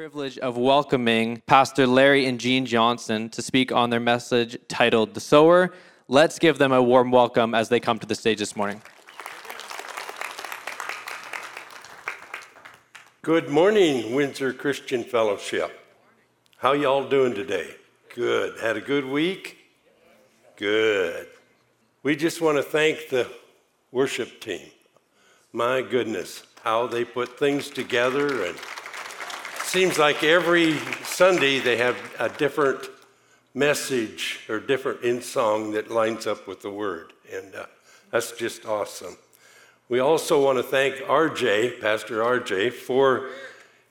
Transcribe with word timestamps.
privilege 0.00 0.38
of 0.38 0.56
welcoming 0.56 1.42
Pastor 1.44 1.86
Larry 1.86 2.24
and 2.24 2.40
Jean 2.40 2.64
Johnson 2.64 3.28
to 3.28 3.42
speak 3.42 3.70
on 3.70 3.90
their 3.90 4.00
message 4.00 4.56
titled 4.66 5.12
The 5.12 5.20
Sower. 5.20 5.74
Let's 6.08 6.38
give 6.38 6.56
them 6.56 6.72
a 6.72 6.82
warm 6.82 7.10
welcome 7.10 7.54
as 7.54 7.68
they 7.68 7.80
come 7.80 7.98
to 7.98 8.06
the 8.06 8.14
stage 8.14 8.38
this 8.38 8.56
morning. 8.56 8.80
Good 13.20 13.50
morning, 13.50 14.14
Windsor 14.14 14.54
Christian 14.54 15.04
Fellowship. 15.04 15.70
How 16.56 16.72
y'all 16.72 17.06
doing 17.06 17.34
today? 17.34 17.74
Good. 18.14 18.58
Had 18.58 18.78
a 18.78 18.80
good 18.80 19.04
week? 19.04 19.58
Good. 20.56 21.28
We 22.02 22.16
just 22.16 22.40
want 22.40 22.56
to 22.56 22.62
thank 22.62 23.10
the 23.10 23.30
worship 23.92 24.40
team. 24.40 24.70
My 25.52 25.82
goodness, 25.82 26.44
how 26.64 26.86
they 26.86 27.04
put 27.04 27.38
things 27.38 27.68
together 27.68 28.46
and 28.46 28.56
seems 29.70 29.98
like 30.00 30.24
every 30.24 30.76
Sunday 31.04 31.60
they 31.60 31.76
have 31.76 31.96
a 32.18 32.28
different 32.28 32.88
message 33.54 34.40
or 34.48 34.58
different 34.58 35.00
in 35.04 35.22
song 35.22 35.70
that 35.70 35.88
lines 35.88 36.26
up 36.26 36.48
with 36.48 36.60
the 36.60 36.70
word. 36.70 37.12
And 37.32 37.54
uh, 37.54 37.66
that's 38.10 38.32
just 38.32 38.66
awesome. 38.66 39.16
We 39.88 40.00
also 40.00 40.44
want 40.44 40.58
to 40.58 40.64
thank 40.64 40.96
RJ, 40.96 41.80
Pastor 41.80 42.16
RJ, 42.16 42.72
for 42.72 43.28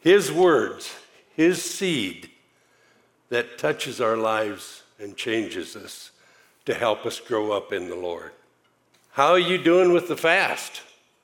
his 0.02 0.34
words, 0.34 0.94
his 1.34 1.64
seed 1.64 2.30
that 3.30 3.58
touches 3.58 4.02
our 4.02 4.18
lives 4.18 4.84
and 5.00 5.16
changes 5.16 5.78
us 5.78 6.12
to 6.66 6.74
help 6.74 7.06
us 7.06 7.22
grow 7.22 7.54
up 7.54 7.72
in 7.72 7.88
the 7.88 7.96
Lord. 7.96 8.34
How 9.12 9.30
are 9.30 9.40
you 9.40 9.58
doing 9.58 9.94
with 9.94 10.10
the 10.10 10.18
fast? 10.18 10.82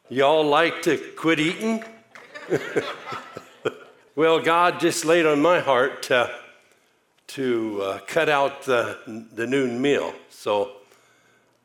Y'all 0.07 0.45
like 0.45 0.81
to 0.83 0.97
quit 1.17 1.41
eating? 1.41 1.83
well, 4.15 4.39
God 4.39 4.79
just 4.79 5.03
laid 5.03 5.25
on 5.25 5.41
my 5.41 5.59
heart 5.59 6.03
to, 6.03 6.33
to 7.27 7.81
uh, 7.81 7.99
cut 8.07 8.29
out 8.29 8.63
the, 8.63 9.25
the 9.33 9.45
noon 9.45 9.81
meal. 9.81 10.13
So 10.29 10.71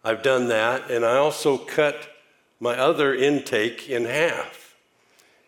I've 0.03 0.25
done 0.25 0.49
that. 0.49 0.91
And 0.91 1.05
I 1.05 1.17
also 1.17 1.57
cut 1.57 2.09
my 2.59 2.77
other 2.77 3.15
intake 3.15 3.89
in 3.89 4.05
half. 4.05 4.75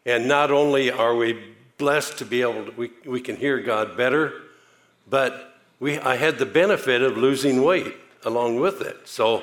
And 0.06 0.28
not 0.28 0.52
only 0.52 0.92
are 0.92 1.16
we 1.16 1.38
blessed 1.76 2.18
to 2.18 2.24
be 2.24 2.42
able 2.42 2.66
to, 2.66 2.70
we, 2.72 2.90
we 3.04 3.20
can 3.20 3.34
hear 3.34 3.58
God 3.60 3.96
better, 3.96 4.34
but 5.10 5.58
we, 5.80 5.98
I 5.98 6.14
had 6.14 6.38
the 6.38 6.46
benefit 6.46 7.02
of 7.02 7.16
losing 7.16 7.62
weight 7.62 7.94
along 8.24 8.60
with 8.60 8.80
it. 8.80 9.08
So 9.08 9.42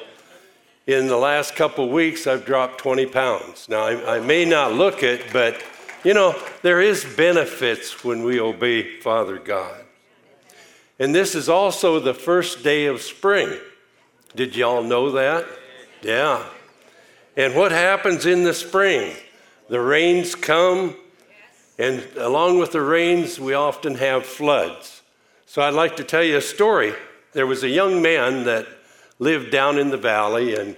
in 0.87 1.07
the 1.07 1.17
last 1.17 1.57
couple 1.57 1.89
weeks, 1.89 2.25
I've 2.25 2.45
dropped 2.45 2.79
20 2.79 3.05
pounds. 3.07 3.67
Now, 3.67 3.83
I, 3.83 4.15
I 4.15 4.19
may 4.21 4.45
not 4.45 4.73
look 4.73 5.03
it, 5.03 5.25
but 5.33 5.61
you 6.03 6.13
know, 6.13 6.35
there 6.61 6.81
is 6.81 7.03
benefits 7.03 8.03
when 8.03 8.23
we 8.23 8.39
obey 8.39 8.99
Father 8.99 9.37
God. 9.37 9.83
And 10.97 11.13
this 11.13 11.35
is 11.35 11.49
also 11.49 11.99
the 11.99 12.13
first 12.13 12.63
day 12.63 12.85
of 12.85 13.01
spring. 13.01 13.57
Did 14.35 14.55
y'all 14.55 14.83
know 14.83 15.11
that? 15.11 15.45
Yeah. 16.01 16.45
And 17.35 17.55
what 17.55 17.71
happens 17.71 18.25
in 18.25 18.43
the 18.43 18.53
spring? 18.53 19.15
The 19.69 19.79
rains 19.79 20.35
come, 20.35 20.95
and 21.77 22.05
along 22.17 22.59
with 22.59 22.71
the 22.71 22.81
rains, 22.81 23.39
we 23.39 23.53
often 23.53 23.95
have 23.95 24.25
floods. 24.25 25.01
So 25.45 25.61
I'd 25.61 25.73
like 25.73 25.95
to 25.97 26.03
tell 26.03 26.23
you 26.23 26.37
a 26.37 26.41
story. 26.41 26.93
There 27.33 27.47
was 27.47 27.63
a 27.63 27.69
young 27.69 28.01
man 28.01 28.45
that 28.45 28.67
lived 29.19 29.51
down 29.51 29.77
in 29.77 29.89
the 29.89 29.97
valley, 29.97 30.55
and 30.55 30.75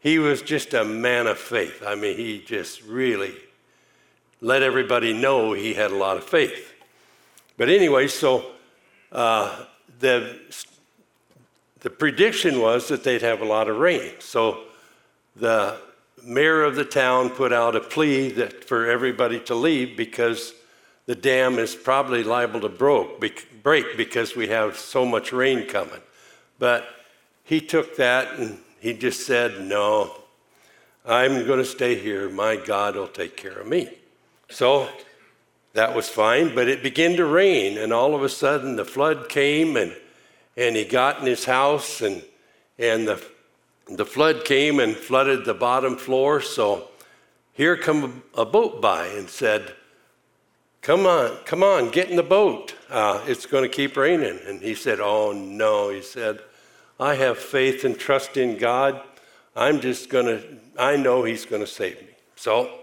he 0.00 0.18
was 0.18 0.42
just 0.42 0.74
a 0.74 0.84
man 0.84 1.26
of 1.26 1.38
faith. 1.38 1.82
I 1.86 1.94
mean, 1.94 2.16
he 2.16 2.40
just 2.40 2.82
really 2.82 3.34
let 4.42 4.62
everybody 4.62 5.12
know 5.12 5.52
he 5.52 5.72
had 5.72 5.92
a 5.92 5.96
lot 5.96 6.16
of 6.16 6.24
faith. 6.24 6.74
But 7.56 7.68
anyway, 7.68 8.08
so 8.08 8.50
uh, 9.12 9.64
the, 10.00 10.40
the 11.80 11.88
prediction 11.88 12.60
was 12.60 12.88
that 12.88 13.04
they'd 13.04 13.22
have 13.22 13.40
a 13.40 13.44
lot 13.44 13.68
of 13.68 13.76
rain. 13.76 14.14
So 14.18 14.64
the 15.36 15.78
mayor 16.24 16.64
of 16.64 16.74
the 16.74 16.84
town 16.84 17.30
put 17.30 17.52
out 17.52 17.76
a 17.76 17.80
plea 17.80 18.30
that 18.32 18.64
for 18.64 18.90
everybody 18.90 19.38
to 19.40 19.54
leave 19.54 19.96
because 19.96 20.54
the 21.06 21.14
dam 21.14 21.58
is 21.60 21.76
probably 21.76 22.24
liable 22.24 22.60
to 22.60 22.68
broke, 22.68 23.24
break 23.62 23.96
because 23.96 24.34
we 24.34 24.48
have 24.48 24.76
so 24.76 25.06
much 25.06 25.32
rain 25.32 25.68
coming. 25.68 26.00
But 26.58 26.88
he 27.44 27.60
took 27.60 27.96
that 27.96 28.38
and 28.38 28.58
he 28.80 28.92
just 28.92 29.24
said, 29.24 29.60
No, 29.60 30.16
I'm 31.06 31.46
going 31.46 31.58
to 31.60 31.64
stay 31.64 31.94
here. 31.94 32.28
My 32.28 32.56
God 32.56 32.96
will 32.96 33.08
take 33.08 33.36
care 33.36 33.60
of 33.60 33.68
me. 33.68 33.98
So 34.52 34.88
that 35.72 35.94
was 35.96 36.08
fine, 36.08 36.54
but 36.54 36.68
it 36.68 36.82
began 36.82 37.16
to 37.16 37.24
rain, 37.24 37.78
and 37.78 37.92
all 37.92 38.14
of 38.14 38.22
a 38.22 38.28
sudden 38.28 38.76
the 38.76 38.84
flood 38.84 39.28
came, 39.28 39.76
and, 39.76 39.96
and 40.56 40.76
he 40.76 40.84
got 40.84 41.18
in 41.20 41.26
his 41.26 41.44
house, 41.44 42.00
and, 42.00 42.22
and 42.78 43.08
the 43.08 43.24
the 43.88 44.06
flood 44.06 44.44
came 44.44 44.80
and 44.80 44.96
flooded 44.96 45.44
the 45.44 45.54
bottom 45.54 45.96
floor. 45.96 46.40
So 46.40 46.88
here 47.52 47.76
come 47.76 48.22
a 48.34 48.44
boat 48.44 48.80
by 48.80 49.06
and 49.08 49.28
said, 49.28 49.74
Come 50.80 51.06
on, 51.06 51.36
come 51.44 51.62
on, 51.62 51.90
get 51.90 52.10
in 52.10 52.16
the 52.16 52.24
boat. 52.24 52.74
Uh, 52.90 53.22
it's 53.26 53.46
going 53.46 53.62
to 53.62 53.68
keep 53.68 53.96
raining. 53.96 54.40
And 54.46 54.60
he 54.60 54.74
said, 54.74 54.98
Oh, 55.00 55.32
no. 55.32 55.90
He 55.90 56.02
said, 56.02 56.40
I 56.98 57.14
have 57.14 57.38
faith 57.38 57.84
and 57.84 57.98
trust 57.98 58.36
in 58.36 58.58
God. 58.58 59.00
I'm 59.54 59.80
just 59.80 60.08
going 60.08 60.26
to, 60.26 60.42
I 60.78 60.96
know 60.96 61.24
He's 61.24 61.44
going 61.44 61.62
to 61.62 61.68
save 61.68 62.00
me. 62.00 62.08
So 62.36 62.80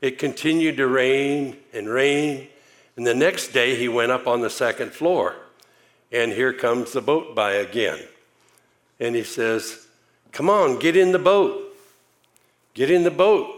it 0.00 0.18
continued 0.18 0.76
to 0.76 0.86
rain 0.86 1.56
and 1.72 1.88
rain. 1.88 2.48
And 2.96 3.06
the 3.06 3.14
next 3.14 3.48
day, 3.48 3.76
he 3.76 3.88
went 3.88 4.12
up 4.12 4.26
on 4.26 4.40
the 4.40 4.50
second 4.50 4.92
floor. 4.92 5.36
And 6.12 6.32
here 6.32 6.52
comes 6.52 6.92
the 6.92 7.00
boat 7.00 7.34
by 7.34 7.52
again. 7.52 8.00
And 9.00 9.14
he 9.14 9.22
says, 9.22 9.86
Come 10.32 10.48
on, 10.50 10.78
get 10.78 10.96
in 10.96 11.12
the 11.12 11.18
boat. 11.18 11.74
Get 12.74 12.90
in 12.90 13.04
the 13.04 13.10
boat. 13.10 13.54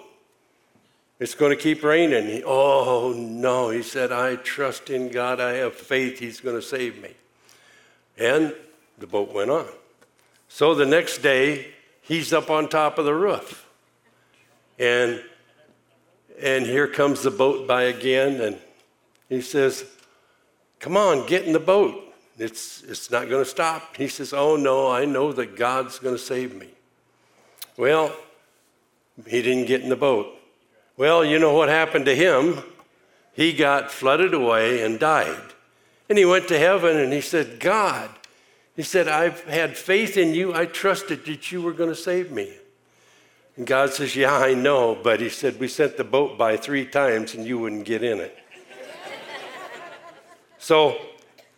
It's 1.18 1.34
going 1.34 1.50
to 1.50 1.60
keep 1.60 1.82
raining. 1.82 2.26
He, 2.26 2.42
oh, 2.44 3.12
no. 3.16 3.70
He 3.70 3.82
said, 3.82 4.12
I 4.12 4.36
trust 4.36 4.88
in 4.88 5.08
God. 5.08 5.40
I 5.40 5.54
have 5.54 5.74
faith. 5.74 6.20
He's 6.20 6.40
going 6.40 6.54
to 6.54 6.62
save 6.62 7.02
me. 7.02 7.10
And 8.16 8.54
the 8.98 9.06
boat 9.06 9.32
went 9.32 9.50
on. 9.50 9.66
So 10.48 10.74
the 10.74 10.86
next 10.86 11.18
day, 11.18 11.72
he's 12.02 12.32
up 12.32 12.50
on 12.50 12.68
top 12.68 12.98
of 12.98 13.04
the 13.04 13.14
roof. 13.14 13.66
And, 14.78 15.20
and 16.40 16.66
here 16.66 16.86
comes 16.86 17.22
the 17.22 17.30
boat 17.30 17.66
by 17.66 17.84
again. 17.84 18.40
And 18.40 18.58
he 19.28 19.40
says, 19.40 19.84
Come 20.80 20.96
on, 20.96 21.26
get 21.26 21.44
in 21.44 21.52
the 21.52 21.60
boat. 21.60 22.04
It's, 22.38 22.82
it's 22.84 23.10
not 23.10 23.28
going 23.28 23.42
to 23.42 23.50
stop. 23.50 23.96
He 23.96 24.08
says, 24.08 24.32
Oh, 24.32 24.56
no, 24.56 24.90
I 24.90 25.04
know 25.04 25.32
that 25.32 25.56
God's 25.56 25.98
going 25.98 26.14
to 26.14 26.22
save 26.22 26.54
me. 26.54 26.68
Well, 27.76 28.14
he 29.26 29.42
didn't 29.42 29.66
get 29.66 29.82
in 29.82 29.88
the 29.88 29.96
boat. 29.96 30.28
Well, 30.96 31.24
you 31.24 31.38
know 31.38 31.54
what 31.54 31.68
happened 31.68 32.06
to 32.06 32.14
him? 32.14 32.62
He 33.32 33.52
got 33.52 33.90
flooded 33.90 34.34
away 34.34 34.82
and 34.82 34.98
died. 34.98 35.40
And 36.08 36.18
he 36.18 36.24
went 36.24 36.48
to 36.48 36.58
heaven 36.58 36.96
and 36.96 37.12
he 37.12 37.20
said, 37.20 37.60
God, 37.60 38.10
he 38.74 38.82
said, 38.82 39.08
I've 39.08 39.44
had 39.44 39.76
faith 39.76 40.16
in 40.16 40.34
you. 40.34 40.54
I 40.54 40.66
trusted 40.66 41.24
that 41.26 41.52
you 41.52 41.62
were 41.62 41.72
going 41.72 41.90
to 41.90 41.96
save 41.96 42.30
me. 42.30 42.52
And 43.58 43.66
God 43.66 43.92
says, 43.92 44.14
Yeah, 44.14 44.34
I 44.34 44.54
know. 44.54 44.96
But 45.02 45.20
he 45.20 45.28
said, 45.28 45.60
We 45.60 45.68
sent 45.68 45.98
the 45.98 46.04
boat 46.04 46.38
by 46.38 46.56
three 46.56 46.86
times 46.86 47.34
and 47.34 47.44
you 47.44 47.58
wouldn't 47.58 47.84
get 47.84 48.02
in 48.02 48.20
it. 48.20 48.38
so 50.58 50.96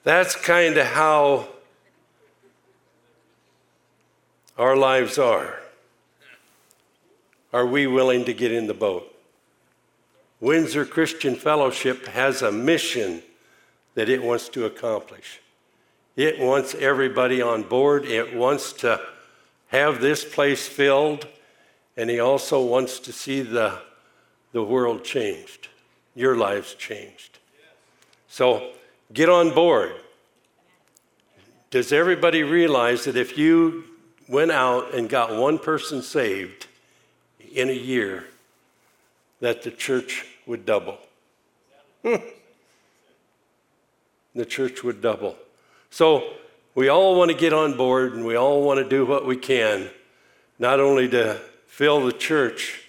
that's 0.03 0.35
kind 0.35 0.79
of 0.79 0.87
how 0.87 1.47
our 4.59 4.77
lives 4.77 5.19
are. 5.19 5.61
Are 7.53 7.67
we 7.67 7.87
willing 7.87 8.25
to 8.25 8.33
get 8.33 8.51
in 8.51 8.67
the 8.67 8.75
boat? 8.75 9.07
Windsor 10.41 10.87
Christian 10.87 11.35
Fellowship 11.35 12.07
has 12.07 12.41
a 12.41 12.51
mission 12.51 13.23
that 13.95 14.09
it 14.09 14.23
wants 14.23 14.49
to 14.51 14.65
accomplish. 14.65 15.41
It 16.17 16.39
wants 16.39 16.75
everybody 16.77 17.43
on 17.43 17.63
board. 17.63 18.07
It 18.07 18.35
wants 18.35 18.73
to 18.75 19.01
have 19.69 20.01
this 20.01 20.25
place 20.25 20.67
filled. 20.67 21.27
And 22.01 22.09
he 22.09 22.19
also 22.19 22.65
wants 22.65 22.99
to 23.01 23.13
see 23.13 23.43
the, 23.43 23.79
the 24.53 24.63
world 24.63 25.05
changed, 25.05 25.69
your 26.15 26.35
lives 26.35 26.73
changed. 26.73 27.39
So 28.27 28.71
get 29.13 29.29
on 29.29 29.53
board. 29.55 29.93
Does 31.71 31.93
everybody 31.93 32.43
realize 32.43 33.05
that 33.05 33.19
if 33.19 33.37
you 33.37 33.85
went 34.29 34.51
out 34.51 34.95
and 34.95 35.11
got 35.11 35.37
one 35.37 35.59
person 35.59 36.01
saved 36.01 36.69
in 37.53 37.69
a 37.69 37.75
year, 37.75 38.25
that 39.41 39.61
the 39.63 39.71
church 39.71 40.25
would 40.47 40.65
double? 40.65 40.97
The 44.33 44.47
church 44.47 44.85
would 44.85 45.03
double. 45.03 45.37
So 45.91 46.35
we 46.77 46.89
all 46.89 47.17
want 47.17 47.33
to 47.33 47.37
get 47.37 47.53
on 47.53 47.77
board 47.77 48.15
and 48.15 48.25
we 48.25 48.37
all 48.37 48.63
want 48.63 48.79
to 48.79 48.89
do 48.89 49.05
what 49.05 49.27
we 49.27 49.37
can, 49.37 49.91
not 50.57 50.79
only 50.79 51.09
to 51.09 51.41
fill 51.81 52.05
the 52.05 52.13
church, 52.13 52.83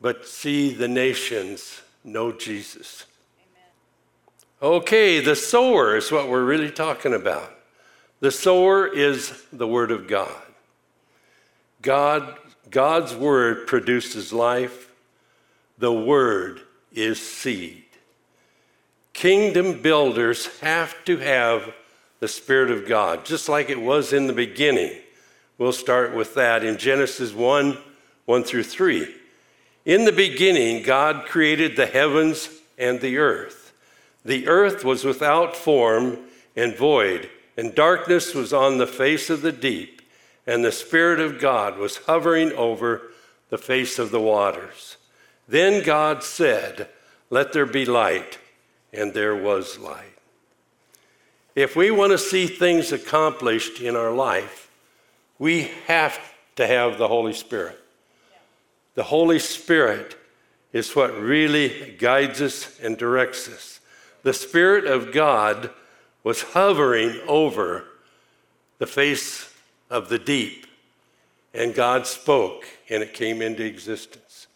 but 0.00 0.24
see 0.24 0.72
the 0.72 0.86
nations 0.86 1.80
know 2.04 2.30
Jesus. 2.30 3.04
Amen. 4.62 4.76
Okay, 4.76 5.18
the 5.18 5.34
sower 5.34 5.96
is 5.96 6.12
what 6.12 6.28
we're 6.28 6.44
really 6.44 6.70
talking 6.70 7.12
about. 7.12 7.52
The 8.20 8.30
sower 8.30 8.86
is 8.86 9.32
the 9.52 9.66
Word 9.66 9.90
of 9.90 10.06
God. 10.06 10.42
God 11.82 12.36
God's 12.70 13.16
Word 13.16 13.66
produces 13.66 14.32
life, 14.32 14.92
the 15.78 15.92
Word 15.92 16.60
is 16.92 17.20
seed. 17.20 17.82
Kingdom 19.12 19.82
builders 19.82 20.46
have 20.60 21.04
to 21.06 21.16
have 21.16 21.74
the 22.20 22.28
Spirit 22.28 22.70
of 22.70 22.86
God, 22.86 23.24
just 23.24 23.48
like 23.48 23.70
it 23.70 23.80
was 23.80 24.12
in 24.12 24.28
the 24.28 24.32
beginning. 24.32 24.92
We'll 25.58 25.72
start 25.72 26.14
with 26.14 26.34
that 26.36 26.62
in 26.62 26.78
Genesis 26.78 27.32
1 27.32 27.76
1 28.30 28.44
through 28.44 28.62
3. 28.62 29.12
In 29.84 30.04
the 30.04 30.12
beginning, 30.12 30.84
God 30.84 31.26
created 31.26 31.74
the 31.74 31.86
heavens 31.86 32.48
and 32.78 33.00
the 33.00 33.18
earth. 33.18 33.72
The 34.24 34.46
earth 34.46 34.84
was 34.84 35.04
without 35.04 35.56
form 35.56 36.16
and 36.54 36.76
void, 36.76 37.28
and 37.56 37.74
darkness 37.74 38.32
was 38.32 38.52
on 38.52 38.78
the 38.78 38.86
face 38.86 39.30
of 39.30 39.42
the 39.42 39.50
deep, 39.50 40.00
and 40.46 40.64
the 40.64 40.70
Spirit 40.70 41.18
of 41.18 41.40
God 41.40 41.76
was 41.76 41.96
hovering 41.96 42.52
over 42.52 43.02
the 43.48 43.58
face 43.58 43.98
of 43.98 44.12
the 44.12 44.20
waters. 44.20 44.96
Then 45.48 45.82
God 45.82 46.22
said, 46.22 46.88
Let 47.30 47.52
there 47.52 47.66
be 47.66 47.84
light, 47.84 48.38
and 48.92 49.12
there 49.12 49.34
was 49.34 49.76
light. 49.76 50.18
If 51.56 51.74
we 51.74 51.90
want 51.90 52.12
to 52.12 52.18
see 52.18 52.46
things 52.46 52.92
accomplished 52.92 53.80
in 53.80 53.96
our 53.96 54.12
life, 54.12 54.70
we 55.40 55.72
have 55.88 56.16
to 56.54 56.64
have 56.64 56.96
the 56.96 57.08
Holy 57.08 57.32
Spirit. 57.32 57.79
The 59.00 59.04
Holy 59.04 59.38
Spirit 59.38 60.14
is 60.74 60.94
what 60.94 61.18
really 61.18 61.96
guides 61.98 62.42
us 62.42 62.78
and 62.80 62.98
directs 62.98 63.48
us. 63.48 63.80
The 64.24 64.34
Spirit 64.34 64.84
of 64.84 65.10
God 65.10 65.70
was 66.22 66.42
hovering 66.42 67.18
over 67.26 67.84
the 68.76 68.86
face 68.86 69.54
of 69.88 70.10
the 70.10 70.18
deep, 70.18 70.66
and 71.54 71.74
God 71.74 72.06
spoke, 72.06 72.66
and 72.90 73.02
it 73.02 73.14
came 73.14 73.40
into 73.40 73.64
existence. 73.64 74.48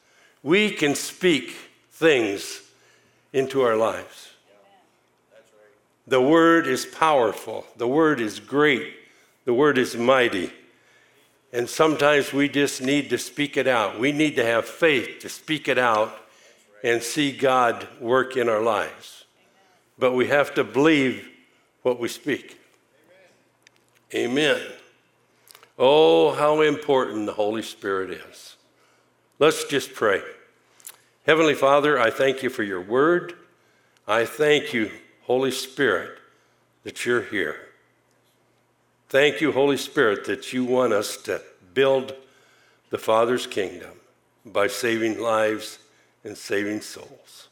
We 0.42 0.68
can 0.68 0.94
speak 0.94 1.56
things 1.92 2.70
into 3.32 3.62
our 3.62 3.76
lives. 3.76 4.28
The 6.06 6.20
Word 6.20 6.66
is 6.66 6.84
powerful, 6.84 7.64
the 7.78 7.88
Word 7.88 8.20
is 8.20 8.40
great, 8.40 8.92
the 9.46 9.54
Word 9.54 9.78
is 9.78 9.96
mighty. 9.96 10.52
And 11.54 11.70
sometimes 11.70 12.32
we 12.32 12.48
just 12.48 12.82
need 12.82 13.10
to 13.10 13.16
speak 13.16 13.56
it 13.56 13.68
out. 13.68 14.00
We 14.00 14.10
need 14.10 14.34
to 14.36 14.44
have 14.44 14.66
faith 14.66 15.20
to 15.20 15.28
speak 15.28 15.68
it 15.68 15.78
out 15.78 16.12
and 16.82 17.00
see 17.00 17.30
God 17.30 17.86
work 18.00 18.36
in 18.36 18.48
our 18.48 18.60
lives. 18.60 19.24
But 19.96 20.14
we 20.14 20.26
have 20.26 20.52
to 20.54 20.64
believe 20.64 21.28
what 21.82 22.00
we 22.00 22.08
speak. 22.08 22.58
Amen. 24.12 24.60
Oh, 25.78 26.32
how 26.32 26.60
important 26.60 27.26
the 27.26 27.32
Holy 27.32 27.62
Spirit 27.62 28.10
is. 28.10 28.56
Let's 29.38 29.64
just 29.64 29.94
pray. 29.94 30.22
Heavenly 31.24 31.54
Father, 31.54 32.00
I 32.00 32.10
thank 32.10 32.42
you 32.42 32.50
for 32.50 32.64
your 32.64 32.80
word. 32.80 33.34
I 34.08 34.24
thank 34.24 34.74
you, 34.74 34.90
Holy 35.22 35.52
Spirit, 35.52 36.18
that 36.82 37.06
you're 37.06 37.22
here. 37.22 37.63
Thank 39.08 39.40
you, 39.40 39.52
Holy 39.52 39.76
Spirit, 39.76 40.24
that 40.26 40.52
you 40.52 40.64
want 40.64 40.92
us 40.92 41.16
to 41.18 41.40
build 41.72 42.14
the 42.90 42.98
Father's 42.98 43.46
kingdom 43.46 43.90
by 44.44 44.66
saving 44.66 45.20
lives 45.20 45.78
and 46.24 46.36
saving 46.36 46.80
souls. 46.80 47.48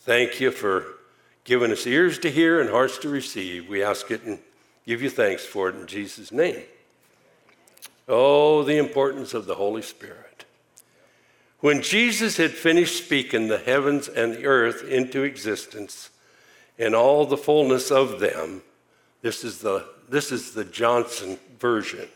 Thank 0.00 0.40
you 0.40 0.50
for 0.50 0.86
giving 1.44 1.72
us 1.72 1.86
ears 1.86 2.18
to 2.20 2.30
hear 2.30 2.60
and 2.60 2.70
hearts 2.70 2.98
to 2.98 3.08
receive. 3.08 3.68
We 3.68 3.82
ask 3.82 4.10
it 4.10 4.22
and 4.24 4.38
give 4.86 5.02
you 5.02 5.10
thanks 5.10 5.44
for 5.44 5.68
it 5.68 5.76
in 5.76 5.86
Jesus' 5.86 6.32
name. 6.32 6.62
Oh, 8.08 8.62
the 8.62 8.76
importance 8.76 9.34
of 9.34 9.46
the 9.46 9.54
Holy 9.54 9.82
Spirit. 9.82 10.44
When 11.60 11.82
Jesus 11.82 12.36
had 12.36 12.52
finished 12.52 13.02
speaking 13.02 13.48
the 13.48 13.58
heavens 13.58 14.08
and 14.08 14.34
the 14.34 14.46
earth 14.46 14.84
into 14.84 15.22
existence 15.22 16.10
and 16.78 16.94
all 16.94 17.24
the 17.26 17.36
fullness 17.36 17.90
of 17.90 18.20
them, 18.20 18.62
this 19.26 19.42
is 19.42 19.58
the 19.58 19.84
this 20.08 20.30
is 20.30 20.52
the 20.52 20.64
Johnson 20.64 21.36
version. 21.58 22.06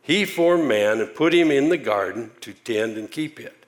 He 0.00 0.24
formed 0.24 0.68
man 0.68 1.00
and 1.00 1.12
put 1.12 1.34
him 1.34 1.50
in 1.50 1.70
the 1.70 1.76
garden 1.76 2.30
to 2.42 2.52
tend 2.52 2.96
and 2.96 3.10
keep 3.10 3.40
it. 3.40 3.66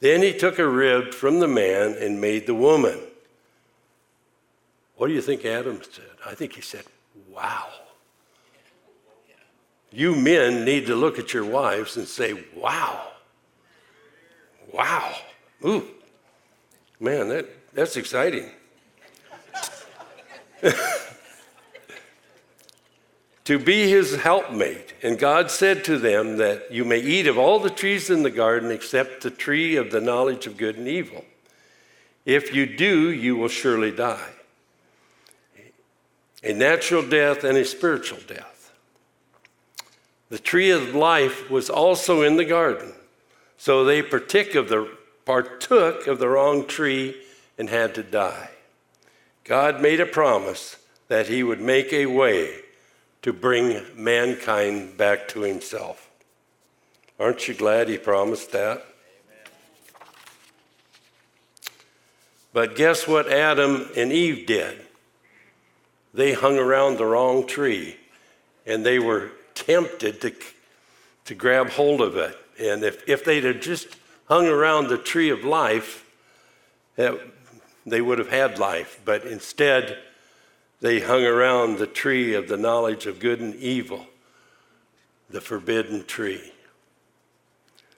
Then 0.00 0.20
he 0.20 0.36
took 0.36 0.58
a 0.58 0.66
rib 0.66 1.14
from 1.14 1.38
the 1.38 1.46
man 1.46 1.94
and 2.00 2.20
made 2.20 2.48
the 2.48 2.54
woman. 2.54 2.98
What 4.96 5.06
do 5.06 5.12
you 5.12 5.20
think 5.22 5.44
Adam 5.44 5.80
said? 5.88 6.10
I 6.26 6.34
think 6.34 6.54
he 6.54 6.62
said, 6.62 6.82
Wow. 7.30 7.68
You 9.92 10.16
men 10.16 10.64
need 10.64 10.86
to 10.86 10.96
look 10.96 11.20
at 11.20 11.32
your 11.32 11.44
wives 11.44 11.96
and 11.96 12.08
say, 12.08 12.44
Wow. 12.56 13.06
Wow. 14.72 15.14
Ooh. 15.64 15.86
Man, 16.98 17.28
that, 17.28 17.48
that's 17.72 17.96
exciting. 17.96 18.50
to 23.44 23.58
be 23.58 23.88
his 23.88 24.16
helpmate. 24.16 24.94
And 25.02 25.18
God 25.18 25.50
said 25.50 25.84
to 25.84 25.98
them 25.98 26.38
that 26.38 26.72
you 26.72 26.84
may 26.84 26.98
eat 26.98 27.26
of 27.26 27.38
all 27.38 27.58
the 27.58 27.70
trees 27.70 28.10
in 28.10 28.22
the 28.22 28.30
garden 28.30 28.70
except 28.70 29.22
the 29.22 29.30
tree 29.30 29.76
of 29.76 29.90
the 29.90 30.00
knowledge 30.00 30.46
of 30.46 30.56
good 30.56 30.76
and 30.76 30.88
evil. 30.88 31.24
If 32.24 32.54
you 32.54 32.64
do, 32.64 33.10
you 33.10 33.36
will 33.36 33.48
surely 33.48 33.90
die. 33.90 34.30
A 36.42 36.52
natural 36.52 37.06
death 37.06 37.44
and 37.44 37.56
a 37.56 37.64
spiritual 37.64 38.18
death. 38.26 38.72
The 40.30 40.38
tree 40.38 40.70
of 40.70 40.94
life 40.94 41.50
was 41.50 41.68
also 41.68 42.22
in 42.22 42.36
the 42.36 42.44
garden. 42.44 42.92
So 43.58 43.84
they 43.84 44.02
partook 44.02 44.54
of 44.54 44.68
the, 44.68 44.90
partook 45.26 46.06
of 46.06 46.18
the 46.18 46.28
wrong 46.28 46.66
tree 46.66 47.14
and 47.58 47.68
had 47.68 47.94
to 47.94 48.02
die. 48.02 48.50
God 49.44 49.82
made 49.82 50.00
a 50.00 50.06
promise 50.06 50.76
that 51.08 51.28
he 51.28 51.42
would 51.42 51.60
make 51.60 51.92
a 51.92 52.06
way 52.06 52.63
to 53.24 53.32
bring 53.32 53.80
mankind 53.96 54.98
back 54.98 55.26
to 55.28 55.40
himself. 55.40 56.10
Aren't 57.18 57.48
you 57.48 57.54
glad 57.54 57.88
he 57.88 57.96
promised 57.96 58.52
that? 58.52 58.84
Amen. 58.84 59.52
But 62.52 62.76
guess 62.76 63.08
what 63.08 63.32
Adam 63.32 63.88
and 63.96 64.12
Eve 64.12 64.46
did? 64.46 64.78
They 66.12 66.34
hung 66.34 66.58
around 66.58 66.98
the 66.98 67.06
wrong 67.06 67.46
tree 67.46 67.96
and 68.66 68.84
they 68.84 68.98
were 68.98 69.32
tempted 69.54 70.20
to, 70.20 70.34
to 71.24 71.34
grab 71.34 71.70
hold 71.70 72.02
of 72.02 72.18
it. 72.18 72.36
And 72.60 72.84
if, 72.84 73.08
if 73.08 73.24
they'd 73.24 73.44
have 73.44 73.62
just 73.62 73.88
hung 74.28 74.48
around 74.48 74.88
the 74.88 74.98
tree 74.98 75.30
of 75.30 75.44
life, 75.44 76.04
they 76.96 78.02
would 78.02 78.18
have 78.18 78.28
had 78.28 78.58
life. 78.58 79.00
But 79.02 79.24
instead, 79.24 79.96
they 80.84 81.00
hung 81.00 81.24
around 81.24 81.78
the 81.78 81.86
tree 81.86 82.34
of 82.34 82.46
the 82.46 82.58
knowledge 82.58 83.06
of 83.06 83.18
good 83.18 83.40
and 83.40 83.54
evil, 83.54 84.04
the 85.30 85.40
forbidden 85.40 86.04
tree. 86.04 86.52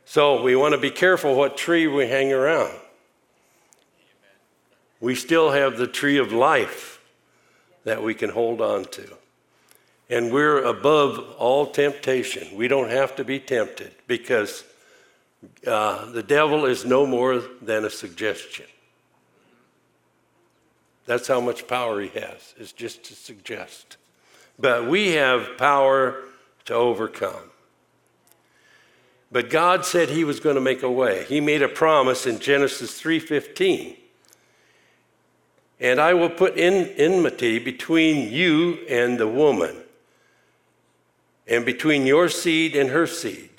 So 0.05 0.41
we 0.41 0.55
want 0.55 0.73
to 0.73 0.79
be 0.79 0.93
careful 0.93 1.35
what 1.35 1.57
tree 1.57 1.89
we 1.89 2.07
hang 2.07 2.33
around. 2.33 2.73
We 5.01 5.17
still 5.17 5.51
have 5.51 5.77
the 5.77 5.89
tree 5.89 6.19
of 6.19 6.31
life 6.31 7.01
that 7.83 8.05
we 8.05 8.15
can 8.15 8.31
hold 8.31 8.61
on 8.61 8.85
to. 8.85 9.17
And 10.09 10.33
we're 10.33 10.63
above 10.63 11.19
all 11.39 11.67
temptation. 11.67 12.57
We 12.57 12.69
don't 12.69 12.91
have 12.91 13.17
to 13.17 13.25
be 13.25 13.41
tempted 13.41 13.97
because 14.07 14.63
uh, 15.67 16.09
the 16.13 16.23
devil 16.23 16.67
is 16.67 16.85
no 16.85 17.05
more 17.05 17.43
than 17.61 17.85
a 17.85 17.91
suggestion. 17.91 18.67
That's 21.07 21.29
how 21.29 21.41
much 21.41 21.67
power 21.67 22.01
he 22.01 22.09
has, 22.09 22.55
is 22.59 22.73
just 22.73 23.05
to 23.05 23.15
suggest. 23.15 23.97
But 24.59 24.87
we 24.87 25.13
have 25.13 25.57
power 25.57 26.25
to 26.67 26.75
overcome. 26.75 27.51
But 29.31 29.51
God 29.51 29.85
said 29.85 30.09
he 30.09 30.25
was 30.25 30.41
going 30.41 30.55
to 30.57 30.61
make 30.61 30.83
a 30.83 30.91
way. 30.91 31.25
He 31.29 31.41
made 31.41 31.63
a 31.63 31.69
promise 31.69 32.27
in 32.27 32.39
Genesis 32.39 33.01
3:15. 33.01 33.97
And 35.79 36.01
I 36.01 36.15
will 36.15 36.31
put 36.31 36.57
in 36.57 36.89
enmity 36.97 37.59
between 37.59 38.33
you 38.33 38.79
and 38.89 39.19
the 39.19 39.29
woman, 39.29 39.77
and 41.47 41.67
between 41.67 42.07
your 42.07 42.29
seed 42.29 42.75
and 42.75 42.91
her 42.91 43.07
seed. 43.07 43.51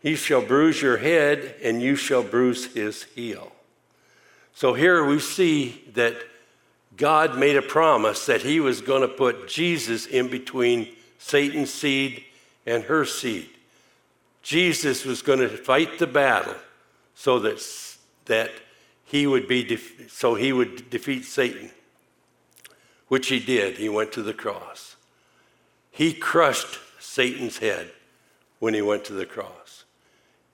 He 0.00 0.14
shall 0.14 0.42
bruise 0.42 0.82
your 0.82 0.98
head, 0.98 1.56
and 1.62 1.82
you 1.82 1.96
shall 1.96 2.22
bruise 2.22 2.66
his 2.74 3.04
heel. 3.04 3.52
So 4.52 4.74
here 4.74 5.04
we 5.04 5.20
see 5.20 5.84
that 5.94 6.16
God 6.98 7.38
made 7.38 7.56
a 7.56 7.62
promise 7.62 8.26
that 8.26 8.42
he 8.42 8.58
was 8.58 8.80
going 8.80 9.02
to 9.02 9.08
put 9.08 9.48
Jesus 9.48 10.04
in 10.04 10.28
between 10.28 10.88
Satan's 11.18 11.72
seed 11.72 12.24
and 12.66 12.82
her 12.84 13.04
seed. 13.04 13.48
Jesus 14.42 15.04
was 15.04 15.22
going 15.22 15.38
to 15.38 15.48
fight 15.48 15.98
the 15.98 16.08
battle 16.08 16.56
so 17.14 17.38
that, 17.38 17.64
that 18.26 18.50
he 19.04 19.26
would 19.26 19.46
be 19.46 19.62
def- 19.62 20.10
so 20.10 20.34
he 20.34 20.52
would 20.52 20.90
defeat 20.90 21.24
Satan, 21.24 21.70
which 23.06 23.28
he 23.28 23.38
did. 23.38 23.76
He 23.76 23.88
went 23.88 24.12
to 24.12 24.22
the 24.22 24.34
cross. 24.34 24.96
He 25.92 26.12
crushed 26.12 26.80
Satan's 26.98 27.58
head 27.58 27.92
when 28.58 28.74
he 28.74 28.82
went 28.82 29.04
to 29.04 29.12
the 29.12 29.26
cross. 29.26 29.84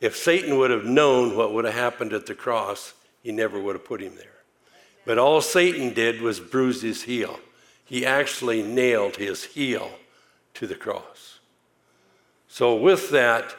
If 0.00 0.14
Satan 0.16 0.58
would 0.58 0.70
have 0.70 0.84
known 0.84 1.36
what 1.36 1.54
would 1.54 1.64
have 1.64 1.74
happened 1.74 2.12
at 2.12 2.26
the 2.26 2.34
cross, 2.34 2.92
he 3.22 3.32
never 3.32 3.58
would 3.58 3.76
have 3.76 3.84
put 3.84 4.02
him 4.02 4.16
there. 4.16 4.33
But 5.06 5.18
all 5.18 5.40
Satan 5.40 5.92
did 5.92 6.20
was 6.20 6.40
bruise 6.40 6.82
his 6.82 7.02
heel. 7.02 7.40
He 7.84 8.06
actually 8.06 8.62
nailed 8.62 9.16
his 9.16 9.44
heel 9.44 9.90
to 10.54 10.66
the 10.66 10.74
cross. 10.74 11.40
So, 12.48 12.74
with 12.76 13.10
that, 13.10 13.54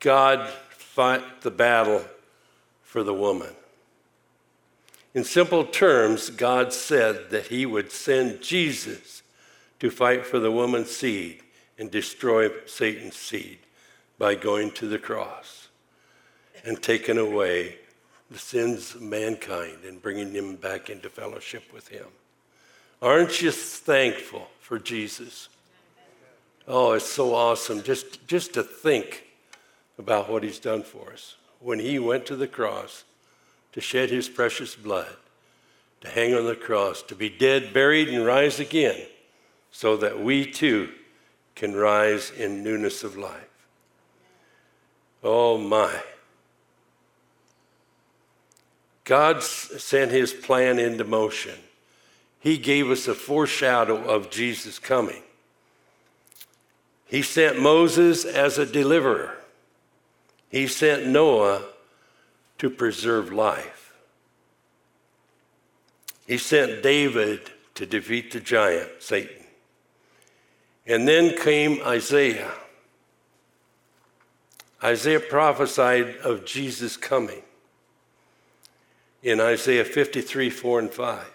God 0.00 0.48
fought 0.70 1.40
the 1.40 1.50
battle 1.50 2.04
for 2.82 3.02
the 3.02 3.14
woman. 3.14 3.54
In 5.14 5.24
simple 5.24 5.64
terms, 5.64 6.30
God 6.30 6.72
said 6.72 7.30
that 7.30 7.46
He 7.46 7.66
would 7.66 7.90
send 7.90 8.40
Jesus 8.40 9.22
to 9.80 9.90
fight 9.90 10.26
for 10.26 10.38
the 10.38 10.52
woman's 10.52 10.90
seed 10.90 11.42
and 11.78 11.90
destroy 11.90 12.50
Satan's 12.66 13.16
seed 13.16 13.58
by 14.18 14.34
going 14.34 14.70
to 14.72 14.86
the 14.86 14.98
cross 14.98 15.68
and 16.64 16.82
taking 16.82 17.18
away 17.18 17.78
the 18.30 18.38
sins 18.38 18.94
of 18.94 19.02
mankind 19.02 19.84
and 19.86 20.02
bringing 20.02 20.32
them 20.32 20.56
back 20.56 20.90
into 20.90 21.08
fellowship 21.08 21.72
with 21.72 21.88
Him. 21.88 22.06
Aren't 23.00 23.40
you 23.40 23.50
thankful 23.50 24.48
for 24.60 24.78
Jesus? 24.78 25.48
Oh, 26.66 26.92
it's 26.92 27.06
so 27.06 27.34
awesome 27.34 27.82
just, 27.82 28.26
just 28.26 28.54
to 28.54 28.62
think 28.62 29.24
about 29.98 30.30
what 30.30 30.42
He's 30.42 30.58
done 30.58 30.82
for 30.82 31.12
us. 31.12 31.36
When 31.60 31.78
He 31.78 31.98
went 31.98 32.26
to 32.26 32.36
the 32.36 32.48
cross 32.48 33.04
to 33.72 33.80
shed 33.80 34.10
His 34.10 34.28
precious 34.28 34.74
blood, 34.74 35.16
to 36.02 36.08
hang 36.08 36.34
on 36.34 36.44
the 36.44 36.54
cross, 36.54 37.02
to 37.02 37.14
be 37.14 37.28
dead, 37.28 37.72
buried, 37.72 38.08
and 38.08 38.24
rise 38.24 38.60
again, 38.60 39.06
so 39.70 39.96
that 39.96 40.20
we 40.20 40.44
too 40.46 40.90
can 41.54 41.74
rise 41.74 42.30
in 42.30 42.62
newness 42.62 43.02
of 43.02 43.16
life. 43.16 43.48
Oh 45.24 45.58
my. 45.58 45.92
God 49.08 49.42
sent 49.42 50.10
his 50.10 50.34
plan 50.34 50.78
into 50.78 51.02
motion. 51.02 51.54
He 52.40 52.58
gave 52.58 52.90
us 52.90 53.08
a 53.08 53.14
foreshadow 53.14 54.04
of 54.04 54.28
Jesus 54.28 54.78
coming. 54.78 55.22
He 57.06 57.22
sent 57.22 57.58
Moses 57.58 58.26
as 58.26 58.58
a 58.58 58.66
deliverer. 58.66 59.34
He 60.50 60.66
sent 60.66 61.06
Noah 61.06 61.62
to 62.58 62.68
preserve 62.68 63.32
life. 63.32 63.94
He 66.26 66.36
sent 66.36 66.82
David 66.82 67.50
to 67.76 67.86
defeat 67.86 68.30
the 68.30 68.40
giant, 68.40 68.90
Satan. 68.98 69.46
And 70.86 71.08
then 71.08 71.34
came 71.34 71.80
Isaiah. 71.82 72.52
Isaiah 74.84 75.20
prophesied 75.20 76.18
of 76.18 76.44
Jesus 76.44 76.98
coming 76.98 77.42
in 79.22 79.40
Isaiah 79.40 79.84
53 79.84 80.50
4 80.50 80.78
and 80.80 80.90
5. 80.90 81.26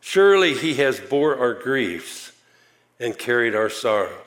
Surely 0.00 0.54
he 0.54 0.74
has 0.74 1.00
bore 1.00 1.38
our 1.38 1.54
griefs 1.54 2.32
and 3.00 3.18
carried 3.18 3.54
our 3.54 3.70
sorrow. 3.70 4.22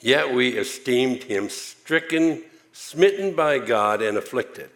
Yet 0.00 0.34
we 0.34 0.58
esteemed 0.58 1.24
him 1.24 1.48
stricken, 1.48 2.42
smitten 2.72 3.34
by 3.34 3.58
God, 3.58 4.02
and 4.02 4.18
afflicted. 4.18 4.70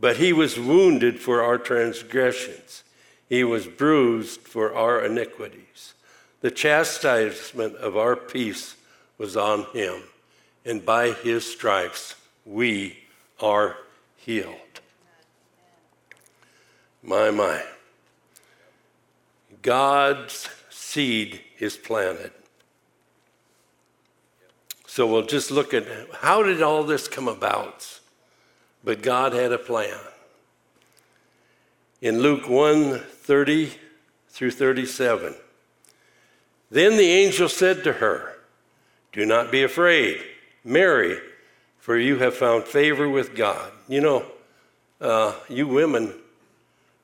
But 0.00 0.16
he 0.16 0.32
was 0.32 0.58
wounded 0.58 1.20
for 1.20 1.42
our 1.42 1.58
transgressions, 1.58 2.82
he 3.28 3.44
was 3.44 3.66
bruised 3.66 4.40
for 4.42 4.74
our 4.74 5.04
iniquities. 5.04 5.94
The 6.40 6.50
chastisement 6.50 7.76
of 7.76 7.96
our 7.96 8.16
peace 8.16 8.76
was 9.18 9.36
on 9.36 9.64
him, 9.72 10.02
and 10.64 10.84
by 10.84 11.12
his 11.12 11.50
stripes 11.50 12.14
we 12.44 12.98
are 13.40 13.76
healed. 14.16 14.63
My, 17.04 17.30
my. 17.30 17.62
God's 19.60 20.48
seed 20.70 21.42
is 21.58 21.76
planted. 21.76 22.32
So 24.86 25.06
we'll 25.06 25.26
just 25.26 25.50
look 25.50 25.74
at 25.74 25.84
how 26.22 26.42
did 26.42 26.62
all 26.62 26.82
this 26.82 27.06
come 27.06 27.28
about? 27.28 28.00
But 28.82 29.02
God 29.02 29.34
had 29.34 29.52
a 29.52 29.58
plan. 29.58 29.98
In 32.00 32.20
Luke 32.20 32.48
1 32.48 32.98
30 33.00 33.72
through 34.28 34.50
37, 34.50 35.34
then 36.70 36.96
the 36.96 37.10
angel 37.10 37.48
said 37.48 37.84
to 37.84 37.94
her, 37.94 38.36
Do 39.12 39.26
not 39.26 39.50
be 39.52 39.62
afraid, 39.62 40.22
Mary, 40.64 41.18
for 41.78 41.98
you 41.98 42.18
have 42.18 42.34
found 42.34 42.64
favor 42.64 43.08
with 43.08 43.34
God. 43.34 43.72
You 43.88 44.00
know, 44.00 44.26
uh, 45.00 45.34
you 45.48 45.66
women 45.66 46.14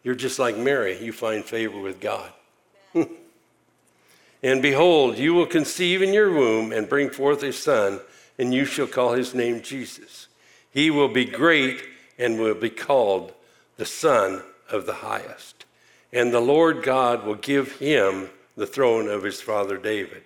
you're 0.02 0.14
just 0.14 0.38
like 0.38 0.56
Mary, 0.56 1.02
you 1.02 1.12
find 1.12 1.44
favor 1.44 1.78
with 1.78 2.00
God. 2.00 2.32
and 4.42 4.62
behold, 4.62 5.18
you 5.18 5.34
will 5.34 5.46
conceive 5.46 6.02
in 6.02 6.14
your 6.14 6.32
womb 6.32 6.72
and 6.72 6.88
bring 6.88 7.10
forth 7.10 7.42
a 7.42 7.52
son, 7.52 8.00
and 8.38 8.54
you 8.54 8.64
shall 8.64 8.86
call 8.86 9.12
his 9.12 9.34
name 9.34 9.62
Jesus. 9.62 10.28
He 10.72 10.90
will 10.90 11.08
be 11.08 11.24
great 11.24 11.82
and 12.18 12.38
will 12.38 12.54
be 12.54 12.70
called 12.70 13.32
the 13.76 13.86
Son 13.86 14.42
of 14.70 14.86
the 14.86 14.94
Highest. 14.94 15.64
And 16.12 16.32
the 16.32 16.40
Lord 16.40 16.82
God 16.82 17.24
will 17.24 17.34
give 17.34 17.78
him 17.78 18.30
the 18.56 18.66
throne 18.66 19.08
of 19.08 19.22
his 19.22 19.40
father 19.40 19.76
David. 19.78 20.22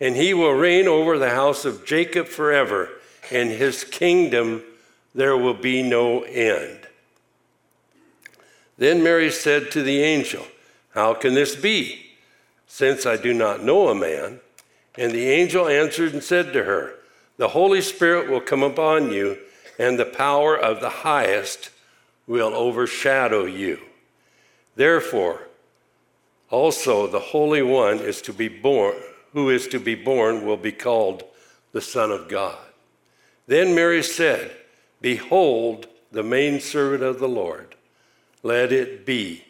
And 0.00 0.16
he 0.16 0.34
will 0.34 0.52
reign 0.52 0.86
over 0.86 1.18
the 1.18 1.30
house 1.30 1.64
of 1.64 1.86
Jacob 1.86 2.26
forever, 2.26 2.90
and 3.30 3.50
his 3.50 3.84
kingdom 3.84 4.62
there 5.14 5.36
will 5.36 5.54
be 5.54 5.82
no 5.82 6.22
end. 6.22 6.85
Then 8.78 9.02
Mary 9.02 9.30
said 9.30 9.70
to 9.72 9.82
the 9.82 10.02
angel, 10.02 10.46
How 10.90 11.14
can 11.14 11.34
this 11.34 11.56
be, 11.56 12.12
since 12.66 13.06
I 13.06 13.16
do 13.16 13.32
not 13.32 13.62
know 13.62 13.88
a 13.88 13.94
man? 13.94 14.40
And 14.96 15.12
the 15.12 15.28
angel 15.28 15.68
answered 15.68 16.12
and 16.12 16.22
said 16.22 16.52
to 16.52 16.64
her, 16.64 16.94
The 17.36 17.48
Holy 17.48 17.80
Spirit 17.80 18.30
will 18.30 18.40
come 18.40 18.62
upon 18.62 19.10
you, 19.10 19.38
and 19.78 19.98
the 19.98 20.06
power 20.06 20.56
of 20.56 20.80
the 20.80 20.90
highest 20.90 21.70
will 22.26 22.54
overshadow 22.54 23.44
you. 23.44 23.78
Therefore, 24.74 25.42
also 26.50 27.06
the 27.06 27.20
Holy 27.20 27.62
One 27.62 27.98
is 27.98 28.20
to 28.22 28.32
be 28.32 28.48
born, 28.48 28.94
who 29.32 29.50
is 29.50 29.68
to 29.68 29.80
be 29.80 29.94
born 29.94 30.46
will 30.46 30.56
be 30.56 30.72
called 30.72 31.24
the 31.72 31.80
Son 31.80 32.10
of 32.10 32.28
God. 32.28 32.58
Then 33.46 33.74
Mary 33.74 34.02
said, 34.02 34.50
Behold, 35.00 35.86
the 36.12 36.22
maidservant 36.22 37.02
of 37.02 37.18
the 37.18 37.28
Lord 37.28 37.76
let 38.46 38.72
it 38.72 39.04
be 39.04 39.44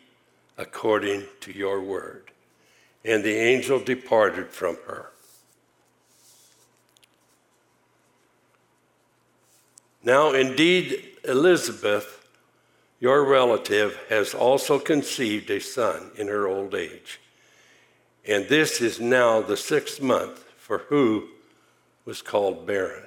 according 0.56 1.24
to 1.40 1.52
your 1.52 1.82
word. 1.82 2.30
And 3.04 3.22
the 3.22 3.36
angel 3.36 3.78
departed 3.78 4.48
from 4.48 4.78
her. 4.86 5.10
Now, 10.02 10.32
indeed, 10.32 11.02
Elizabeth, 11.24 12.26
your 12.98 13.24
relative, 13.24 13.98
has 14.08 14.34
also 14.34 14.78
conceived 14.78 15.50
a 15.50 15.60
son 15.60 16.10
in 16.16 16.28
her 16.28 16.46
old 16.46 16.74
age. 16.74 17.20
And 18.26 18.48
this 18.48 18.80
is 18.80 19.00
now 19.00 19.42
the 19.42 19.56
sixth 19.56 20.00
month 20.00 20.44
for 20.56 20.78
who 20.78 21.28
was 22.04 22.22
called 22.22 22.66
barren. 22.66 23.04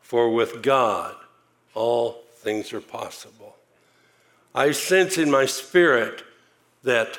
For 0.00 0.32
with 0.32 0.62
God, 0.62 1.14
all 1.74 2.22
things 2.36 2.72
are 2.72 2.80
possible. 2.80 3.41
I 4.54 4.72
sense 4.72 5.16
in 5.16 5.30
my 5.30 5.46
spirit 5.46 6.22
that 6.82 7.18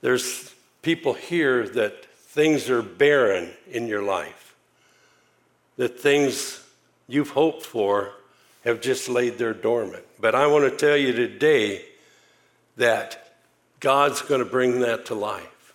there's 0.00 0.54
people 0.80 1.12
here 1.12 1.68
that 1.68 2.04
things 2.04 2.70
are 2.70 2.82
barren 2.82 3.50
in 3.70 3.88
your 3.88 4.02
life, 4.02 4.54
that 5.76 6.00
things 6.00 6.64
you've 7.08 7.30
hoped 7.30 7.66
for 7.66 8.12
have 8.64 8.80
just 8.80 9.08
laid 9.08 9.38
there 9.38 9.52
dormant. 9.52 10.04
But 10.20 10.34
I 10.34 10.46
want 10.46 10.70
to 10.70 10.76
tell 10.76 10.96
you 10.96 11.12
today 11.12 11.84
that 12.76 13.34
God's 13.80 14.22
going 14.22 14.42
to 14.42 14.48
bring 14.48 14.80
that 14.80 15.06
to 15.06 15.14
life. 15.14 15.74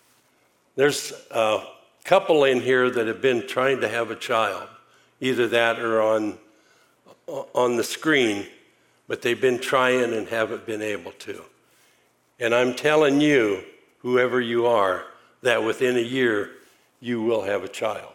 There's 0.74 1.12
a 1.30 1.62
couple 2.04 2.44
in 2.44 2.60
here 2.60 2.90
that 2.90 3.06
have 3.06 3.20
been 3.20 3.46
trying 3.46 3.82
to 3.82 3.88
have 3.88 4.10
a 4.10 4.16
child, 4.16 4.68
either 5.20 5.46
that 5.48 5.78
or 5.78 6.00
on, 6.00 6.38
on 7.26 7.76
the 7.76 7.84
screen, 7.84 8.46
but 9.08 9.22
they've 9.22 9.40
been 9.40 9.58
trying 9.58 10.12
and 10.12 10.28
haven't 10.28 10.66
been 10.66 10.82
able 10.82 11.12
to. 11.12 11.42
And 12.38 12.54
I'm 12.54 12.74
telling 12.74 13.20
you, 13.20 13.64
whoever 14.00 14.40
you 14.40 14.66
are, 14.66 15.04
that 15.42 15.64
within 15.64 15.96
a 15.96 16.00
year 16.00 16.50
you 17.00 17.22
will 17.22 17.42
have 17.42 17.64
a 17.64 17.68
child. 17.68 18.12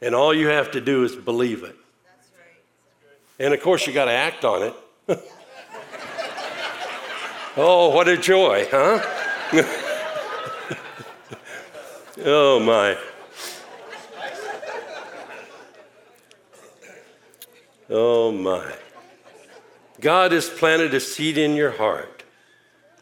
And 0.00 0.14
all 0.14 0.34
you 0.34 0.48
have 0.48 0.72
to 0.72 0.80
do 0.80 1.04
is 1.04 1.14
believe 1.14 1.62
it. 1.62 1.76
And 3.38 3.54
of 3.54 3.62
course, 3.62 3.86
you 3.86 3.92
got 3.92 4.06
to 4.06 4.12
act 4.12 4.44
on 4.44 4.62
it. 4.62 4.74
oh, 7.56 7.94
what 7.94 8.08
a 8.08 8.16
joy, 8.16 8.66
huh? 8.70 9.00
oh, 12.24 12.60
my. 12.60 12.96
Oh, 17.88 18.30
my. 18.30 18.74
God 20.00 20.32
has 20.32 20.48
planted 20.48 20.94
a 20.94 21.00
seed 21.00 21.36
in 21.36 21.54
your 21.54 21.72
heart. 21.72 22.24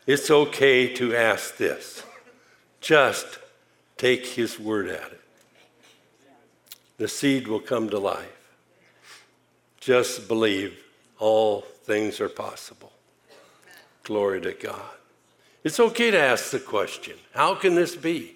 It's 0.07 0.31
okay 0.31 0.93
to 0.95 1.15
ask 1.15 1.57
this. 1.57 2.03
Just 2.81 3.39
take 3.97 4.27
His 4.27 4.59
word 4.59 4.89
at 4.89 5.13
it. 5.13 5.21
The 6.97 7.09
seed 7.09 7.47
will 7.47 7.61
come 7.61 7.89
to 7.91 7.99
life. 7.99 8.55
Just 9.81 10.27
believe 10.27 10.83
all 11.19 11.61
things 11.61 12.21
are 12.21 12.29
possible. 12.29 12.93
Glory 14.03 14.41
to 14.41 14.53
God. 14.53 14.81
It's 15.63 15.79
okay 15.79 16.11
to 16.11 16.19
ask 16.19 16.51
the 16.51 16.59
question 16.59 17.15
how 17.33 17.55
can 17.55 17.75
this 17.75 17.95
be? 17.95 18.35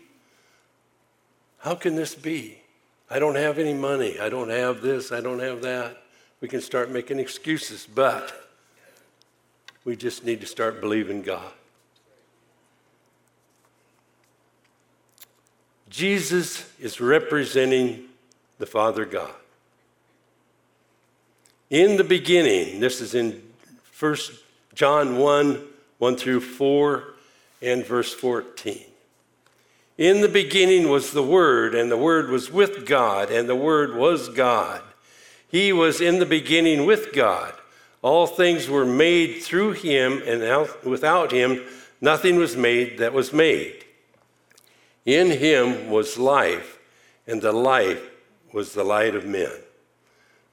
How 1.59 1.75
can 1.75 1.95
this 1.95 2.15
be? 2.15 2.59
I 3.09 3.19
don't 3.19 3.37
have 3.37 3.59
any 3.59 3.75
money. 3.75 4.19
I 4.19 4.29
don't 4.29 4.51
have 4.51 4.81
this. 4.81 5.13
I 5.13 5.21
don't 5.21 5.39
have 5.39 5.63
that. 5.63 6.03
We 6.41 6.49
can 6.49 6.61
start 6.61 6.91
making 6.91 7.19
excuses, 7.19 7.87
but 7.87 8.52
we 9.85 9.97
just 9.97 10.25
need 10.25 10.41
to 10.41 10.47
start 10.47 10.81
believing 10.81 11.23
God. 11.23 11.53
Jesus 15.89 16.71
is 16.81 17.01
representing 17.01 18.05
the 18.59 18.67
Father 18.67 19.05
God. 19.05 19.35
In 21.69 21.97
the 21.97 22.05
beginning, 22.05 22.81
this 22.81 23.01
is 23.01 23.15
in 23.15 23.43
1 23.99 24.17
John 24.75 25.19
1 25.19 25.69
1 25.99 26.17
through 26.17 26.41
4 26.41 27.05
and 27.63 27.87
verse 27.87 28.13
14. 28.13 28.83
In 29.99 30.21
the 30.21 30.29
beginning 30.29 30.89
was 30.89 31.13
the 31.13 31.23
Word, 31.23 31.75
and 31.75 31.91
the 31.91 31.97
Word 31.97 32.29
was 32.29 32.51
with 32.51 32.87
God, 32.87 33.31
and 33.31 33.49
the 33.49 33.55
Word 33.55 33.95
was 33.95 34.29
God. 34.29 34.83
He 35.49 35.73
was 35.73 36.01
in 36.01 36.19
the 36.19 36.27
beginning 36.27 36.87
with 36.87 37.13
God. 37.13 37.53
All 38.03 38.27
things 38.27 38.69
were 38.69 38.85
made 38.85 39.43
through 39.43 39.73
him, 39.73 40.21
and 40.27 40.69
without 40.83 41.31
him, 41.31 41.63
nothing 42.01 42.37
was 42.37 42.57
made 42.57 42.99
that 42.99 43.13
was 43.13 43.33
made. 43.33 43.85
In 45.07 45.31
him 45.31 45.89
was 45.89 46.19
life, 46.19 46.79
and 47.27 47.41
the 47.41 47.53
life 47.53 48.11
was 48.53 48.75
the 48.75 48.85
light 48.85 49.15
of 49.15 49.25
men. 49.25 49.53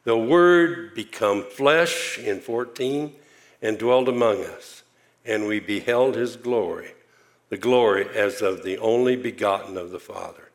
The 0.03 0.17
Word 0.17 0.93
become 0.93 1.43
flesh 1.43 2.17
in 2.19 2.39
14 2.39 3.13
and 3.61 3.77
dwelt 3.77 4.07
among 4.07 4.43
us, 4.43 4.83
and 5.25 5.47
we 5.47 5.59
beheld 5.59 6.15
his 6.15 6.35
glory, 6.35 6.93
the 7.49 7.57
glory 7.57 8.07
as 8.15 8.41
of 8.41 8.63
the 8.63 8.77
only 8.77 9.15
begotten 9.15 9.75
of 9.75 9.91
the 9.91 9.99
Father, 9.99 10.49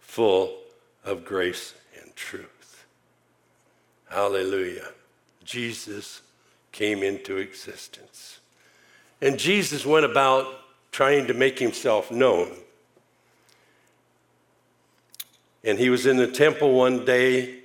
full 0.00 0.58
of 1.04 1.24
grace 1.24 1.74
and 2.00 2.14
truth. 2.14 2.84
Hallelujah. 4.10 4.88
Jesus 5.46 6.20
came 6.72 7.02
into 7.02 7.38
existence. 7.38 8.40
And 9.22 9.38
Jesus 9.38 9.86
went 9.86 10.04
about 10.04 10.46
trying 10.92 11.26
to 11.28 11.34
make 11.34 11.58
himself 11.58 12.10
known. 12.10 12.50
And 15.64 15.78
he 15.78 15.88
was 15.88 16.04
in 16.06 16.16
the 16.16 16.26
temple 16.26 16.74
one 16.74 17.04
day 17.04 17.60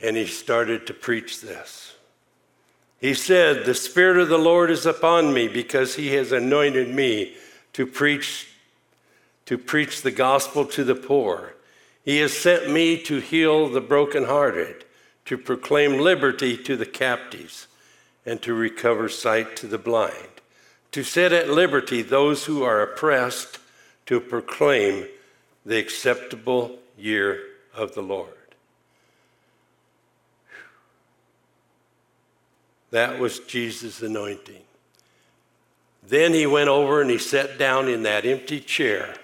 and 0.00 0.16
he 0.16 0.26
started 0.26 0.86
to 0.88 0.94
preach 0.94 1.40
this. 1.40 1.94
He 3.00 3.14
said, 3.14 3.64
The 3.64 3.74
Spirit 3.74 4.18
of 4.18 4.28
the 4.28 4.38
Lord 4.38 4.70
is 4.70 4.84
upon 4.84 5.32
me 5.32 5.48
because 5.48 5.94
he 5.94 6.08
has 6.08 6.32
anointed 6.32 6.88
me 6.88 7.36
to 7.72 7.86
preach, 7.86 8.48
to 9.46 9.56
preach 9.56 10.02
the 10.02 10.10
gospel 10.10 10.64
to 10.66 10.84
the 10.84 10.94
poor. 10.94 11.54
He 12.04 12.18
has 12.18 12.32
sent 12.32 12.70
me 12.70 13.00
to 13.04 13.18
heal 13.18 13.68
the 13.68 13.80
brokenhearted 13.80 14.84
to 15.24 15.38
proclaim 15.38 15.98
liberty 15.98 16.56
to 16.56 16.76
the 16.76 16.86
captives, 16.86 17.66
and 18.24 18.40
to 18.42 18.54
recover 18.54 19.08
sight 19.08 19.56
to 19.56 19.66
the 19.66 19.78
blind, 19.78 20.40
to 20.92 21.02
set 21.02 21.32
at 21.32 21.48
liberty 21.48 22.02
those 22.02 22.44
who 22.44 22.62
are 22.62 22.82
oppressed, 22.82 23.58
to 24.06 24.20
proclaim 24.20 25.06
the 25.64 25.78
acceptable 25.78 26.78
year 26.96 27.40
of 27.74 27.94
the 27.94 28.02
Lord. 28.02 28.34
That 32.90 33.18
was 33.18 33.40
Jesus' 33.40 34.02
anointing. 34.02 34.62
Then 36.06 36.34
he 36.34 36.46
went 36.46 36.68
over 36.68 37.00
and 37.00 37.10
he 37.10 37.18
sat 37.18 37.58
down 37.58 37.88
in 37.88 38.02
that 38.02 38.26
empty 38.26 38.60
chair 38.60 39.14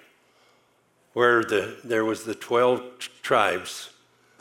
where 1.12 1.42
the, 1.44 1.76
there 1.84 2.04
was 2.04 2.24
the 2.24 2.34
12 2.34 2.82
tribes 3.22 3.90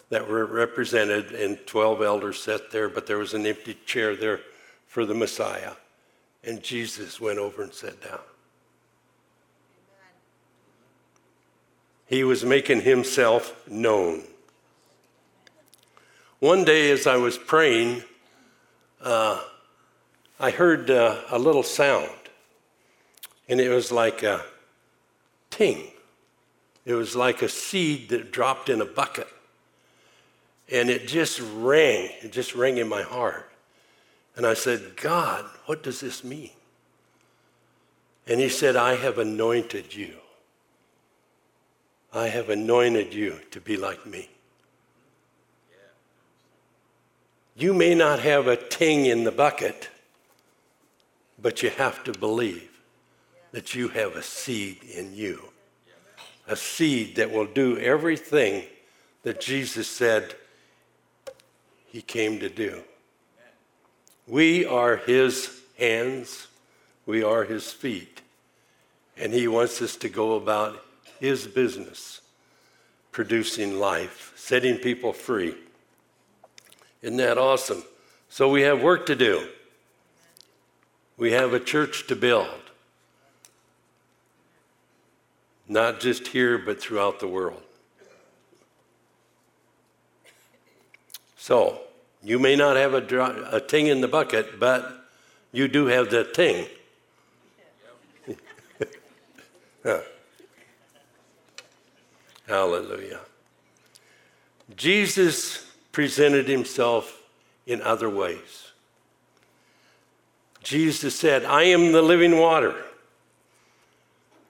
that 0.10 0.28
were 0.28 0.46
represented, 0.46 1.32
and 1.34 1.60
12 1.66 2.02
elders 2.02 2.42
sat 2.42 2.72
there, 2.72 2.88
but 2.88 3.08
there 3.08 3.18
was 3.18 3.34
an 3.34 3.46
empty 3.46 3.78
chair 3.86 4.16
there 4.16 4.40
for 4.88 5.06
the 5.06 5.14
Messiah. 5.14 5.74
And 6.44 6.64
Jesus 6.64 7.20
went 7.20 7.40
over 7.40 7.62
and 7.62 7.74
sat 7.74 8.02
down. 8.02 8.20
He 12.06 12.24
was 12.24 12.46
making 12.46 12.82
himself 12.82 13.68
known. 13.68 14.24
One 16.40 16.64
day, 16.64 16.92
as 16.92 17.06
I 17.06 17.18
was 17.18 17.38
praying, 17.38 18.04
uh, 19.02 19.42
I 20.40 20.52
heard 20.52 20.90
uh, 20.90 21.22
a 21.30 21.38
little 21.38 21.64
sound, 21.64 22.10
and 23.50 23.60
it 23.60 23.70
was 23.70 23.92
like 23.92 24.24
a 24.24 24.46
ting. 25.50 25.92
It 26.86 26.94
was 26.94 27.16
like 27.16 27.42
a 27.42 27.50
seed 27.50 28.10
that 28.10 28.32
dropped 28.32 28.70
in 28.70 28.80
a 28.80 28.86
bucket. 28.86 29.28
And 30.72 30.90
it 30.90 31.08
just 31.08 31.42
rang, 31.56 32.10
it 32.22 32.32
just 32.32 32.56
rang 32.56 32.78
in 32.78 32.88
my 32.88 33.02
heart. 33.02 33.50
And 34.36 34.46
I 34.46 34.54
said, 34.54 34.98
God, 34.98 35.46
what 35.66 35.82
does 35.82 36.00
this 36.00 36.24
mean? 36.24 36.52
And 38.28 38.40
he 38.40 38.50
said, 38.50 38.76
I 38.76 38.96
have 38.96 39.18
anointed 39.18 39.96
you. 39.96 40.16
I 42.14 42.28
have 42.28 42.50
anointed 42.50 43.14
you 43.14 43.40
to 43.52 43.62
be 43.62 43.78
like 43.78 44.06
me. 44.06 44.30
You 47.56 47.74
may 47.74 47.96
not 47.96 48.20
have 48.20 48.48
a 48.48 48.56
ting 48.56 49.06
in 49.06 49.24
the 49.24 49.32
bucket, 49.32 49.90
but 51.42 51.64
you 51.64 51.70
have 51.72 52.04
to 52.04 52.12
believe 52.12 52.70
that 53.52 53.74
you 53.74 53.88
have 53.88 54.16
a 54.16 54.22
seed 54.22 54.84
in 54.84 55.16
you. 55.16 55.42
A 56.48 56.56
seed 56.56 57.16
that 57.16 57.32
will 57.32 57.46
do 57.46 57.78
everything 57.80 58.66
that 59.24 59.42
Jesus 59.42 59.88
said 59.88 60.36
he 61.98 62.04
came 62.04 62.40
to 62.40 62.48
do. 62.48 62.84
We 64.28 64.68
are 64.68 64.98
his 64.98 65.62
hands, 65.80 66.46
we 67.08 67.24
are 67.24 67.44
his 67.44 67.74
feet, 67.74 68.22
and 69.18 69.34
he 69.34 69.48
wants 69.48 69.82
us 69.82 69.96
to 69.96 70.08
go 70.08 70.36
about 70.36 70.86
his 71.20 71.48
business, 71.48 72.22
producing 73.12 73.80
life, 73.80 74.32
setting 74.36 74.78
people 74.78 75.12
free. 75.12 75.56
Isn't 77.02 77.18
that 77.18 77.40
awesome? 77.40 77.84
So 78.30 78.48
we 78.48 78.62
have 78.62 78.84
work 78.84 79.08
to 79.08 79.16
do. 79.16 79.48
We 81.18 81.32
have 81.32 81.52
a 81.54 81.60
church 81.60 82.06
to 82.10 82.16
build. 82.16 82.62
Not 85.68 86.00
just 86.00 86.28
here, 86.28 86.60
but 86.60 86.80
throughout 86.80 87.20
the 87.20 87.28
world. 87.28 87.64
So, 91.38 91.87
you 92.28 92.38
may 92.40 92.58
not 92.58 92.76
have 92.76 92.94
a, 92.94 93.48
a 93.54 93.62
ting 93.62 93.88
in 93.88 94.02
the 94.02 94.08
bucket, 94.10 94.60
but 94.60 95.06
you 95.54 95.70
do 95.70 95.86
have 95.86 96.10
the 96.10 96.26
ting. 96.26 96.68
huh. 99.82 100.02
Hallelujah. 102.46 103.22
Jesus 104.76 105.66
presented 105.94 106.50
himself 106.50 107.24
in 107.66 107.82
other 107.82 108.10
ways. 108.10 108.72
Jesus 110.62 111.16
said, 111.16 111.46
I 111.46 111.64
am 111.64 111.94
the 111.94 112.02
living 112.02 112.38
water. 112.38 112.76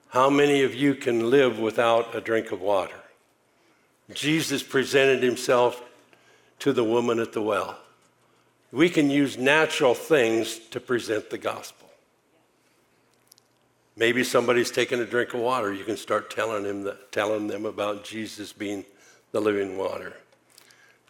How 0.08 0.28
many 0.28 0.62
of 0.64 0.74
you 0.74 0.96
can 0.96 1.30
live 1.30 1.60
without 1.60 2.12
a 2.12 2.20
drink 2.20 2.50
of 2.50 2.60
water? 2.60 2.98
Jesus 4.12 4.64
presented 4.64 5.22
himself 5.22 5.80
to 6.60 6.72
the 6.72 6.84
woman 6.84 7.18
at 7.18 7.32
the 7.32 7.42
well. 7.42 7.78
We 8.70 8.90
can 8.90 9.10
use 9.10 9.38
natural 9.38 9.94
things 9.94 10.58
to 10.70 10.80
present 10.80 11.30
the 11.30 11.38
gospel. 11.38 11.88
Maybe 13.96 14.22
somebody's 14.22 14.70
taking 14.70 15.00
a 15.00 15.04
drink 15.04 15.34
of 15.34 15.40
water. 15.40 15.72
You 15.72 15.84
can 15.84 15.96
start 15.96 16.30
telling, 16.30 16.64
him 16.64 16.88
telling 17.10 17.48
them 17.48 17.66
about 17.66 18.04
Jesus 18.04 18.52
being 18.52 18.84
the 19.32 19.40
living 19.40 19.76
water. 19.76 20.14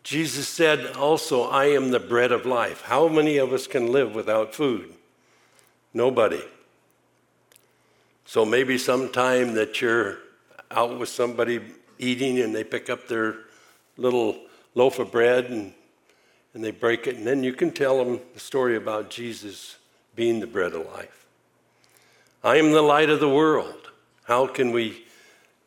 Jesus 0.02 0.48
said 0.48 0.96
also, 0.96 1.42
I 1.42 1.66
am 1.66 1.90
the 1.90 2.00
bread 2.00 2.32
of 2.32 2.46
life. 2.46 2.80
How 2.80 3.08
many 3.08 3.37
of 3.37 3.52
us 3.52 3.66
can 3.66 3.92
live 3.92 4.14
without 4.14 4.54
food? 4.54 4.94
Nobody. 5.92 6.42
So 8.24 8.44
maybe 8.46 8.78
sometime 8.78 9.54
that 9.54 9.82
you're 9.82 10.18
out 10.70 10.98
with 10.98 11.08
somebody 11.11 11.61
eating 11.98 12.38
and 12.38 12.54
they 12.54 12.64
pick 12.64 12.88
up 12.88 13.08
their 13.08 13.37
little 13.98 14.38
loaf 14.74 14.98
of 14.98 15.11
bread 15.11 15.46
and, 15.46 15.72
and 16.54 16.64
they 16.64 16.70
break 16.70 17.07
it, 17.07 17.16
and 17.16 17.26
then 17.26 17.42
you 17.42 17.52
can 17.52 17.70
tell 17.70 18.02
them 18.04 18.20
the 18.35 18.40
story 18.40 18.76
about 18.76 19.11
Jesus 19.11 19.76
being 20.14 20.40
the 20.40 20.46
bread 20.46 20.72
of 20.72 20.87
life. 20.87 21.26
I 22.42 22.57
am 22.57 22.72
the 22.72 22.83
light 22.83 23.11
of 23.11 23.20
the 23.20 23.28
world. 23.28 23.90
How 24.24 24.46
can 24.46 24.72
we 24.72 25.04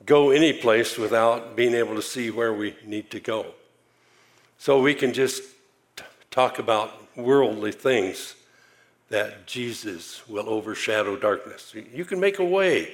go 0.06 0.32
any 0.32 0.54
place 0.54 0.98
without 0.98 1.56
being 1.56 1.74
able 1.74 1.96
to 1.96 2.02
see 2.02 2.32
where 2.32 2.54
we 2.54 2.76
need 2.86 3.12
to 3.12 3.20
go? 3.20 3.48
So 4.58 4.82
we 4.82 4.94
can 4.94 5.14
just 5.14 5.44
t- 5.96 6.04
talk 6.30 6.60
about 6.60 6.92
worldly 7.18 7.72
things 7.72 8.36
that 9.10 9.46
Jesus 9.46 10.28
will 10.28 10.48
overshadow 10.48 11.18
darkness. 11.18 11.74
You 11.94 12.06
can 12.06 12.20
make 12.20 12.40
a 12.40 12.46
way 12.46 12.94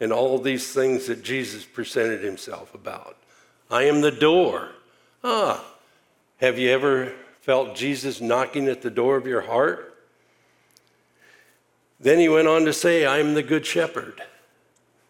in 0.00 0.12
all 0.12 0.38
these 0.38 0.72
things 0.72 1.06
that 1.06 1.22
Jesus 1.24 1.64
presented 1.64 2.22
himself 2.22 2.74
about. 2.74 3.16
I 3.70 3.84
am 3.84 4.02
the 4.02 4.10
door. 4.10 4.70
Ah, 5.26 5.64
have 6.36 6.58
you 6.58 6.68
ever 6.68 7.14
felt 7.40 7.74
Jesus 7.74 8.20
knocking 8.20 8.68
at 8.68 8.82
the 8.82 8.90
door 8.90 9.16
of 9.16 9.26
your 9.26 9.40
heart? 9.40 9.96
Then 11.98 12.18
he 12.18 12.28
went 12.28 12.46
on 12.46 12.66
to 12.66 12.74
say, 12.74 13.06
I 13.06 13.18
am 13.18 13.32
the 13.32 13.42
good 13.42 13.64
shepherd. 13.64 14.20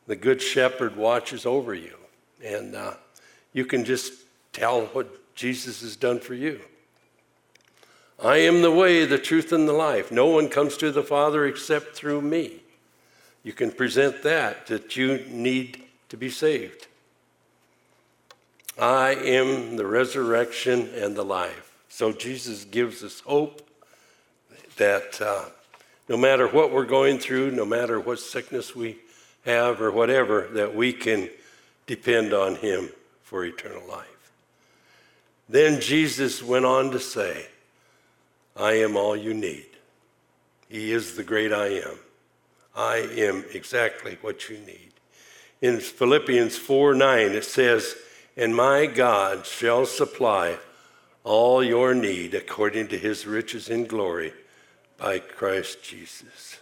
The 0.07 0.15
good 0.15 0.41
shepherd 0.41 0.97
watches 0.97 1.45
over 1.45 1.75
you. 1.75 1.97
And 2.45 2.77
uh, 2.77 2.95
you 3.53 3.65
can 3.65 3.85
just 3.85 4.13
tell 4.53 4.83
what 4.87 5.35
Jesus 5.35 5.81
has 5.81 5.97
done 5.97 6.21
for 6.21 6.35
you. 6.35 6.61
I 8.23 8.37
am 8.37 8.63
the 8.63 8.71
way, 8.71 9.05
the 9.07 9.19
truth, 9.19 9.51
and 9.51 9.69
the 9.69 9.73
life. 9.73 10.13
No 10.13 10.27
one 10.27 10.49
comes 10.49 10.77
to 10.77 10.93
the 10.93 11.03
Father 11.03 11.47
except 11.47 11.97
through 11.97 12.21
me. 12.21 12.61
You 13.43 13.53
can 13.53 13.73
present 13.73 14.23
that, 14.23 14.69
that 14.69 14.97
you 14.97 15.25
need 15.29 15.83
to 16.11 16.17
be 16.17 16.31
saved. 16.31 16.87
I 18.79 19.15
am 19.15 19.77
the 19.77 19.87
resurrection 19.87 20.91
and 20.95 21.15
the 21.15 21.25
life. 21.25 21.73
So 21.89 22.13
Jesus 22.13 22.65
gives 22.65 23.05
us 23.05 23.21
hope 23.21 23.63
that 24.77 25.21
uh, 25.21 25.45
no 26.09 26.17
matter 26.17 26.49
what 26.49 26.73
we're 26.73 26.85
going 26.85 27.19
through, 27.19 27.53
no 27.53 27.65
matter 27.65 28.01
what 28.01 28.19
sickness 28.19 28.75
we 28.75 28.99
have 29.45 29.81
or 29.81 29.93
whatever, 29.93 30.49
that 30.55 30.75
we 30.75 30.93
can 30.93 31.31
depend 31.87 32.33
on 32.33 32.57
Him 32.57 32.89
for 33.23 33.45
eternal 33.45 33.87
life. 33.89 34.33
Then 35.49 35.81
Jesus 35.81 36.43
went 36.43 36.65
on 36.65 36.91
to 36.91 36.99
say, 36.99 37.47
I 38.57 38.73
am 38.73 38.97
all 38.97 39.17
you 39.17 39.35
need. 39.35 39.67
He 40.69 40.91
is 40.91 41.17
the 41.17 41.23
great 41.23 41.53
I 41.53 41.67
am. 41.67 41.99
I 42.75 42.97
am 42.97 43.45
exactly 43.53 44.19
what 44.21 44.49
you 44.49 44.59
need. 44.59 44.91
In 45.61 45.79
Philippians 45.79 46.57
4 46.57 46.95
9, 46.95 47.31
it 47.33 47.45
says, 47.45 47.95
And 48.37 48.55
my 48.55 48.87
God 48.87 49.47
shall 49.47 49.87
supply 49.87 50.59
all 51.23 51.63
your 51.63 51.95
need 51.95 52.35
according 52.35 52.89
to 52.89 52.99
his 52.99 53.27
riches 53.27 53.69
in 53.69 53.87
glory 53.87 54.33
by 54.99 55.19
Christ 55.19 55.83
Jesus. 55.83 56.59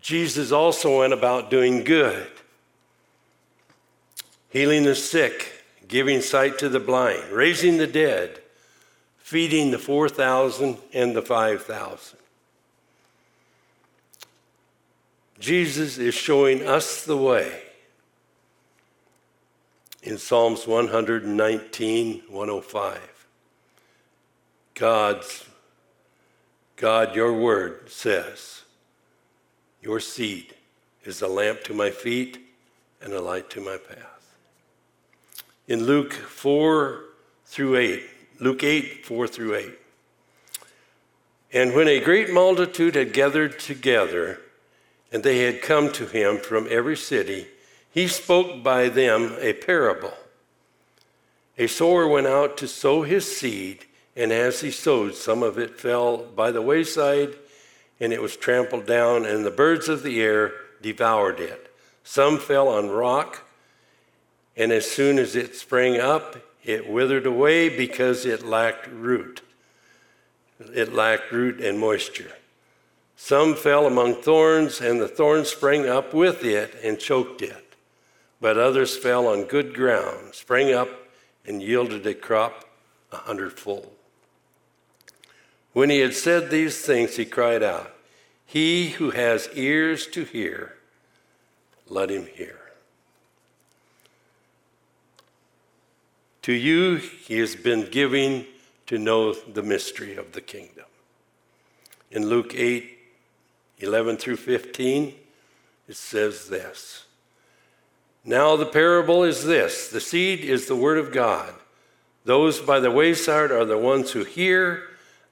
Jesus 0.00 0.52
also 0.52 1.00
went 1.00 1.12
about 1.12 1.50
doing 1.50 1.84
good, 1.84 2.28
healing 4.50 4.84
the 4.84 4.94
sick, 4.94 5.64
giving 5.86 6.20
sight 6.20 6.58
to 6.58 6.68
the 6.68 6.80
blind, 6.80 7.30
raising 7.30 7.78
the 7.78 7.86
dead, 7.86 8.40
feeding 9.18 9.70
the 9.70 9.78
4,000 9.78 10.78
and 10.92 11.14
the 11.14 11.22
5,000. 11.22 12.18
Jesus 15.38 15.98
is 15.98 16.14
showing 16.14 16.66
us 16.66 17.04
the 17.04 17.16
way. 17.16 17.62
In 20.08 20.16
Psalms 20.16 20.66
119, 20.66 22.22
105, 22.30 23.26
God's, 24.72 25.44
God, 26.76 27.14
your 27.14 27.34
word 27.34 27.90
says, 27.90 28.62
Your 29.82 30.00
seed 30.00 30.54
is 31.04 31.20
a 31.20 31.28
lamp 31.28 31.62
to 31.64 31.74
my 31.74 31.90
feet 31.90 32.38
and 33.02 33.12
a 33.12 33.20
light 33.20 33.50
to 33.50 33.60
my 33.60 33.76
path. 33.76 34.34
In 35.66 35.84
Luke 35.84 36.14
4 36.14 37.04
through 37.44 37.76
8, 37.76 38.02
Luke 38.40 38.64
8, 38.64 39.04
4 39.04 39.28
through 39.28 39.56
8. 39.56 39.78
And 41.52 41.74
when 41.74 41.86
a 41.86 42.00
great 42.00 42.32
multitude 42.32 42.94
had 42.94 43.12
gathered 43.12 43.58
together, 43.58 44.40
and 45.12 45.22
they 45.22 45.40
had 45.40 45.60
come 45.60 45.92
to 45.92 46.06
him 46.06 46.38
from 46.38 46.66
every 46.70 46.96
city, 46.96 47.48
he 47.98 48.06
spoke 48.06 48.62
by 48.62 48.88
them 48.88 49.34
a 49.40 49.52
parable. 49.52 50.14
A 51.58 51.66
sower 51.66 52.06
went 52.06 52.28
out 52.28 52.56
to 52.58 52.68
sow 52.68 53.02
his 53.02 53.36
seed, 53.36 53.86
and 54.14 54.30
as 54.30 54.60
he 54.60 54.70
sowed, 54.70 55.16
some 55.16 55.42
of 55.42 55.58
it 55.58 55.80
fell 55.80 56.18
by 56.18 56.52
the 56.52 56.62
wayside, 56.62 57.34
and 57.98 58.12
it 58.12 58.22
was 58.22 58.36
trampled 58.36 58.86
down, 58.86 59.26
and 59.26 59.44
the 59.44 59.50
birds 59.50 59.88
of 59.88 60.04
the 60.04 60.22
air 60.22 60.52
devoured 60.80 61.40
it. 61.40 61.74
Some 62.04 62.38
fell 62.38 62.68
on 62.68 62.88
rock, 62.88 63.44
and 64.56 64.70
as 64.70 64.88
soon 64.88 65.18
as 65.18 65.34
it 65.34 65.56
sprang 65.56 65.98
up, 65.98 66.36
it 66.62 66.88
withered 66.88 67.26
away 67.26 67.68
because 67.68 68.24
it 68.24 68.46
lacked 68.46 68.86
root. 68.86 69.40
It 70.72 70.92
lacked 70.92 71.32
root 71.32 71.60
and 71.60 71.80
moisture. 71.80 72.30
Some 73.16 73.56
fell 73.56 73.86
among 73.86 74.22
thorns, 74.22 74.80
and 74.80 75.00
the 75.00 75.08
thorns 75.08 75.48
sprang 75.48 75.88
up 75.88 76.14
with 76.14 76.44
it 76.44 76.76
and 76.84 77.00
choked 77.00 77.42
it. 77.42 77.67
But 78.40 78.56
others 78.56 78.96
fell 78.96 79.26
on 79.26 79.44
good 79.44 79.74
ground, 79.74 80.34
sprang 80.34 80.72
up, 80.72 80.88
and 81.44 81.62
yielded 81.62 82.06
a 82.06 82.14
crop 82.14 82.64
a 83.10 83.16
hundredfold. 83.16 83.90
When 85.72 85.90
he 85.90 86.00
had 86.00 86.14
said 86.14 86.50
these 86.50 86.80
things, 86.80 87.16
he 87.16 87.24
cried 87.24 87.62
out, 87.62 87.94
He 88.46 88.90
who 88.90 89.10
has 89.10 89.48
ears 89.54 90.06
to 90.08 90.24
hear, 90.24 90.74
let 91.88 92.10
him 92.10 92.26
hear. 92.26 92.58
To 96.42 96.52
you, 96.52 96.96
he 96.96 97.38
has 97.38 97.54
been 97.54 97.90
giving 97.90 98.46
to 98.86 98.98
know 98.98 99.34
the 99.34 99.62
mystery 99.62 100.16
of 100.16 100.32
the 100.32 100.40
kingdom. 100.40 100.86
In 102.10 102.26
Luke 102.26 102.54
8, 102.54 102.98
11 103.80 104.16
through 104.16 104.36
15, 104.36 105.14
it 105.88 105.96
says 105.96 106.48
this. 106.48 107.04
Now 108.24 108.56
the 108.56 108.66
parable 108.66 109.24
is 109.24 109.44
this 109.44 109.88
the 109.88 110.00
seed 110.00 110.40
is 110.40 110.66
the 110.66 110.76
word 110.76 110.98
of 110.98 111.12
God. 111.12 111.54
Those 112.24 112.60
by 112.60 112.80
the 112.80 112.90
wayside 112.90 113.50
are 113.50 113.64
the 113.64 113.78
ones 113.78 114.10
who 114.10 114.24
hear, 114.24 114.84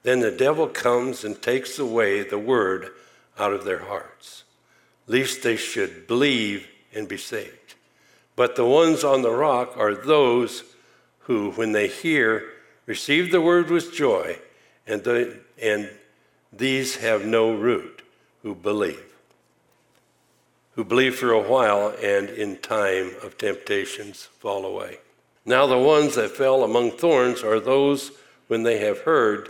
then 0.03 0.21
the 0.21 0.31
devil 0.31 0.67
comes 0.67 1.25
and 1.25 1.41
takes 1.41 1.79
away 1.79 2.23
the 2.23 2.39
word 2.39 2.91
out 3.39 3.53
of 3.53 3.65
their 3.65 3.81
hearts, 3.81 4.45
lest 5.07 5.43
they 5.43 5.57
should 5.57 6.07
believe 6.07 6.67
and 6.95 7.07
be 7.07 7.19
saved. 7.19 7.75
But 8.35 8.57
the 8.57 8.65
ones 8.65 9.05
on 9.05 9.23
the 9.23 9.31
rock 9.31 9.77
are 9.77 9.95
those 9.95 10.65
who, 11.21 11.51
when 11.53 11.73
they 11.73 11.89
hear, 11.89 12.45
receive 12.87 13.33
the 13.33 13.41
word 13.41 13.69
with 13.69 13.93
joy, 13.93 14.39
and, 14.87 15.05
and 15.61 15.91
these 16.53 16.97
have 16.97 17.27
no 17.27 17.55
root 17.55 18.03
who 18.43 18.55
believe, 18.55 19.16
who 20.77 20.85
believe 20.85 21.17
for 21.17 21.33
a 21.33 21.41
while 21.41 21.95
and 22.03 22.29
in 22.29 22.59
time 22.59 23.11
of 23.23 23.37
temptations 23.39 24.29
fall 24.39 24.67
away. 24.67 24.99
Now, 25.47 25.67
the 25.67 25.79
ones 25.79 26.17
that 26.17 26.31
fell 26.31 26.63
among 26.63 26.93
thorns 26.93 27.43
are 27.43 27.59
those 27.59 28.13
when 28.47 28.63
they 28.63 28.79
have 28.79 29.01
heard, 29.01 29.49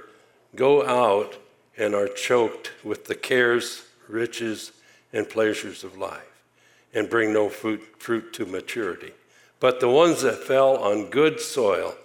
go 0.55 0.87
out 0.87 1.37
and 1.77 1.95
are 1.95 2.09
choked 2.09 2.71
with 2.85 3.07
the 3.07 3.15
cares, 3.17 3.83
riches, 4.09 4.71
and 5.12 5.29
pleasures 5.29 5.83
of 5.83 5.99
life, 5.99 6.43
and 6.95 7.11
bring 7.11 7.33
no 7.33 7.49
fruit, 7.49 7.83
fruit 7.99 8.33
to 8.35 8.47
maturity. 8.47 9.12
But 9.59 9.81
the 9.81 9.91
ones 9.91 10.23
that 10.23 10.45
fell 10.45 10.77
on 10.77 11.11
good 11.11 11.41
soil, 11.41 11.97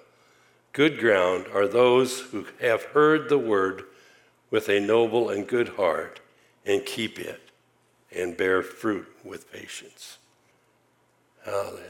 good 0.74 1.00
ground, 1.00 1.46
are 1.54 1.68
those 1.68 2.20
who 2.20 2.48
have 2.60 2.84
heard 2.86 3.30
the 3.30 3.38
word 3.38 3.84
with 4.50 4.68
a 4.68 4.80
noble 4.80 5.30
and 5.30 5.48
good 5.48 5.70
heart 5.70 6.22
and 6.66 6.86
keep 6.86 7.20
it 7.20 7.51
and 8.16 8.36
bear 8.36 8.62
fruit 8.62 9.08
with 9.24 9.52
patience. 9.52 10.18
Hallelujah. 11.46 11.82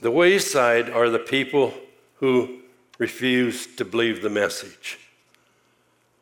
The 0.00 0.10
wayside 0.10 0.90
are 0.90 1.10
the 1.10 1.18
people 1.18 1.74
who 2.16 2.58
refuse 2.98 3.66
to 3.76 3.84
believe 3.84 4.22
the 4.22 4.30
message. 4.30 4.98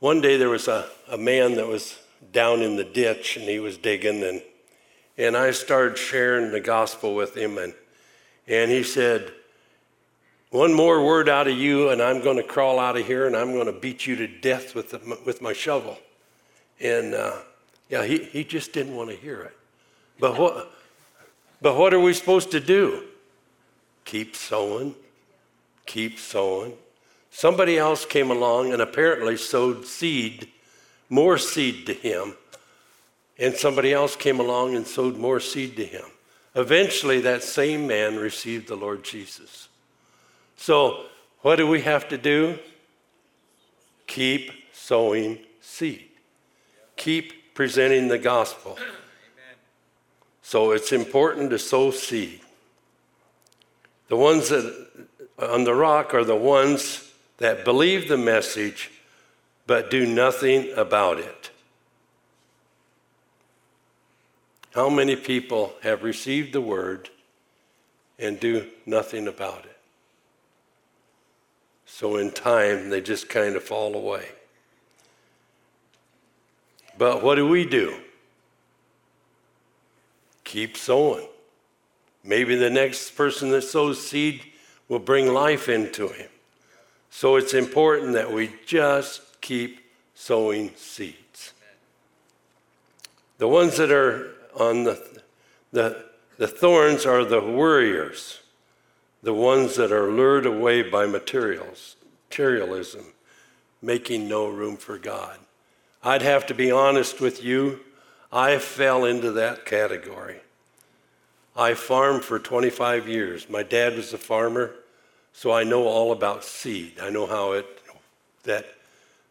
One 0.01 0.21
day 0.21 0.37
there 0.37 0.49
was 0.49 0.69
a, 0.69 0.87
a 1.09 1.19
man 1.19 1.55
that 1.55 1.67
was 1.67 1.99
down 2.33 2.61
in 2.61 2.77
the 2.77 2.85
ditch 2.85 3.37
and 3.37 3.49
he 3.49 3.59
was 3.59 3.77
digging 3.77 4.23
and 4.23 4.43
and 5.19 5.35
I 5.35 5.51
started 5.53 5.97
sharing 5.97 6.53
the 6.53 6.61
gospel 6.61 7.15
with 7.15 7.35
him 7.35 7.57
and 7.57 7.73
and 8.49 8.71
he 8.71 8.83
said, 8.83 9.33
One 10.51 10.73
more 10.73 11.05
word 11.05 11.29
out 11.29 11.49
of 11.49 11.57
you, 11.57 11.89
and 11.89 12.01
I'm 12.01 12.23
going 12.23 12.37
to 12.37 12.43
crawl 12.43 12.79
out 12.79 12.97
of 12.97 13.07
here 13.07 13.27
and 13.27 13.37
I'm 13.37 13.53
going 13.53 13.67
to 13.67 13.73
beat 13.73 14.07
you 14.07 14.17
to 14.17 14.27
death 14.27 14.75
with, 14.75 14.91
the, 14.91 15.19
with 15.25 15.43
my 15.43 15.53
shovel. 15.53 15.99
And 16.81 17.15
uh, 17.15 17.39
yeah, 17.89 18.05
he, 18.05 18.19
he 18.25 18.45
just 18.45 18.73
didn't 18.73 18.97
want 18.97 19.11
to 19.11 19.17
hear 19.17 19.43
it. 19.43 19.57
But 20.19 20.39
what, 20.39 20.73
but 21.61 21.77
what 21.77 21.95
are 21.95 22.01
we 22.01 22.13
supposed 22.15 22.51
to 22.53 22.61
do? 22.61 23.05
Keep 24.05 24.35
sowing, 24.37 24.95
keep 25.85 26.19
sowing. 26.19 26.75
Somebody 27.31 27.77
else 27.77 28.07
came 28.07 28.31
along 28.31 28.73
and 28.73 28.81
apparently 28.81 29.37
sowed 29.37 29.85
seed, 29.85 30.49
more 31.11 31.39
seed 31.39 31.87
to 31.87 31.93
him. 31.93 32.35
And 33.39 33.55
somebody 33.55 33.93
else 33.93 34.17
came 34.17 34.41
along 34.41 34.75
and 34.75 34.87
sowed 34.87 35.17
more 35.17 35.41
seed 35.41 35.77
to 35.77 35.85
him. 35.85 36.05
Eventually, 36.55 37.21
that 37.21 37.43
same 37.43 37.87
man 37.87 38.17
received 38.17 38.69
the 38.69 38.77
Lord 38.77 39.05
Jesus. 39.05 39.69
So, 40.57 41.05
what 41.43 41.57
do 41.57 41.67
we 41.67 41.83
have 41.83 42.09
to 42.09 42.17
do? 42.17 42.59
Keep 44.07 44.53
sowing 44.73 45.39
seed, 45.61 46.09
keep 46.97 47.36
presenting 47.57 48.07
the 48.07 48.19
gospel. 48.19 48.79
So, 50.43 50.71
it's 50.71 50.93
important 50.93 51.51
to 51.51 51.59
sow 51.59 51.91
seed. 51.91 52.41
The 54.07 54.17
ones 54.17 54.51
that 54.51 54.87
on 55.41 55.65
the 55.65 55.75
rock 55.75 56.15
are 56.15 56.23
the 56.23 56.37
ones 56.37 57.13
that 57.39 57.65
believe 57.65 58.09
the 58.09 58.17
message 58.17 58.93
but 59.67 59.91
do 59.91 60.07
nothing 60.07 60.73
about 60.77 61.19
it. 61.19 61.51
How 64.73 64.89
many 64.89 65.17
people 65.17 65.73
have 65.83 66.05
received 66.05 66.53
the 66.53 66.61
word 66.61 67.11
and 68.19 68.39
do 68.39 68.69
nothing 68.85 69.27
about 69.27 69.65
it? 69.65 69.77
So 71.87 72.17
in 72.17 72.31
time, 72.31 72.91
they 72.91 73.01
just 73.01 73.29
kind 73.29 73.57
of 73.57 73.65
fall 73.65 73.97
away. 73.97 74.27
But 76.99 77.23
what 77.23 77.35
do 77.35 77.47
we 77.47 77.65
do? 77.65 78.01
Keep 80.45 80.77
sowing. 80.77 81.29
Maybe 82.25 82.57
the 82.57 82.71
next 82.71 83.11
person 83.11 83.51
that 83.51 83.63
sows 83.63 84.05
seed 84.05 84.43
will 84.89 84.99
bring 84.99 85.33
life 85.33 85.69
into 85.69 86.09
him. 86.09 86.29
So 87.11 87.37
it's 87.37 87.55
important 87.55 88.13
that 88.13 88.33
we 88.33 88.53
just 88.67 89.41
keep 89.41 89.81
sowing 90.15 90.73
seeds. 90.77 91.53
The 93.39 93.49
ones 93.49 93.77
that 93.77 93.91
are 93.91 94.35
on 94.59 94.85
the, 94.85 95.23
the, 95.73 96.05
the 96.39 96.49
thorns 96.49 97.05
are 97.05 97.25
the 97.25 97.41
worriers, 97.41 98.41
the 99.23 99.35
ones 99.35 99.77
that 99.77 99.93
are 99.93 100.11
lured 100.11 100.47
away 100.47 100.83
by 100.83 101.07
materials, 101.07 101.97
materialism, 102.29 103.13
making 103.83 104.29
no 104.29 104.49
room 104.49 104.77
for 104.77 104.99
God. 104.99 105.39
I'd 106.07 106.23
have 106.23 106.47
to 106.47 106.55
be 106.55 106.71
honest 106.71 107.21
with 107.21 107.43
you, 107.43 107.81
I 108.31 108.59
fell 108.59 109.05
into 109.05 109.33
that 109.33 109.67
category. 109.67 110.37
I 111.57 111.75
farmed 111.75 112.23
for 112.23 112.39
25 112.39 113.09
years. 113.09 113.51
My 113.51 113.65
dad 113.65 113.97
was 113.97 114.13
a 114.13 114.19
farmer, 114.19 114.77
so 115.33 115.51
I 115.51 115.65
know 115.65 115.89
all 115.89 116.13
about 116.13 116.45
seed. 116.45 117.01
I 117.03 117.11
know 117.11 117.27
how 117.27 117.55
it 117.55 117.67
that 118.45 118.67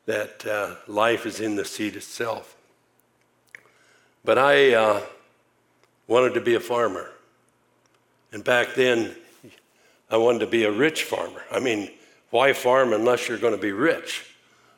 that 0.05 0.45
uh, 0.45 0.75
life 0.85 1.25
is 1.25 1.39
in 1.39 1.55
the 1.55 1.63
seed 1.63 1.95
itself. 1.95 2.57
But 4.25 4.37
I 4.37 4.73
uh, 4.73 5.01
wanted 6.07 6.33
to 6.33 6.41
be 6.41 6.55
a 6.55 6.59
farmer. 6.59 7.09
And 8.33 8.43
back 8.43 8.75
then, 8.75 9.15
I 10.11 10.17
wanted 10.17 10.39
to 10.39 10.47
be 10.47 10.65
a 10.65 10.71
rich 10.71 11.03
farmer. 11.05 11.43
I 11.49 11.61
mean, 11.61 11.89
why 12.31 12.51
farm 12.51 12.91
unless 12.91 13.29
you're 13.29 13.37
going 13.37 13.55
to 13.55 13.61
be 13.61 13.71
rich? 13.71 14.25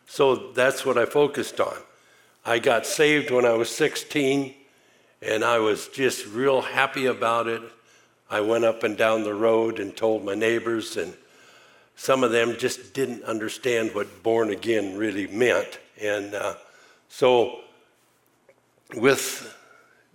So 0.05 0.51
that's 0.53 0.85
what 0.85 0.99
I 0.99 1.05
focused 1.05 1.59
on. 1.59 1.75
I 2.47 2.59
got 2.59 2.85
saved 2.85 3.29
when 3.29 3.43
I 3.43 3.51
was 3.51 3.69
16, 3.69 4.53
and 5.21 5.43
I 5.43 5.59
was 5.59 5.89
just 5.89 6.25
real 6.27 6.61
happy 6.61 7.05
about 7.05 7.47
it. 7.47 7.61
I 8.29 8.39
went 8.39 8.63
up 8.63 8.83
and 8.83 8.97
down 8.97 9.25
the 9.25 9.33
road 9.33 9.79
and 9.79 9.93
told 9.93 10.23
my 10.23 10.33
neighbors, 10.33 10.95
and 10.95 11.13
some 11.97 12.23
of 12.23 12.31
them 12.31 12.55
just 12.57 12.93
didn't 12.93 13.23
understand 13.23 13.93
what 13.93 14.23
born 14.23 14.49
again 14.49 14.95
really 14.95 15.27
meant. 15.27 15.77
And 16.01 16.33
uh, 16.33 16.53
so, 17.09 17.59
with 18.95 19.53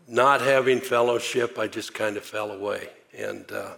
not 0.08 0.40
having 0.40 0.80
fellowship, 0.80 1.58
I 1.58 1.66
just 1.66 1.92
kind 1.92 2.16
of 2.16 2.24
fell 2.24 2.50
away 2.50 2.88
and, 3.14 3.52
uh, 3.52 3.74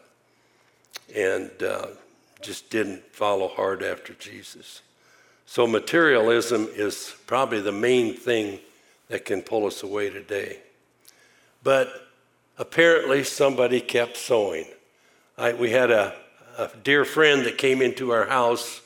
and 1.13 1.51
uh, 1.61 1.87
just 2.41 2.71
didn't 2.71 3.03
follow 3.13 3.49
hard 3.49 3.83
after 3.83 4.15
Jesus. 4.15 4.81
So, 5.47 5.67
materialism 5.67 6.69
is 6.75 7.15
probably 7.27 7.61
the 7.61 7.73
main 7.73 8.15
thing 8.15 8.61
that 9.09 9.25
can 9.25 9.43
pull 9.43 9.67
us 9.67 9.83
away 9.83 10.11
today. 10.11 10.59
But 11.63 12.09
apparently, 12.59 13.25
somebody 13.25 13.81
kept 13.81 14.17
sowing. 14.17 14.67
I, 15.37 15.53
we 15.53 15.71
had 15.71 15.91
a, 15.91 16.15
a, 16.59 16.71
dear 16.83 17.05
friend 17.05 17.45
that 17.45 17.59
came 17.59 17.83
into 17.83 18.11
our 18.11 18.27
house, 18.27 18.81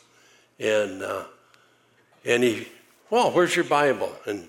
and, 0.59 1.03
uh, 1.03 1.25
and 2.25 2.43
he, 2.43 2.69
well, 3.11 3.31
where's 3.31 3.55
your 3.55 3.65
Bible? 3.65 4.13
And 4.27 4.49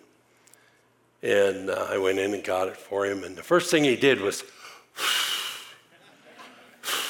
and 1.21 1.69
uh, 1.69 1.87
I 1.89 1.97
went 1.97 2.17
in 2.17 2.33
and 2.33 2.43
got 2.43 2.69
it 2.69 2.77
for 2.77 3.05
him. 3.05 3.25
And 3.25 3.35
the 3.35 3.43
first 3.43 3.69
thing 3.69 3.83
he 3.83 3.97
did 3.97 4.21
was 4.21 4.43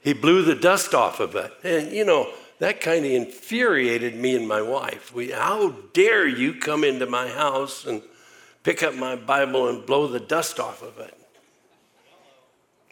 he 0.00 0.12
blew 0.12 0.42
the 0.42 0.54
dust 0.54 0.94
off 0.94 1.20
of 1.20 1.36
it. 1.36 1.52
And, 1.62 1.92
you 1.92 2.04
know, 2.04 2.32
that 2.60 2.82
kind 2.82 3.06
of 3.06 3.10
infuriated 3.10 4.14
me 4.14 4.36
and 4.36 4.46
my 4.46 4.60
wife. 4.60 5.14
We, 5.14 5.30
how 5.30 5.70
dare 5.94 6.28
you 6.28 6.54
come 6.54 6.84
into 6.84 7.06
my 7.06 7.26
house 7.26 7.86
and 7.86 8.02
pick 8.62 8.82
up 8.82 8.94
my 8.94 9.16
Bible 9.16 9.68
and 9.68 9.84
blow 9.84 10.06
the 10.06 10.20
dust 10.20 10.60
off 10.60 10.82
of 10.82 10.98
it? 10.98 11.16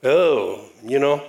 Oh, 0.02 0.64
you 0.82 0.98
know, 0.98 1.22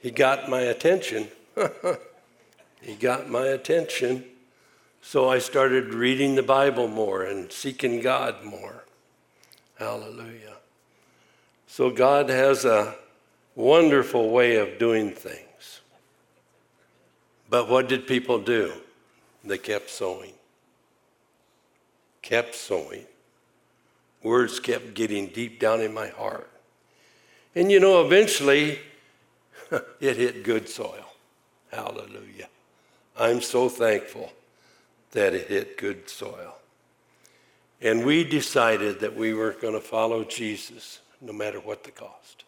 he 0.00 0.10
got 0.10 0.48
my 0.48 0.62
attention. 0.62 1.28
he 2.80 2.94
got 2.94 3.28
my 3.28 3.48
attention. 3.48 4.24
So 5.02 5.28
I 5.28 5.38
started 5.38 5.92
reading 5.92 6.36
the 6.36 6.42
Bible 6.42 6.88
more 6.88 7.22
and 7.22 7.52
seeking 7.52 8.00
God 8.00 8.44
more. 8.44 8.84
Hallelujah. 9.78 10.54
So 11.66 11.90
God 11.90 12.30
has 12.30 12.64
a 12.64 12.94
wonderful 13.54 14.30
way 14.30 14.56
of 14.56 14.78
doing 14.78 15.10
things. 15.10 15.45
But 17.48 17.68
what 17.68 17.88
did 17.88 18.06
people 18.06 18.38
do? 18.38 18.72
They 19.44 19.58
kept 19.58 19.90
sowing. 19.90 20.32
Kept 22.22 22.54
sowing. 22.54 23.04
Words 24.22 24.58
kept 24.58 24.94
getting 24.94 25.28
deep 25.28 25.60
down 25.60 25.80
in 25.80 25.94
my 25.94 26.08
heart. 26.08 26.50
And 27.54 27.70
you 27.70 27.78
know, 27.78 28.04
eventually, 28.04 28.80
it 30.00 30.16
hit 30.16 30.42
good 30.42 30.68
soil. 30.68 31.06
Hallelujah. 31.72 32.48
I'm 33.18 33.40
so 33.40 33.68
thankful 33.68 34.32
that 35.12 35.32
it 35.32 35.48
hit 35.48 35.78
good 35.78 36.08
soil. 36.10 36.56
And 37.80 38.04
we 38.04 38.24
decided 38.24 39.00
that 39.00 39.14
we 39.14 39.32
were 39.32 39.52
going 39.52 39.74
to 39.74 39.80
follow 39.80 40.24
Jesus 40.24 41.00
no 41.20 41.32
matter 41.32 41.60
what 41.60 41.84
the 41.84 41.90
cost. 41.90 42.44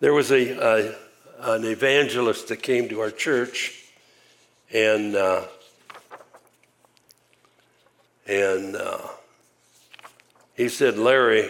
There 0.00 0.14
was 0.14 0.30
a, 0.30 0.50
a 0.52 0.94
an 1.40 1.64
evangelist 1.64 2.48
that 2.48 2.62
came 2.62 2.88
to 2.88 3.00
our 3.00 3.10
church, 3.10 3.84
and 4.72 5.14
uh, 5.14 5.44
and 8.26 8.76
uh, 8.76 8.98
he 10.54 10.68
said, 10.68 10.98
"Larry, 10.98 11.48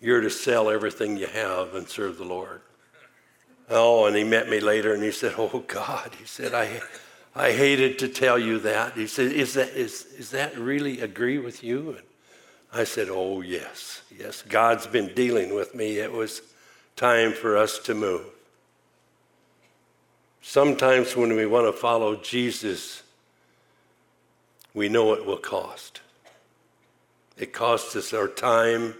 you're 0.00 0.20
to 0.20 0.30
sell 0.30 0.70
everything 0.70 1.16
you 1.16 1.26
have 1.26 1.74
and 1.74 1.88
serve 1.88 2.18
the 2.18 2.24
Lord." 2.24 2.60
Oh, 3.70 4.04
and 4.04 4.14
he 4.14 4.24
met 4.24 4.48
me 4.50 4.60
later, 4.60 4.92
and 4.92 5.02
he 5.02 5.12
said, 5.12 5.34
"Oh 5.38 5.64
God," 5.66 6.12
he 6.18 6.26
said, 6.26 6.54
"I." 6.54 6.80
I 7.36 7.50
hated 7.50 7.98
to 7.98 8.08
tell 8.08 8.38
you 8.38 8.60
that. 8.60 8.92
He 8.92 9.08
said, 9.08 9.32
Is 9.32 9.54
that, 9.54 9.70
is, 9.70 10.04
is 10.16 10.30
that 10.30 10.56
really 10.56 11.00
agree 11.00 11.38
with 11.38 11.64
you? 11.64 11.90
And 11.90 12.02
I 12.72 12.84
said, 12.84 13.08
Oh, 13.10 13.40
yes, 13.40 14.02
yes. 14.16 14.42
God's 14.42 14.86
been 14.86 15.12
dealing 15.14 15.52
with 15.52 15.74
me. 15.74 15.98
It 15.98 16.12
was 16.12 16.42
time 16.96 17.32
for 17.32 17.56
us 17.56 17.78
to 17.80 17.94
move. 17.94 18.26
Sometimes 20.42 21.16
when 21.16 21.34
we 21.34 21.46
want 21.46 21.66
to 21.66 21.72
follow 21.72 22.16
Jesus, 22.16 23.02
we 24.74 24.88
know 24.88 25.14
it 25.14 25.24
will 25.24 25.38
cost. 25.38 26.00
It 27.36 27.52
costs 27.52 27.96
us 27.96 28.12
our 28.12 28.28
time, 28.28 28.94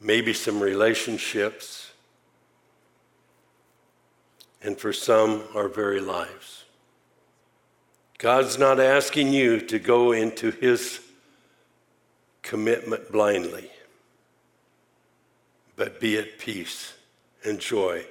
maybe 0.00 0.32
some 0.32 0.60
relationships, 0.60 1.90
and 4.62 4.78
for 4.78 4.92
some, 4.92 5.42
our 5.54 5.68
very 5.68 6.00
lives. 6.00 6.64
God's 8.18 8.58
not 8.58 8.80
asking 8.80 9.32
you 9.32 9.60
to 9.60 9.78
go 9.78 10.12
into 10.12 10.50
His 10.50 11.00
commitment 12.42 13.12
blindly, 13.12 13.70
but 15.78 16.00
be 16.00 16.18
at 16.18 16.38
peace 16.38 16.92
and 17.44 17.60
joy 17.60 18.04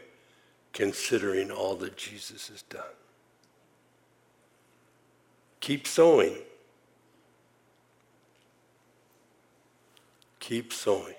considering 0.72 1.52
all 1.52 1.76
that 1.76 1.98
Jesus 1.98 2.48
has 2.48 2.62
done. 2.64 2.82
Keep 5.60 5.86
sowing. 5.86 6.34
Keep 10.40 10.72
sowing. 10.72 11.16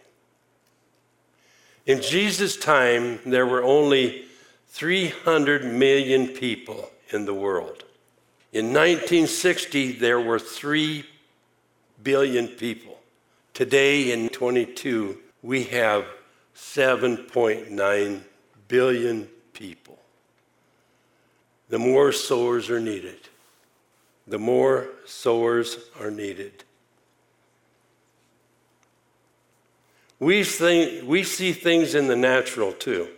In 1.84 2.00
Jesus' 2.00 2.56
time, 2.56 3.18
there 3.26 3.46
were 3.46 3.62
only 3.62 4.24
300 4.68 5.66
million 5.66 6.28
people 6.28 6.88
in 7.10 7.26
the 7.26 7.34
world. 7.34 7.84
In 8.54 8.66
1960, 8.66 9.92
there 9.92 10.20
were 10.20 10.38
3 10.38 11.04
billion 12.02 12.48
people. 12.48 12.98
Today, 13.52 14.12
in 14.12 14.30
22, 14.30 15.18
we 15.42 15.64
have 15.64 16.06
7.9 16.58 18.20
billion 18.66 19.28
people. 19.52 19.98
The 21.68 21.78
more 21.78 22.10
sowers 22.12 22.68
are 22.68 22.80
needed. 22.80 23.20
The 24.26 24.40
more 24.40 24.88
sowers 25.06 25.78
are 26.00 26.10
needed. 26.10 26.64
We, 30.18 30.42
think, 30.42 31.08
we 31.08 31.22
see 31.22 31.52
things 31.52 31.94
in 31.94 32.08
the 32.08 32.16
natural 32.16 32.72
too. 32.72 33.08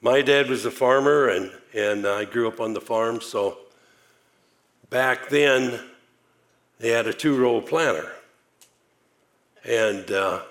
My 0.00 0.22
dad 0.22 0.48
was 0.48 0.64
a 0.64 0.70
farmer, 0.70 1.28
and, 1.28 1.50
and 1.74 2.06
I 2.06 2.24
grew 2.24 2.46
up 2.46 2.60
on 2.60 2.74
the 2.74 2.80
farm, 2.80 3.20
so 3.20 3.58
back 4.88 5.28
then 5.28 5.80
they 6.78 6.90
had 6.90 7.08
a 7.08 7.12
two 7.12 7.36
row 7.36 7.60
planter. 7.60 8.12
And 9.64 10.10
uh, 10.10 10.42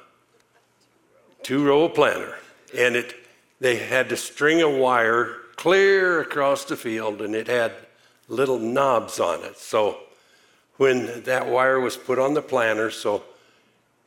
two 1.44 1.66
row 1.66 1.90
planter. 1.90 2.36
And 2.78 2.96
it, 2.96 3.16
they 3.60 3.78
had 3.78 4.10
to 4.10 4.18
string 4.18 4.62
a 4.62 4.70
wire 4.70 5.38
clear 5.56 6.22
across 6.22 6.66
the 6.66 6.76
field, 6.76 7.22
and 7.22 7.36
it 7.36 7.48
had 7.48 7.74
little 8.28 8.58
knobs 8.58 9.20
on 9.20 9.44
it. 9.44 9.58
So 9.58 9.98
when 10.78 11.24
that 11.24 11.48
wire 11.48 11.80
was 11.80 11.98
put 11.98 12.18
on 12.18 12.34
the 12.34 12.42
planter, 12.42 12.90
so 12.90 13.24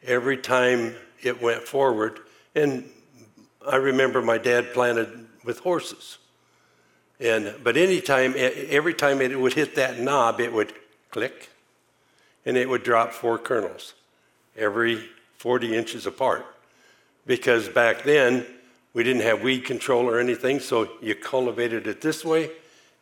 every 0.03 0.37
time 0.37 0.95
it 1.23 1.41
went 1.41 1.63
forward, 1.63 2.19
and 2.55 2.89
I 3.67 3.77
remember 3.77 4.21
my 4.21 4.39
dad 4.39 4.73
planted 4.73 5.27
with 5.45 5.61
horses. 5.61 6.19
And 7.21 7.55
but 7.63 7.77
anytime, 7.77 8.35
every 8.37 8.95
time 8.95 9.21
it 9.21 9.39
would 9.39 9.55
hit 9.55 9.77
that 9.77 10.01
knob, 10.01 10.41
it 10.41 10.53
would 10.53 10.73
click, 11.11 11.51
and 12.45 12.57
it 12.57 12.69
would 12.69 12.83
drop 12.83 13.13
four 13.13 13.39
kernels, 13.39 13.95
every 14.57 15.09
40 15.39 15.77
inches 15.77 16.07
apart. 16.07 16.45
Because 17.27 17.69
back 17.69 18.03
then 18.03 18.47
we 18.93 19.03
didn't 19.03 19.23
have 19.23 19.43
weed 19.43 19.65
control 19.65 20.09
or 20.09 20.19
anything, 20.21 20.61
so 20.61 20.89
you 21.01 21.15
cultivated 21.15 21.87
it 21.87 22.01
this 22.01 22.25
way, 22.25 22.51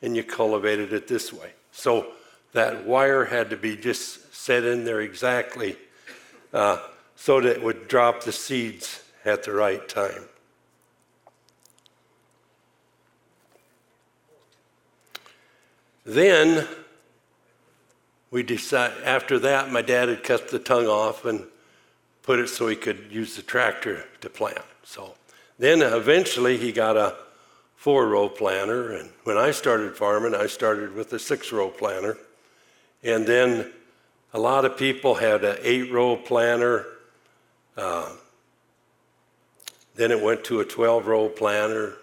and 0.00 0.16
you 0.16 0.22
cultivated 0.22 0.92
it 0.92 1.08
this 1.08 1.32
way. 1.32 1.50
So 1.72 2.12
that 2.52 2.86
wire 2.86 3.24
had 3.24 3.50
to 3.50 3.56
be 3.56 3.76
just 3.76 4.34
set 4.34 4.64
in 4.64 4.84
there 4.84 5.00
exactly 5.00 5.76
uh, 6.52 6.78
so 7.16 7.40
that 7.40 7.56
it 7.56 7.62
would 7.62 7.88
drop 7.88 8.22
the 8.22 8.32
seeds 8.32 9.02
at 9.24 9.42
the 9.44 9.52
right 9.52 9.88
time. 9.88 10.24
Then 16.04 16.66
we 18.30 18.42
decided, 18.42 19.04
after 19.04 19.38
that, 19.38 19.70
my 19.70 19.82
dad 19.82 20.08
had 20.08 20.24
cut 20.24 20.48
the 20.48 20.58
tongue 20.58 20.88
off 20.88 21.24
and 21.24 21.46
put 22.22 22.38
it 22.38 22.48
so 22.48 22.68
he 22.68 22.76
could 22.76 23.06
use 23.10 23.36
the 23.36 23.42
tractor 23.42 24.04
to 24.20 24.30
plant. 24.30 24.58
So 24.84 25.14
then 25.58 25.82
eventually 25.82 26.56
he 26.56 26.72
got 26.72 26.96
a 26.96 27.16
four 27.76 28.06
row 28.06 28.28
planter. 28.28 28.92
And 28.92 29.10
when 29.24 29.36
I 29.36 29.50
started 29.50 29.96
farming, 29.96 30.34
I 30.34 30.46
started 30.46 30.94
with 30.94 31.12
a 31.12 31.18
six 31.18 31.52
row 31.52 31.68
planter. 31.68 32.16
And 33.02 33.26
then 33.26 33.72
a 34.32 34.38
lot 34.38 34.64
of 34.64 34.76
people 34.76 35.14
had 35.14 35.44
an 35.44 35.56
eight 35.62 35.90
row 35.90 36.16
planter. 36.16 36.86
Uh, 37.76 38.10
then 39.94 40.10
it 40.10 40.22
went 40.22 40.44
to 40.44 40.60
a 40.60 40.64
12 40.64 41.06
row 41.06 41.28
planter. 41.28 41.98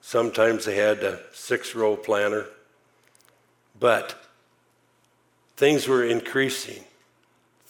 Sometimes 0.00 0.64
they 0.64 0.76
had 0.76 1.02
a 1.02 1.20
six 1.32 1.74
row 1.74 1.96
planter. 1.96 2.46
But 3.78 4.14
things 5.56 5.88
were 5.88 6.04
increasing, 6.04 6.84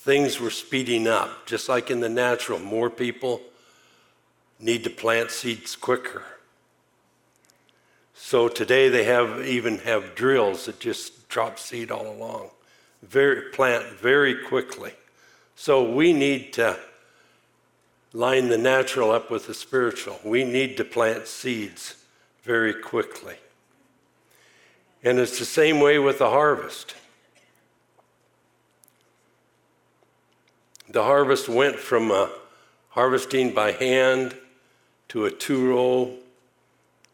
things 0.04 0.38
were 0.38 0.50
speeding 0.50 1.08
up, 1.08 1.46
just 1.46 1.66
like 1.66 1.90
in 1.90 2.00
the 2.00 2.10
natural. 2.10 2.58
More 2.58 2.90
people 2.90 3.40
need 4.60 4.84
to 4.84 4.90
plant 4.90 5.30
seeds 5.30 5.74
quicker. 5.74 6.22
So 8.14 8.48
today 8.48 8.90
they 8.90 9.04
have 9.04 9.46
even 9.46 9.78
have 9.78 10.14
drills 10.14 10.66
that 10.66 10.78
just 10.78 11.26
drop 11.30 11.58
seed 11.58 11.90
all 11.90 12.06
along. 12.06 12.50
Very 13.02 13.50
plant 13.50 13.98
very 13.98 14.44
quickly. 14.44 14.92
So 15.56 15.90
we 15.90 16.12
need 16.12 16.52
to 16.54 16.78
line 18.12 18.50
the 18.50 18.58
natural 18.58 19.10
up 19.10 19.30
with 19.30 19.46
the 19.46 19.54
spiritual. 19.54 20.20
We 20.22 20.44
need 20.44 20.76
to 20.76 20.84
plant 20.84 21.28
seeds 21.28 21.96
very 22.42 22.74
quickly. 22.74 23.36
And 25.02 25.18
it's 25.18 25.38
the 25.38 25.46
same 25.46 25.80
way 25.80 25.98
with 25.98 26.18
the 26.18 26.28
harvest. 26.28 26.94
The 30.94 31.02
harvest 31.02 31.48
went 31.48 31.74
from 31.74 32.12
uh, 32.12 32.28
harvesting 32.90 33.52
by 33.52 33.72
hand 33.72 34.36
to 35.08 35.24
a 35.24 35.30
two 35.32 35.68
row 35.68 36.14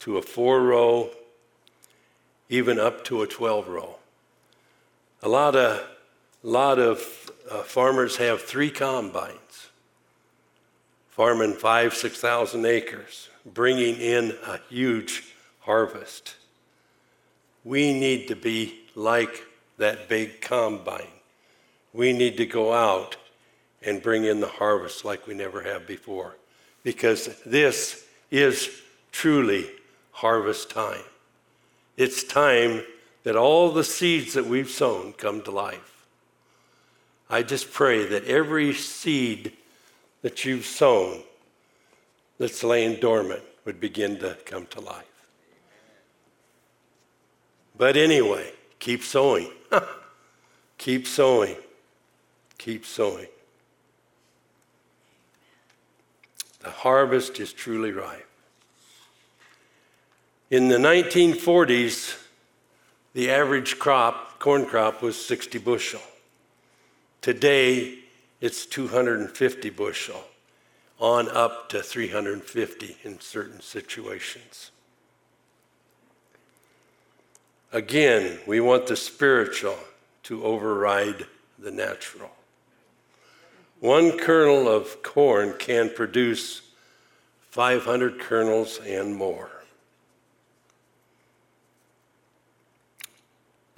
to 0.01 0.19
a 0.19 0.23
four 0.23 0.61
row, 0.61 1.09
even 2.51 2.79
up 2.79 3.05
to 3.05 3.23
a 3.23 3.27
12 3.27 3.69
row. 3.69 3.97
A 5.23 5.31
lot 5.31 5.57
of, 5.57 5.83
lot 6.43 6.79
of 6.79 7.31
uh, 7.51 7.62
farmers 7.62 8.19
have 8.19 8.43
three 8.43 8.71
combines, 8.71 9.71
farming 11.09 11.55
five, 11.55 11.95
6,000 11.95 12.66
acres, 12.66 13.31
bringing 13.47 13.97
in 13.97 14.37
a 14.47 14.61
huge 14.69 15.33
harvest. 15.61 16.35
We 17.64 17.99
need 17.99 18.29
to 18.29 18.37
be 18.37 18.81
like 18.95 19.43
that 19.79 20.07
big 20.07 20.43
combine. 20.43 21.09
We 21.95 22.12
need 22.12 22.37
to 22.37 22.45
go 22.45 22.75
out 22.75 23.16
and 23.83 24.03
bring 24.03 24.25
in 24.25 24.40
the 24.40 24.49
harvest 24.49 25.05
like 25.05 25.27
we 25.27 25.35
never 25.35 25.62
have 25.62 25.87
before 25.87 26.37
because 26.83 27.29
this 27.45 28.07
is 28.31 28.83
truly 29.12 29.71
harvest 30.12 30.71
time. 30.71 31.03
It's 31.97 32.25
time 32.25 32.83
that 33.25 33.37
all 33.37 33.71
the 33.71 33.85
seeds 33.85 34.35
that 34.35 34.47
we've 34.47 34.71
sown 34.71 35.12
come 35.12 35.43
to 35.43 35.51
life. 35.51 36.07
I 37.29 37.43
just 37.43 37.73
pray 37.73 38.07
that 38.07 38.25
every 38.25 38.73
seed 38.75 39.53
that 40.23 40.45
you've 40.45 40.66
sown 40.66 41.23
that's 42.38 42.64
laying 42.64 43.01
dormant 43.01 43.43
would 43.64 43.81
begin 43.81 44.19
to 44.19 44.37
come 44.45 44.66
to 44.66 44.81
life. 44.81 45.05
But 47.76 47.97
anyway, 47.97 48.53
keep 48.78 49.03
sowing. 49.03 49.51
keep 50.78 51.07
sowing. 51.07 51.57
Keep 52.59 52.85
sowing. 52.85 53.28
The 56.61 56.70
harvest 56.70 57.40
is 57.40 57.52
truly 57.52 57.92
ripe. 57.92 58.26
In 60.50 60.68
the 60.68 60.78
1940s, 60.78 62.18
the 63.12 63.30
average 63.30 63.78
crop, 63.78 64.38
corn 64.38 64.66
crop, 64.66 65.02
was 65.02 65.22
60 65.24 65.58
bushel. 65.58 66.00
Today, 67.22 67.98
it's 68.40 68.66
250 68.66 69.70
bushel, 69.70 70.24
on 70.98 71.28
up 71.28 71.68
to 71.70 71.82
350 71.82 72.96
in 73.04 73.20
certain 73.20 73.61
situations. 73.61 74.70
Again, 77.72 78.38
we 78.46 78.61
want 78.61 78.86
the 78.86 78.96
spiritual 78.96 79.78
to 80.24 80.44
override 80.44 81.26
the 81.58 81.70
natural. 81.70 82.30
One 83.81 84.18
kernel 84.18 84.68
of 84.68 85.03
corn 85.03 85.55
can 85.59 85.91
produce 85.91 86.62
500 87.51 88.20
kernels 88.20 88.78
and 88.87 89.14
more. 89.14 89.51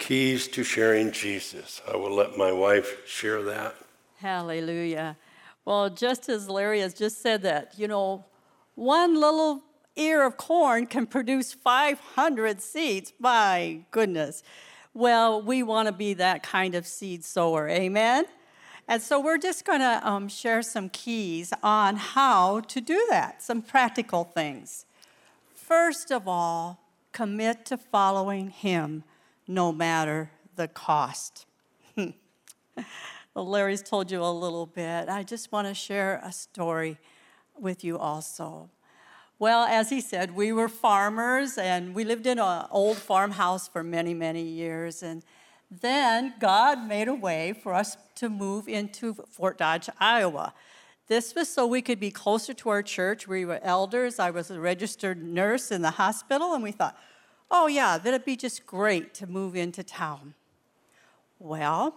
keys 0.03 0.49
to 0.49 0.65
sharing 0.65 1.13
Jesus. 1.13 1.81
I 1.89 1.95
will 1.95 2.13
let 2.13 2.37
my 2.37 2.51
wife 2.51 3.07
share 3.07 3.41
that. 3.43 3.73
Hallelujah. 4.17 5.15
Well, 5.63 5.89
just 5.89 6.27
as 6.27 6.49
Larry 6.49 6.81
has 6.81 6.93
just 6.93 7.21
said 7.21 7.41
that, 7.43 7.73
you 7.77 7.87
know, 7.87 8.25
one 8.75 9.17
little 9.17 9.63
ear 9.95 10.25
of 10.25 10.35
corn 10.35 10.87
can 10.87 11.07
produce 11.07 11.53
500 11.53 12.61
seeds. 12.61 13.13
My 13.17 13.79
goodness. 13.91 14.43
Well, 14.93 15.41
we 15.41 15.63
want 15.63 15.87
to 15.87 15.93
be 15.93 16.15
that 16.15 16.43
kind 16.43 16.75
of 16.75 16.85
seed 16.85 17.23
sower. 17.23 17.69
Amen? 17.69 18.25
And 18.87 19.01
so 19.01 19.19
we're 19.19 19.37
just 19.37 19.65
going 19.65 19.79
to 19.79 20.01
um, 20.03 20.27
share 20.27 20.61
some 20.61 20.89
keys 20.89 21.53
on 21.63 21.95
how 21.95 22.59
to 22.61 22.81
do 22.81 23.05
that, 23.09 23.41
some 23.41 23.61
practical 23.61 24.23
things. 24.23 24.85
First 25.53 26.11
of 26.11 26.27
all, 26.27 26.79
commit 27.11 27.65
to 27.67 27.77
following 27.77 28.49
Him 28.49 29.03
no 29.47 29.71
matter 29.71 30.31
the 30.55 30.67
cost. 30.67 31.45
Larry's 33.35 33.81
told 33.81 34.11
you 34.11 34.21
a 34.21 34.31
little 34.31 34.65
bit. 34.65 35.09
I 35.09 35.23
just 35.23 35.51
want 35.51 35.67
to 35.67 35.73
share 35.73 36.21
a 36.23 36.31
story 36.31 36.97
with 37.57 37.83
you 37.83 37.97
also. 37.97 38.69
Well, 39.39 39.65
as 39.65 39.89
he 39.89 40.01
said, 40.01 40.35
we 40.35 40.51
were 40.51 40.69
farmers 40.69 41.57
and 41.57 41.95
we 41.95 42.03
lived 42.03 42.27
in 42.27 42.39
an 42.39 42.65
old 42.69 42.97
farmhouse 42.97 43.67
for 43.67 43.83
many, 43.83 44.13
many 44.13 44.43
years. 44.43 45.01
And 45.01 45.23
then 45.81 46.33
God 46.39 46.87
made 46.87 47.07
a 47.07 47.13
way 47.13 47.53
for 47.53 47.73
us 47.73 47.97
to 48.15 48.29
move 48.29 48.67
into 48.67 49.13
Fort 49.29 49.57
Dodge, 49.57 49.89
Iowa. 49.99 50.53
This 51.07 51.35
was 51.35 51.49
so 51.49 51.65
we 51.67 51.81
could 51.81 51.99
be 51.99 52.11
closer 52.11 52.53
to 52.53 52.69
our 52.69 52.81
church. 52.81 53.27
We 53.27 53.45
were 53.45 53.59
elders. 53.61 54.19
I 54.19 54.29
was 54.29 54.49
a 54.51 54.59
registered 54.59 55.21
nurse 55.21 55.71
in 55.71 55.81
the 55.81 55.91
hospital, 55.91 56.53
and 56.53 56.63
we 56.63 56.71
thought, 56.71 56.97
oh, 57.51 57.67
yeah, 57.67 57.97
that'd 57.97 58.25
be 58.25 58.35
just 58.35 58.65
great 58.65 59.13
to 59.15 59.27
move 59.27 59.55
into 59.55 59.83
town. 59.83 60.33
Well, 61.39 61.95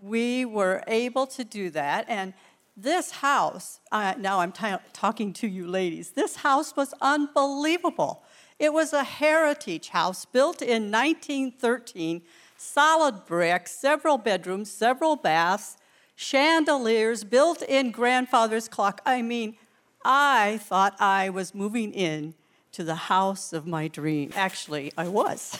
we 0.00 0.44
were 0.44 0.82
able 0.86 1.26
to 1.28 1.44
do 1.44 1.70
that, 1.70 2.06
and 2.08 2.34
this 2.76 3.10
house, 3.10 3.80
uh, 3.90 4.14
now 4.18 4.40
I'm 4.40 4.52
t- 4.52 4.74
talking 4.92 5.32
to 5.34 5.48
you 5.48 5.66
ladies, 5.66 6.10
this 6.10 6.36
house 6.36 6.76
was 6.76 6.92
unbelievable. 7.00 8.22
It 8.58 8.72
was 8.72 8.92
a 8.92 9.04
heritage 9.04 9.88
house 9.90 10.24
built 10.24 10.62
in 10.62 10.90
1913, 10.90 12.22
solid 12.56 13.26
brick, 13.26 13.68
several 13.68 14.18
bedrooms, 14.18 14.70
several 14.70 15.16
baths, 15.16 15.76
chandeliers, 16.14 17.24
built 17.24 17.62
in 17.62 17.90
grandfather's 17.90 18.68
clock. 18.68 19.00
I 19.04 19.22
mean, 19.22 19.56
I 20.04 20.58
thought 20.62 20.96
I 21.00 21.30
was 21.30 21.54
moving 21.54 21.92
in 21.92 22.34
to 22.72 22.84
the 22.84 22.94
house 22.94 23.52
of 23.52 23.66
my 23.66 23.88
dream. 23.88 24.32
Actually, 24.34 24.92
I 24.96 25.08
was. 25.08 25.58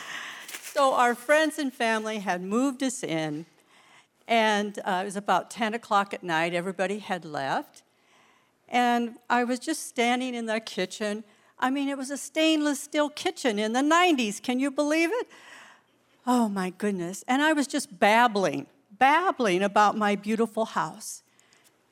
so 0.62 0.94
our 0.94 1.14
friends 1.14 1.58
and 1.58 1.72
family 1.72 2.18
had 2.18 2.42
moved 2.42 2.82
us 2.82 3.02
in 3.02 3.46
and 4.28 4.78
uh, 4.84 5.00
it 5.02 5.04
was 5.04 5.16
about 5.16 5.50
10 5.50 5.74
o'clock 5.74 6.12
at 6.12 6.22
night. 6.22 6.52
Everybody 6.52 6.98
had 6.98 7.24
left. 7.24 7.82
And 8.68 9.16
I 9.30 9.44
was 9.44 9.60
just 9.60 9.86
standing 9.86 10.34
in 10.34 10.46
the 10.46 10.58
kitchen. 10.58 11.22
I 11.58 11.70
mean, 11.70 11.88
it 11.88 11.96
was 11.96 12.10
a 12.10 12.16
stainless 12.16 12.80
steel 12.80 13.08
kitchen 13.08 13.58
in 13.58 13.72
the 13.72 13.80
90s. 13.80 14.42
Can 14.42 14.58
you 14.58 14.70
believe 14.70 15.10
it? 15.12 15.28
Oh 16.26 16.48
my 16.48 16.70
goodness. 16.70 17.22
And 17.28 17.40
I 17.40 17.52
was 17.52 17.66
just 17.66 17.98
babbling, 18.00 18.66
babbling 18.90 19.62
about 19.62 19.96
my 19.96 20.16
beautiful 20.16 20.64
house. 20.64 21.22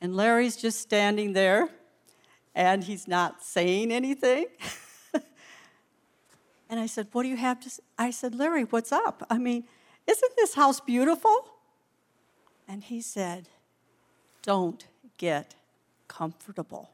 And 0.01 0.15
Larry's 0.15 0.57
just 0.57 0.81
standing 0.81 1.33
there, 1.33 1.69
and 2.53 2.83
he's 2.83 3.07
not 3.07 3.41
saying 3.43 3.91
anything. 3.91 4.47
and 6.69 6.79
I 6.79 6.85
said, 6.85 7.07
What 7.13 7.23
do 7.23 7.29
you 7.29 7.37
have 7.37 7.61
to 7.61 7.69
say? 7.69 7.81
I 7.97 8.11
said, 8.11 8.35
Larry, 8.35 8.63
what's 8.63 8.91
up? 8.91 9.25
I 9.29 9.37
mean, 9.37 9.63
isn't 10.05 10.35
this 10.35 10.53
house 10.53 10.81
beautiful? 10.81 11.49
And 12.67 12.83
he 12.83 13.01
said, 13.01 13.47
Don't 14.41 14.85
get 15.17 15.55
comfortable. 16.09 16.91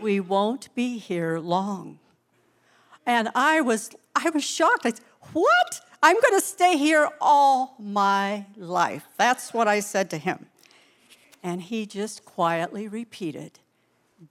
we 0.00 0.18
won't 0.18 0.74
be 0.74 0.96
here 0.96 1.38
long. 1.38 1.98
And 3.06 3.28
I 3.34 3.60
was, 3.60 3.90
I 4.14 4.30
was 4.30 4.42
shocked. 4.42 4.86
I 4.86 4.90
said, 4.90 5.00
What? 5.32 5.80
I'm 6.02 6.20
going 6.20 6.38
to 6.38 6.44
stay 6.44 6.76
here 6.76 7.08
all 7.20 7.76
my 7.78 8.46
life. 8.56 9.06
That's 9.16 9.54
what 9.54 9.66
I 9.66 9.80
said 9.80 10.10
to 10.10 10.18
him. 10.18 10.46
And 11.42 11.62
he 11.62 11.86
just 11.86 12.24
quietly 12.24 12.88
repeated, 12.88 13.58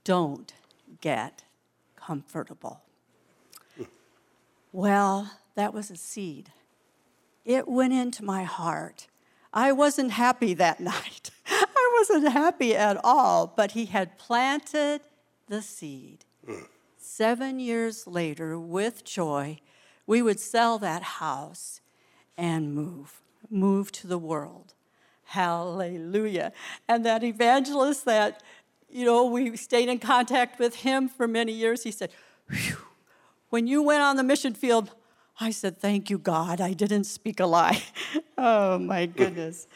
Don't 0.04 0.52
get 1.00 1.44
comfortable. 1.96 2.82
well, 4.72 5.32
that 5.54 5.74
was 5.74 5.90
a 5.90 5.96
seed. 5.96 6.50
It 7.44 7.68
went 7.68 7.92
into 7.92 8.24
my 8.24 8.44
heart. 8.44 9.08
I 9.52 9.72
wasn't 9.72 10.12
happy 10.12 10.54
that 10.54 10.80
night. 10.94 11.30
I 11.46 11.96
wasn't 11.98 12.32
happy 12.32 12.74
at 12.74 12.98
all, 13.04 13.52
but 13.56 13.72
he 13.72 13.86
had 13.86 14.18
planted 14.18 15.02
the 15.48 15.62
seed. 15.62 16.24
Mm. 16.48 16.66
Seven 16.96 17.60
years 17.60 18.06
later, 18.06 18.58
with 18.58 19.04
joy, 19.04 19.58
we 20.06 20.22
would 20.22 20.40
sell 20.40 20.78
that 20.78 21.02
house 21.02 21.80
and 22.36 22.74
move, 22.74 23.20
move 23.50 23.92
to 23.92 24.06
the 24.06 24.18
world. 24.18 24.74
Hallelujah. 25.24 26.52
And 26.88 27.04
that 27.06 27.24
evangelist 27.24 28.04
that, 28.04 28.42
you 28.90 29.04
know, 29.04 29.24
we 29.24 29.56
stayed 29.56 29.88
in 29.88 29.98
contact 29.98 30.58
with 30.58 30.76
him 30.76 31.08
for 31.08 31.26
many 31.26 31.52
years, 31.52 31.82
he 31.82 31.90
said, 31.90 32.10
when 33.50 33.66
you 33.66 33.82
went 33.82 34.02
on 34.02 34.16
the 34.16 34.22
mission 34.22 34.54
field, 34.54 34.90
I 35.40 35.50
said, 35.50 35.78
Thank 35.80 36.10
you, 36.10 36.18
God. 36.18 36.60
I 36.60 36.72
didn't 36.72 37.04
speak 37.04 37.40
a 37.40 37.46
lie. 37.46 37.82
oh, 38.38 38.78
my 38.78 39.06
goodness. 39.06 39.66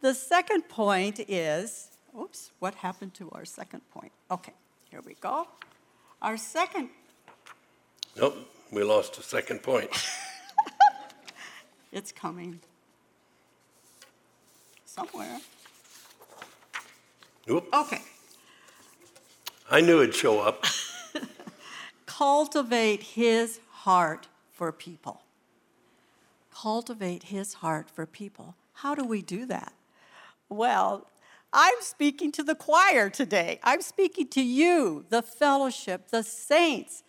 the 0.00 0.14
second 0.14 0.68
point 0.68 1.20
is 1.28 1.88
oops, 2.18 2.50
what 2.58 2.74
happened 2.74 3.14
to 3.14 3.30
our 3.32 3.44
second 3.44 3.80
point? 3.90 4.12
Okay, 4.30 4.52
here 4.90 5.00
we 5.04 5.14
go. 5.14 5.48
Our 6.20 6.36
second. 6.36 6.90
Nope, 8.16 8.36
we 8.70 8.82
lost 8.82 9.18
a 9.18 9.22
second 9.22 9.62
point. 9.62 9.90
it's 11.92 12.12
coming 12.12 12.60
somewhere. 14.84 15.38
Nope. 17.46 17.68
Okay. 17.72 18.02
I 19.70 19.80
knew 19.80 20.02
it'd 20.02 20.14
show 20.14 20.40
up. 20.40 20.64
Cultivate 22.06 23.02
his 23.02 23.60
heart 23.70 24.26
for 24.52 24.72
people. 24.72 25.22
Cultivate 26.52 27.24
his 27.24 27.54
heart 27.54 27.90
for 27.90 28.06
people. 28.06 28.54
How 28.74 28.94
do 28.94 29.04
we 29.04 29.22
do 29.22 29.46
that? 29.46 29.72
Well, 30.48 31.06
I'm 31.52 31.76
speaking 31.80 32.32
to 32.32 32.42
the 32.42 32.54
choir 32.54 33.08
today. 33.08 33.60
I'm 33.62 33.80
speaking 33.82 34.28
to 34.28 34.42
you, 34.42 35.04
the 35.08 35.22
fellowship, 35.22 36.08
the 36.08 36.22
saints. 36.22 37.02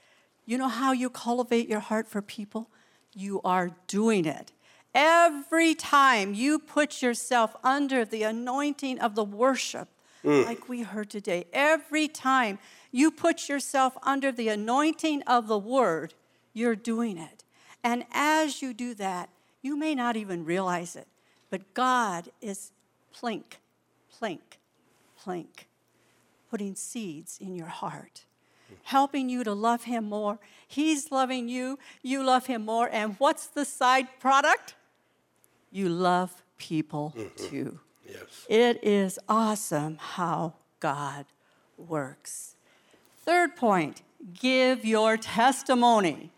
You 0.49 0.57
know 0.57 0.67
how 0.67 0.93
you 0.93 1.11
cultivate 1.11 1.69
your 1.69 1.79
heart 1.79 2.07
for 2.07 2.23
people? 2.23 2.71
You 3.13 3.39
are 3.45 3.69
doing 3.85 4.25
it. 4.25 4.51
Every 4.95 5.75
time 5.75 6.33
you 6.33 6.57
put 6.57 7.03
yourself 7.03 7.55
under 7.63 8.03
the 8.03 8.23
anointing 8.23 8.97
of 8.97 9.13
the 9.13 9.23
worship, 9.23 9.89
mm. 10.23 10.43
like 10.45 10.67
we 10.67 10.81
heard 10.81 11.11
today, 11.11 11.45
every 11.53 12.07
time 12.07 12.57
you 12.91 13.11
put 13.11 13.47
yourself 13.47 13.95
under 14.01 14.31
the 14.31 14.47
anointing 14.47 15.21
of 15.27 15.47
the 15.47 15.59
word, 15.59 16.15
you're 16.51 16.75
doing 16.75 17.19
it. 17.19 17.43
And 17.83 18.05
as 18.11 18.59
you 18.59 18.73
do 18.73 18.95
that, 18.95 19.29
you 19.61 19.77
may 19.77 19.93
not 19.93 20.17
even 20.17 20.45
realize 20.45 20.95
it, 20.95 21.07
but 21.51 21.75
God 21.75 22.29
is 22.41 22.71
plink, 23.15 23.59
plink, 24.19 24.57
plink, 25.23 25.67
putting 26.49 26.73
seeds 26.73 27.37
in 27.39 27.53
your 27.53 27.67
heart, 27.67 28.25
helping 28.89 29.29
you 29.29 29.43
to 29.43 29.53
love 29.53 29.83
Him 29.83 30.09
more. 30.09 30.39
He's 30.67 31.11
loving 31.11 31.47
you, 31.47 31.77
you 32.01 32.23
love 32.23 32.47
Him 32.47 32.65
more. 32.65 32.89
And 32.91 33.15
what's 33.19 33.45
the 33.45 33.63
side 33.63 34.07
product? 34.19 34.73
You 35.71 35.89
love 35.89 36.43
people 36.57 37.13
mm-hmm. 37.15 37.49
too. 37.49 37.79
Yes. 38.07 38.47
It 38.49 38.83
is 38.83 39.19
awesome 39.29 39.97
how 39.99 40.53
God 40.79 41.25
works. 41.77 42.55
Third 43.23 43.55
point 43.55 44.01
give 44.33 44.83
your 44.83 45.17
testimony. 45.17 46.31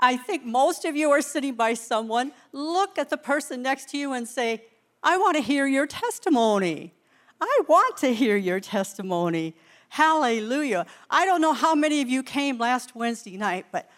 I 0.00 0.16
think 0.16 0.46
most 0.46 0.86
of 0.86 0.96
you 0.96 1.10
are 1.10 1.20
sitting 1.20 1.54
by 1.54 1.74
someone, 1.74 2.32
look 2.52 2.98
at 2.98 3.10
the 3.10 3.18
person 3.18 3.62
next 3.62 3.90
to 3.90 3.98
you 3.98 4.14
and 4.14 4.26
say, 4.26 4.64
I 5.02 5.18
want 5.18 5.36
to 5.36 5.42
hear 5.42 5.66
your 5.66 5.86
testimony. 5.86 6.94
I 7.40 7.60
want 7.68 7.98
to 7.98 8.14
hear 8.14 8.36
your 8.36 8.58
testimony. 8.58 9.54
Hallelujah. 9.88 10.86
I 11.10 11.24
don't 11.24 11.40
know 11.40 11.52
how 11.52 11.74
many 11.74 12.00
of 12.00 12.08
you 12.08 12.22
came 12.22 12.58
last 12.58 12.94
Wednesday 12.94 13.36
night, 13.36 13.66
but 13.72 13.90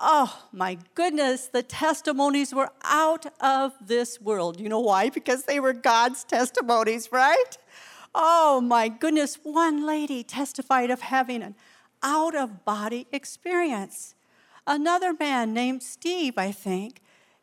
oh 0.00 0.44
my 0.52 0.78
goodness, 0.94 1.46
the 1.46 1.62
testimonies 1.62 2.54
were 2.54 2.70
out 2.82 3.26
of 3.40 3.72
this 3.80 4.20
world. 4.20 4.58
You 4.58 4.68
know 4.68 4.80
why? 4.80 5.10
Because 5.10 5.44
they 5.44 5.60
were 5.60 5.72
God's 5.72 6.24
testimonies, 6.24 7.10
right? 7.12 7.58
Oh 8.14 8.60
my 8.60 8.88
goodness, 8.88 9.38
one 9.42 9.86
lady 9.86 10.22
testified 10.22 10.90
of 10.90 11.00
having 11.00 11.42
an 11.42 11.54
out 12.02 12.34
of 12.34 12.64
body 12.64 13.06
experience 13.12 14.14
Another 14.66 15.12
man 15.12 15.52
named 15.52 15.82
Steve, 15.82 16.34
I 16.38 16.52
think, 16.52 17.00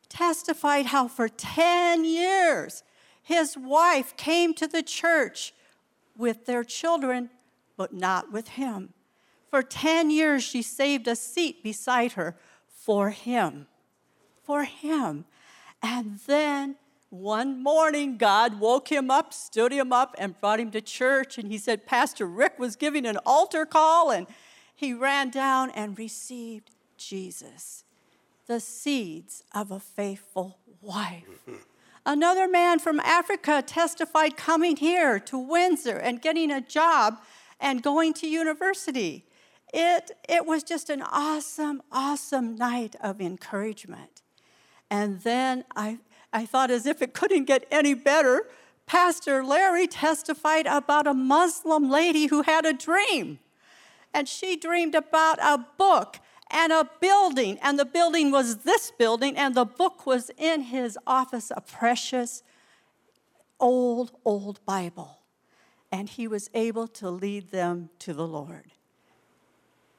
testified 0.07 0.88
how 0.88 1.07
for 1.07 1.28
10 1.28 2.05
years 2.05 2.84
his 3.22 3.57
wife 3.57 4.15
came 4.17 4.53
to 4.55 4.67
the 4.67 4.82
church 4.82 5.53
with 6.17 6.45
their 6.45 6.63
children, 6.63 7.30
but 7.80 7.93
not 7.93 8.30
with 8.30 8.49
him. 8.49 8.93
For 9.49 9.63
10 9.63 10.11
years, 10.11 10.43
she 10.43 10.61
saved 10.61 11.07
a 11.07 11.15
seat 11.15 11.63
beside 11.63 12.11
her 12.11 12.36
for 12.67 13.11
him. 13.11 13.67
For 14.43 14.65
him. 14.65 15.23
And 15.82 16.19
then 16.27 16.75
one 17.09 17.63
morning, 17.63 18.17
God 18.17 18.59
woke 18.59 18.91
him 18.91 19.09
up, 19.09 19.34
stood 19.34 19.71
him 19.71 19.93
up, 19.93 20.13
and 20.17 20.38
brought 20.41 20.59
him 20.59 20.71
to 20.71 20.82
church. 20.82 21.38
And 21.38 21.49
he 21.49 21.57
said, 21.57 21.88
Pastor 21.88 22.25
Rick 22.27 22.59
was 22.59 22.75
giving 22.75 23.05
an 23.05 23.17
altar 23.25 23.65
call, 23.65 24.11
and 24.11 24.27
he 24.75 24.93
ran 24.93 25.30
down 25.30 25.71
and 25.71 25.97
received 25.97 26.71
Jesus, 26.97 27.86
the 28.45 28.59
seeds 28.59 29.45
of 29.55 29.71
a 29.71 29.80
faithful 29.80 30.59
wife. 30.82 31.47
Another 32.05 32.49
man 32.49 32.80
from 32.80 32.99
Africa 32.99 33.63
testified 33.65 34.36
coming 34.36 34.75
here 34.75 35.17
to 35.17 35.38
Windsor 35.38 35.97
and 35.97 36.21
getting 36.21 36.51
a 36.51 36.59
job 36.59 37.19
and 37.60 37.84
going 37.84 38.14
to 38.14 38.28
university. 38.28 39.26
It, 39.74 40.12
it 40.28 40.45
was 40.45 40.64
just 40.64 40.89
an 40.89 41.01
awesome, 41.01 41.82
awesome 41.91 42.55
night 42.55 42.95
of 43.01 43.22
encouragement. 43.22 44.22
And 44.89 45.22
then 45.22 45.66
I, 45.76 45.99
I 46.34 46.45
thought, 46.45 46.72
as 46.72 46.86
if 46.86 47.01
it 47.01 47.14
couldn't 47.14 47.45
get 47.45 47.68
any 47.70 47.93
better, 47.93 48.47
Pastor 48.88 49.43
Larry 49.43 49.86
testified 49.86 50.66
about 50.66 51.05
a 51.05 51.14
Muslim 51.14 51.89
lady 51.91 52.26
who 52.26 52.41
had 52.41 52.66
a 52.66 52.74
dream. 52.74 53.39
And 54.14 54.28
she 54.28 54.55
dreamed 54.55 54.95
about 54.95 55.38
a 55.39 55.64
book 55.78 56.20
and 56.49 56.72
a 56.72 56.89
building, 56.99 57.60
and 57.62 57.78
the 57.78 57.86
building 57.86 58.32
was 58.32 58.57
this 58.57 58.91
building, 58.97 59.38
and 59.38 59.53
the 59.53 59.66
book 59.66 60.07
was 60.07 60.32
in 60.36 60.62
his 60.62 60.97
office, 61.05 61.51
a 61.55 61.62
precious 61.62 62.41
old, 63.60 64.12
old 64.26 64.60
Bible. 64.66 65.18
And 65.92 66.10
he 66.10 66.28
was 66.28 66.50
able 66.54 66.88
to 66.88 67.10
lead 67.10 67.52
them 67.52 67.90
to 68.00 68.14
the 68.14 68.28
Lord. 68.28 68.72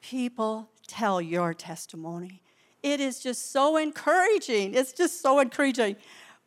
People 0.01 0.69
tell 0.87 1.21
your 1.21 1.53
testimony. 1.53 2.41
It 2.81 2.99
is 2.99 3.19
just 3.19 3.51
so 3.51 3.77
encouraging. 3.77 4.73
It's 4.73 4.93
just 4.93 5.21
so 5.21 5.39
encouraging. 5.39 5.97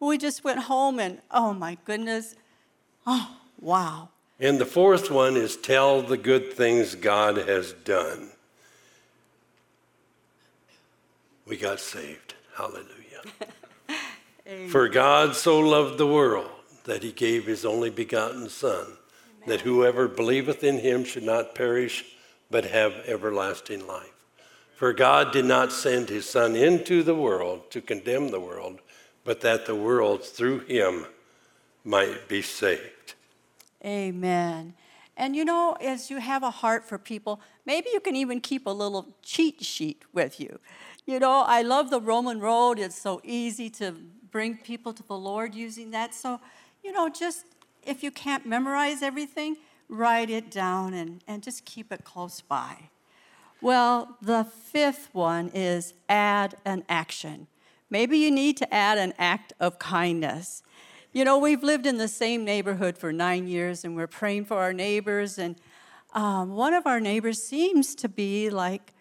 We 0.00 0.18
just 0.18 0.44
went 0.44 0.60
home 0.60 0.98
and, 0.98 1.20
oh 1.30 1.52
my 1.52 1.78
goodness, 1.84 2.34
oh, 3.06 3.36
wow. 3.60 4.08
And 4.40 4.58
the 4.58 4.66
fourth 4.66 5.10
one 5.10 5.36
is 5.36 5.56
tell 5.56 6.02
the 6.02 6.16
good 6.16 6.52
things 6.52 6.94
God 6.94 7.36
has 7.36 7.72
done. 7.72 8.30
we 11.46 11.56
got 11.56 11.80
saved. 11.80 12.34
Hallelujah. 12.54 13.22
For 14.68 14.88
God 14.88 15.34
so 15.36 15.58
loved 15.58 15.98
the 15.98 16.06
world 16.06 16.50
that 16.84 17.02
he 17.02 17.12
gave 17.12 17.46
his 17.46 17.64
only 17.64 17.90
begotten 17.90 18.48
Son. 18.48 18.86
That 19.46 19.62
whoever 19.62 20.08
believeth 20.08 20.64
in 20.64 20.78
him 20.78 21.04
should 21.04 21.22
not 21.22 21.54
perish, 21.54 22.04
but 22.50 22.64
have 22.64 22.92
everlasting 23.06 23.86
life. 23.86 24.12
For 24.76 24.92
God 24.92 25.32
did 25.32 25.44
not 25.44 25.72
send 25.72 26.08
his 26.08 26.28
Son 26.28 26.56
into 26.56 27.02
the 27.02 27.14
world 27.14 27.70
to 27.70 27.80
condemn 27.80 28.28
the 28.28 28.40
world, 28.40 28.80
but 29.24 29.40
that 29.40 29.66
the 29.66 29.74
world 29.74 30.24
through 30.24 30.60
him 30.60 31.06
might 31.84 32.28
be 32.28 32.42
saved. 32.42 33.14
Amen. 33.84 34.74
And 35.16 35.36
you 35.36 35.44
know, 35.44 35.76
as 35.80 36.10
you 36.10 36.18
have 36.18 36.42
a 36.42 36.50
heart 36.50 36.84
for 36.84 36.98
people, 36.98 37.40
maybe 37.64 37.88
you 37.92 38.00
can 38.00 38.16
even 38.16 38.40
keep 38.40 38.66
a 38.66 38.70
little 38.70 39.14
cheat 39.22 39.62
sheet 39.62 40.02
with 40.12 40.40
you. 40.40 40.58
You 41.06 41.20
know, 41.20 41.44
I 41.46 41.62
love 41.62 41.90
the 41.90 42.00
Roman 42.00 42.40
road. 42.40 42.78
It's 42.78 43.00
so 43.00 43.20
easy 43.22 43.70
to 43.70 43.92
bring 44.30 44.56
people 44.56 44.92
to 44.92 45.02
the 45.02 45.16
Lord 45.16 45.54
using 45.54 45.92
that. 45.92 46.14
So, 46.14 46.40
you 46.82 46.92
know, 46.92 47.08
just 47.08 47.44
if 47.86 48.02
you 48.02 48.10
can't 48.10 48.46
memorize 48.46 49.02
everything, 49.02 49.56
write 49.88 50.30
it 50.30 50.50
down 50.50 50.94
and, 50.94 51.22
and 51.26 51.42
just 51.42 51.64
keep 51.64 51.92
it 51.92 52.04
close 52.04 52.40
by. 52.40 52.90
Well, 53.60 54.16
the 54.20 54.44
fifth 54.44 55.08
one 55.12 55.50
is 55.54 55.94
add 56.08 56.56
an 56.64 56.84
action. 56.88 57.46
Maybe 57.88 58.18
you 58.18 58.30
need 58.30 58.56
to 58.58 58.74
add 58.74 58.98
an 58.98 59.14
act 59.18 59.52
of 59.60 59.78
kindness. 59.78 60.62
You 61.12 61.24
know, 61.24 61.38
we've 61.38 61.62
lived 61.62 61.86
in 61.86 61.96
the 61.96 62.08
same 62.08 62.44
neighborhood 62.44 62.98
for 62.98 63.12
nine 63.12 63.46
years 63.46 63.84
and 63.84 63.94
we're 63.94 64.06
praying 64.06 64.46
for 64.46 64.58
our 64.58 64.72
neighbors. 64.72 65.38
And 65.38 65.56
um, 66.12 66.56
one 66.56 66.74
of 66.74 66.86
our 66.86 67.00
neighbors 67.00 67.42
seems 67.42 67.94
to 67.96 68.08
be 68.08 68.50
like 68.50 68.92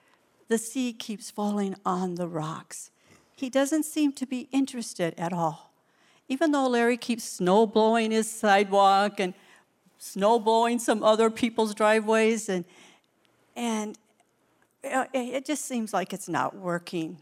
the 0.48 0.58
sea 0.58 0.94
keeps 0.94 1.32
falling 1.32 1.76
on 1.86 2.16
the 2.16 2.28
rocks. 2.28 2.92
He 3.36 3.50
doesn't 3.50 3.84
seem 3.84 4.14
to 4.14 4.26
be 4.26 4.48
interested 4.52 5.14
at 5.18 5.34
all. 5.34 5.73
Even 6.30 6.52
though 6.52 6.68
Larry 6.68 6.98
keeps 6.98 7.24
snow 7.24 7.66
blowing 7.66 8.12
his 8.12 8.30
sidewalk 8.30 9.20
and 9.20 9.34
snow 9.98 10.40
blowing 10.40 10.80
some 10.80 11.04
other 11.04 11.30
people's 11.30 11.74
driveways, 11.74 12.50
and, 12.50 12.66
and 13.56 13.98
uh, 14.90 15.06
it 15.14 15.46
just 15.46 15.66
seems 15.66 15.94
like 15.94 16.14
it's 16.14 16.30
not 16.30 16.56
working. 16.56 17.18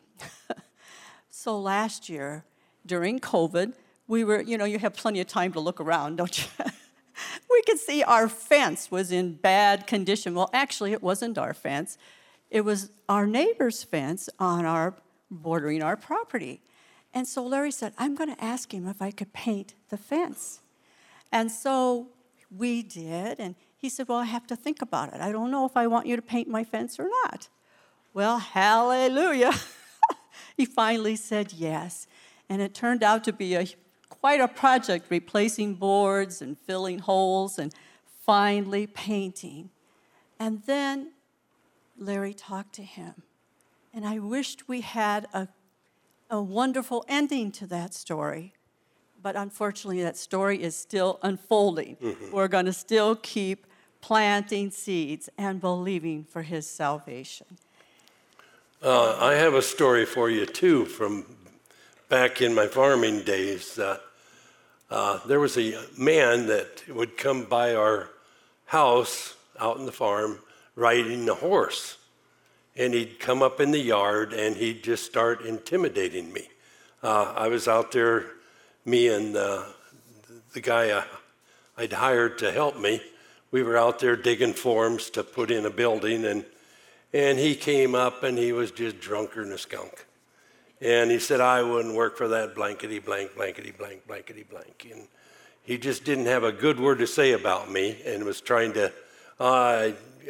so 1.29 1.59
last 1.59 2.09
year, 2.09 2.43
during 2.85 3.19
COVID, 3.19 3.73
we 4.07 4.23
were, 4.23 4.41
you 4.41 4.57
know, 4.57 4.65
you 4.65 4.79
have 4.79 4.93
plenty 4.93 5.19
of 5.21 5.27
time 5.27 5.53
to 5.53 5.59
look 5.59 5.79
around, 5.79 6.17
don't 6.17 6.37
you? 6.37 6.45
we 7.49 7.61
could 7.63 7.79
see 7.79 8.03
our 8.03 8.27
fence 8.27 8.89
was 8.91 9.11
in 9.11 9.33
bad 9.33 9.87
condition. 9.87 10.33
Well, 10.35 10.49
actually, 10.53 10.91
it 10.91 11.03
wasn't 11.03 11.37
our 11.37 11.53
fence. 11.53 11.97
It 12.49 12.61
was 12.61 12.89
our 13.07 13.25
neighbor's 13.25 13.83
fence 13.83 14.29
on 14.39 14.65
our 14.65 14.95
bordering 15.29 15.81
our 15.81 15.95
property. 15.95 16.61
And 17.13 17.27
so 17.27 17.45
Larry 17.45 17.71
said, 17.71 17.93
I'm 17.97 18.15
going 18.15 18.33
to 18.33 18.43
ask 18.43 18.73
him 18.73 18.87
if 18.87 19.01
I 19.01 19.11
could 19.11 19.33
paint 19.33 19.73
the 19.89 19.97
fence. 19.97 20.61
And 21.31 21.51
so 21.51 22.07
we 22.55 22.83
did, 22.83 23.39
and 23.39 23.55
he 23.77 23.89
said, 23.89 24.07
Well, 24.07 24.17
I 24.17 24.25
have 24.25 24.45
to 24.47 24.55
think 24.55 24.81
about 24.81 25.13
it. 25.13 25.21
I 25.21 25.31
don't 25.31 25.51
know 25.51 25.65
if 25.65 25.75
I 25.75 25.87
want 25.87 26.05
you 26.05 26.15
to 26.15 26.21
paint 26.21 26.47
my 26.47 26.63
fence 26.63 26.99
or 26.99 27.09
not. 27.23 27.49
Well, 28.13 28.39
hallelujah. 28.39 29.53
he 30.57 30.65
finally 30.65 31.15
said 31.15 31.53
yes. 31.53 32.07
And 32.49 32.61
it 32.61 32.73
turned 32.73 33.03
out 33.03 33.23
to 33.23 33.33
be 33.33 33.55
a, 33.55 33.65
quite 34.09 34.41
a 34.41 34.47
project, 34.47 35.05
replacing 35.09 35.75
boards 35.75 36.41
and 36.41 36.57
filling 36.57 36.99
holes 36.99 37.57
and 37.57 37.73
finally 38.25 38.85
painting. 38.85 39.69
And 40.39 40.61
then 40.65 41.13
Larry 41.97 42.33
talked 42.33 42.73
to 42.75 42.83
him. 42.83 43.23
And 43.93 44.05
I 44.05 44.19
wished 44.19 44.67
we 44.67 44.81
had 44.81 45.27
a, 45.33 45.47
a 46.31 46.41
wonderful 46.41 47.05
ending 47.07 47.51
to 47.51 47.67
that 47.67 47.93
story. 47.93 48.53
But 49.21 49.35
unfortunately, 49.35 50.01
that 50.01 50.17
story 50.17 50.63
is 50.63 50.75
still 50.75 51.19
unfolding. 51.21 51.97
Mm-hmm. 51.97 52.31
We're 52.31 52.47
going 52.47 52.65
to 52.65 52.73
still 52.73 53.15
keep 53.17 53.67
planting 53.99 54.71
seeds 54.71 55.29
and 55.37 55.61
believing 55.61 56.23
for 56.23 56.41
his 56.41 56.67
salvation. 56.67 57.45
Uh, 58.81 59.15
I 59.19 59.33
have 59.33 59.53
a 59.53 59.61
story 59.61 60.05
for 60.05 60.31
you, 60.31 60.47
too, 60.47 60.85
from 60.85 61.25
back 62.09 62.41
in 62.41 62.55
my 62.55 62.65
farming 62.65 63.21
days. 63.21 63.77
Uh, 63.77 63.99
uh, 64.89 65.19
there 65.27 65.39
was 65.39 65.55
a 65.57 65.77
man 65.97 66.47
that 66.47 66.83
would 66.89 67.15
come 67.15 67.43
by 67.43 67.75
our 67.75 68.09
house 68.65 69.35
out 69.59 69.77
in 69.77 69.85
the 69.85 69.91
farm 69.91 70.39
riding 70.75 71.29
a 71.29 71.35
horse. 71.35 71.97
And 72.75 72.93
he'd 72.93 73.19
come 73.19 73.41
up 73.41 73.59
in 73.59 73.71
the 73.71 73.79
yard 73.79 74.33
and 74.33 74.55
he'd 74.55 74.83
just 74.83 75.05
start 75.05 75.45
intimidating 75.45 76.31
me. 76.31 76.47
Uh, 77.03 77.33
I 77.35 77.47
was 77.47 77.67
out 77.67 77.91
there, 77.91 78.25
me 78.85 79.07
and 79.07 79.35
uh, 79.35 79.63
the 80.53 80.61
guy 80.61 80.91
uh, 80.91 81.03
I'd 81.77 81.93
hired 81.93 82.37
to 82.39 82.51
help 82.51 82.79
me, 82.79 83.01
we 83.51 83.63
were 83.63 83.77
out 83.77 83.99
there 83.99 84.15
digging 84.15 84.53
forms 84.53 85.09
to 85.11 85.23
put 85.23 85.51
in 85.51 85.65
a 85.65 85.69
building, 85.69 86.25
and, 86.25 86.45
and 87.13 87.37
he 87.37 87.55
came 87.55 87.95
up 87.95 88.23
and 88.23 88.37
he 88.37 88.53
was 88.53 88.71
just 88.71 88.99
drunker 88.99 89.43
than 89.43 89.53
a 89.53 89.57
skunk. 89.57 90.05
And 90.79 91.11
he 91.11 91.19
said, 91.19 91.41
I 91.41 91.61
wouldn't 91.61 91.93
work 91.93 92.17
for 92.17 92.29
that 92.29 92.55
blankety 92.55 92.99
blank, 92.99 93.35
blankety 93.35 93.71
blank, 93.71 94.07
blankety 94.07 94.43
blank. 94.43 94.87
And 94.91 95.07
he 95.63 95.77
just 95.77 96.03
didn't 96.03 96.25
have 96.25 96.43
a 96.43 96.51
good 96.51 96.79
word 96.79 96.99
to 96.99 97.07
say 97.07 97.33
about 97.33 97.69
me 97.69 98.01
and 98.05 98.23
was 98.23 98.41
trying 98.41 98.73
to 98.73 98.91
uh, 99.39 99.89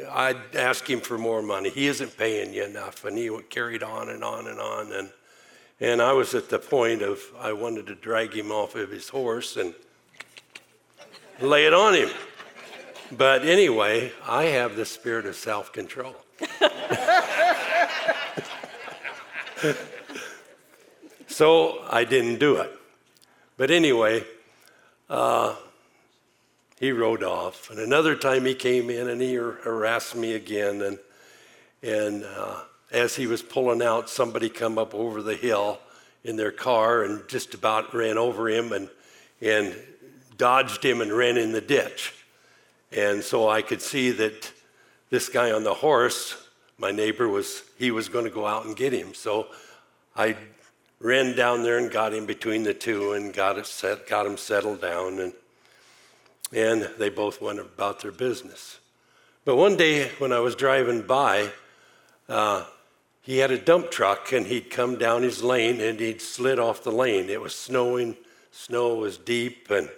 I'd 0.10 0.56
ask 0.56 0.89
him 0.89 1.02
for 1.02 1.18
more 1.18 1.42
money. 1.42 1.70
He 1.70 1.88
isn't 1.88 2.18
paying 2.18 2.54
you 2.54 2.64
enough. 2.64 3.06
And 3.06 3.18
he 3.18 3.30
carried 3.50 3.84
on 3.84 4.10
and 4.10 4.24
on 4.24 4.48
and 4.48 4.60
on. 4.60 4.92
And, 4.92 5.10
and 5.80 6.02
I 6.02 6.14
was 6.14 6.34
at 6.34 6.50
the 6.50 6.60
point 6.60 7.02
of 7.02 7.22
I 7.39 7.54
wanted 7.54 7.88
to 7.88 7.96
drag 7.96 8.34
him 8.34 8.52
off 8.52 8.76
of 8.76 8.89
his 8.89 9.10
horse 9.10 9.58
and 9.58 9.74
lay 11.39 11.66
it 11.66 11.74
on 11.74 11.96
him. 11.96 12.10
But 13.18 13.46
anyway, 13.46 14.12
I 14.28 14.46
have 14.46 14.76
the 14.76 14.86
spirit 14.86 15.26
of 15.26 15.36
self 15.36 15.74
control. 15.74 16.16
so 21.28 21.84
I 21.89 22.06
didn't 22.06 22.39
do 22.39 22.58
it. 22.58 22.72
But 23.58 23.70
anyway, 23.70 24.24
uh, 25.10 25.56
he 26.82 26.91
rode 26.91 27.23
off. 27.23 27.69
And 27.69 27.79
another 27.79 28.15
time 28.15 28.43
he 28.43 28.55
came 28.55 28.89
in 28.89 29.07
and 29.07 29.21
he 29.21 29.36
harassed 29.36 30.15
me 30.15 30.34
again. 30.34 30.82
And, 30.82 30.99
and 31.84 32.23
uh, 32.23 32.61
as 32.91 33.15
he 33.15 33.27
was 33.27 33.43
pulling 33.43 33.84
out, 33.84 34.09
somebody 34.09 34.49
come 34.49 34.79
up 34.79 34.95
over 34.95 35.21
the 35.21 35.36
hill 35.36 35.79
in 36.23 36.38
their 36.38 36.51
car 36.51 37.03
and 37.03 37.21
just 37.29 37.53
about 37.53 37.93
ran 37.93 38.17
over 38.17 38.49
him 38.49 38.73
and, 38.73 38.89
and 39.41 39.75
dodged 40.38 40.84
him 40.84 41.01
and 41.01 41.13
ran 41.13 41.38
in 41.38 41.51
the 41.51 41.61
ditch. 41.61 42.15
And 42.91 43.23
so 43.23 43.47
I 43.47 43.61
could 43.61 43.82
see 43.82 44.09
that 44.13 44.51
this 45.11 45.29
guy 45.29 45.51
on 45.51 45.63
the 45.63 45.75
horse, 45.75 46.36
my 46.79 46.89
neighbor 46.89 47.27
was, 47.27 47.61
he 47.77 47.91
was 47.91 48.09
going 48.09 48.25
to 48.25 48.32
go 48.32 48.47
out 48.47 48.65
and 48.65 48.75
get 48.75 48.91
him. 48.91 49.13
So 49.13 49.45
I 50.15 50.36
ran 50.99 51.36
down 51.36 51.61
there 51.61 51.77
and 51.77 51.91
got 51.91 52.11
him 52.11 52.25
between 52.25 52.63
the 52.63 52.73
two 52.73 53.13
and 53.13 53.32
got, 53.32 53.59
it 53.59 53.67
set, 53.67 54.07
got 54.07 54.25
him 54.25 54.36
settled 54.36 54.82
down. 54.82 55.19
And, 55.19 55.34
and 56.54 56.89
they 56.97 57.10
both 57.10 57.41
went 57.41 57.60
about 57.60 58.02
their 58.02 58.12
business. 58.12 58.80
But 59.45 59.56
one 59.56 59.76
day 59.76 60.10
when 60.20 60.32
I 60.32 60.39
was 60.39 60.56
driving 60.56 61.02
by, 61.02 61.49
uh, 62.30 62.66
he 63.22 63.38
had 63.38 63.52
a 63.52 63.58
dump 63.58 63.91
truck 63.91 64.32
and 64.32 64.45
he'd 64.45 64.70
come 64.70 64.97
down 64.97 65.24
his 65.24 65.43
lane 65.43 65.80
and 65.80 65.99
he'd 65.99 66.22
slid 66.22 66.60
off 66.60 66.84
the 66.84 66.91
lane. 66.91 67.30
It 67.30 67.41
was 67.41 67.56
snowing, 67.56 68.16
snow 68.52 68.95
was 68.95 69.18
deep, 69.18 69.70
and 69.70 69.89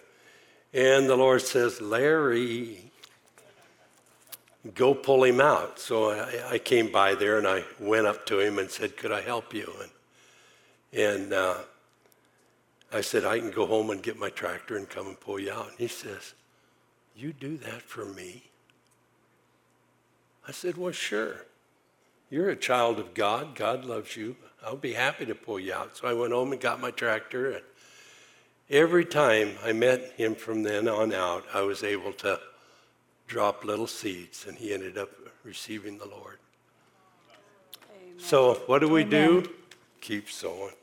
and 0.73 1.07
the 1.07 1.15
Lord 1.15 1.43
says, 1.43 1.79
Larry, 1.79 2.79
go 4.73 4.95
pull 4.95 5.23
him 5.23 5.39
out. 5.39 5.79
So 5.79 6.09
I, 6.09 6.53
I 6.53 6.57
came 6.57 6.91
by 6.91 7.13
there 7.13 7.37
and 7.37 7.47
I 7.47 7.63
went 7.79 8.07
up 8.07 8.25
to 8.27 8.39
him 8.39 8.57
and 8.57 8.69
said, 8.69 8.97
Could 8.97 9.11
I 9.11 9.21
help 9.21 9.53
you? 9.53 9.71
And, 9.81 9.91
and 10.99 11.33
uh, 11.33 11.57
I 12.91 13.01
said, 13.01 13.23
I 13.23 13.39
can 13.39 13.51
go 13.51 13.67
home 13.67 13.91
and 13.91 14.01
get 14.01 14.17
my 14.17 14.29
tractor 14.29 14.75
and 14.75 14.89
come 14.89 15.07
and 15.07 15.19
pull 15.19 15.39
you 15.39 15.51
out. 15.51 15.69
And 15.69 15.77
he 15.77 15.87
says, 15.87 16.33
You 17.15 17.33
do 17.33 17.57
that 17.57 17.81
for 17.81 18.05
me? 18.05 18.43
I 20.47 20.51
said, 20.51 20.77
Well, 20.77 20.91
sure. 20.91 21.45
You're 22.29 22.49
a 22.49 22.55
child 22.55 22.97
of 22.99 23.13
God. 23.13 23.55
God 23.55 23.85
loves 23.85 24.17
you. 24.17 24.35
I'll 24.65 24.75
be 24.75 24.93
happy 24.93 25.25
to 25.27 25.35
pull 25.35 25.59
you 25.59 25.73
out. 25.73 25.97
So 25.97 26.07
I 26.07 26.13
went 26.13 26.33
home 26.33 26.51
and 26.51 26.59
got 26.59 26.81
my 26.81 26.89
tractor. 26.89 27.51
And 27.51 27.61
every 28.69 29.05
time 29.05 29.51
I 29.63 29.71
met 29.71 30.13
him 30.13 30.33
from 30.33 30.63
then 30.63 30.87
on 30.87 31.13
out, 31.13 31.45
I 31.53 31.61
was 31.61 31.83
able 31.83 32.13
to 32.13 32.39
drop 33.27 33.63
little 33.63 33.87
seeds, 33.87 34.45
and 34.47 34.57
he 34.57 34.73
ended 34.73 34.97
up 34.97 35.09
receiving 35.43 35.97
the 35.97 36.07
Lord. 36.07 36.37
Amen. 37.91 38.13
So, 38.17 38.55
what 38.65 38.79
do 38.79 38.89
we 38.89 39.01
Amen. 39.01 39.43
do? 39.43 39.49
Keep 40.01 40.29
sowing. 40.29 40.73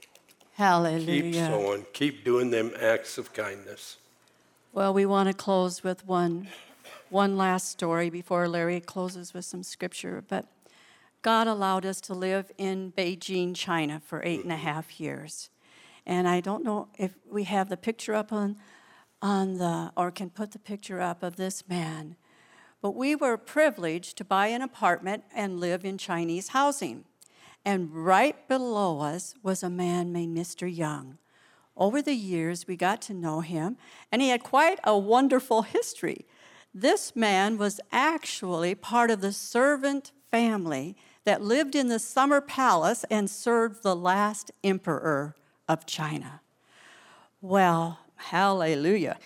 Hallelujah. 0.54 1.22
Keep 1.22 1.34
sowing. 1.34 1.86
Keep 1.92 2.24
doing 2.24 2.50
them 2.50 2.72
acts 2.80 3.18
of 3.18 3.32
kindness. 3.32 3.96
Well, 4.72 4.94
we 4.94 5.04
want 5.04 5.26
to 5.26 5.34
close 5.34 5.82
with 5.82 6.06
one, 6.06 6.46
one 7.08 7.36
last 7.36 7.68
story 7.70 8.08
before 8.08 8.46
Larry 8.46 8.78
closes 8.78 9.34
with 9.34 9.44
some 9.44 9.64
scripture. 9.64 10.22
But 10.28 10.46
God 11.22 11.48
allowed 11.48 11.84
us 11.84 12.00
to 12.02 12.14
live 12.14 12.52
in 12.56 12.92
Beijing, 12.96 13.56
China 13.56 14.00
for 14.06 14.22
eight 14.24 14.44
and 14.44 14.52
a 14.52 14.56
half 14.56 15.00
years. 15.00 15.50
And 16.06 16.28
I 16.28 16.40
don't 16.40 16.62
know 16.62 16.86
if 16.96 17.16
we 17.28 17.44
have 17.44 17.68
the 17.68 17.76
picture 17.76 18.14
up 18.14 18.32
on, 18.32 18.58
on 19.20 19.58
the, 19.58 19.90
or 19.96 20.12
can 20.12 20.30
put 20.30 20.52
the 20.52 20.60
picture 20.60 21.00
up 21.00 21.24
of 21.24 21.34
this 21.34 21.68
man. 21.68 22.14
But 22.80 22.94
we 22.94 23.16
were 23.16 23.36
privileged 23.36 24.16
to 24.18 24.24
buy 24.24 24.46
an 24.46 24.62
apartment 24.62 25.24
and 25.34 25.58
live 25.58 25.84
in 25.84 25.98
Chinese 25.98 26.50
housing. 26.50 27.06
And 27.64 27.92
right 27.92 28.46
below 28.46 29.00
us 29.00 29.34
was 29.42 29.64
a 29.64 29.68
man 29.68 30.12
named 30.12 30.38
Mr. 30.38 30.72
Young. 30.72 31.18
Over 31.80 32.02
the 32.02 32.14
years, 32.14 32.68
we 32.68 32.76
got 32.76 33.00
to 33.02 33.14
know 33.14 33.40
him, 33.40 33.78
and 34.12 34.20
he 34.20 34.28
had 34.28 34.42
quite 34.42 34.78
a 34.84 34.98
wonderful 34.98 35.62
history. 35.62 36.26
This 36.74 37.16
man 37.16 37.56
was 37.56 37.80
actually 37.90 38.74
part 38.74 39.10
of 39.10 39.22
the 39.22 39.32
servant 39.32 40.12
family 40.30 40.94
that 41.24 41.40
lived 41.40 41.74
in 41.74 41.88
the 41.88 41.98
summer 41.98 42.42
palace 42.42 43.06
and 43.10 43.30
served 43.30 43.82
the 43.82 43.96
last 43.96 44.50
emperor 44.62 45.34
of 45.68 45.86
China. 45.86 46.42
Well, 47.40 48.00
hallelujah. 48.16 49.18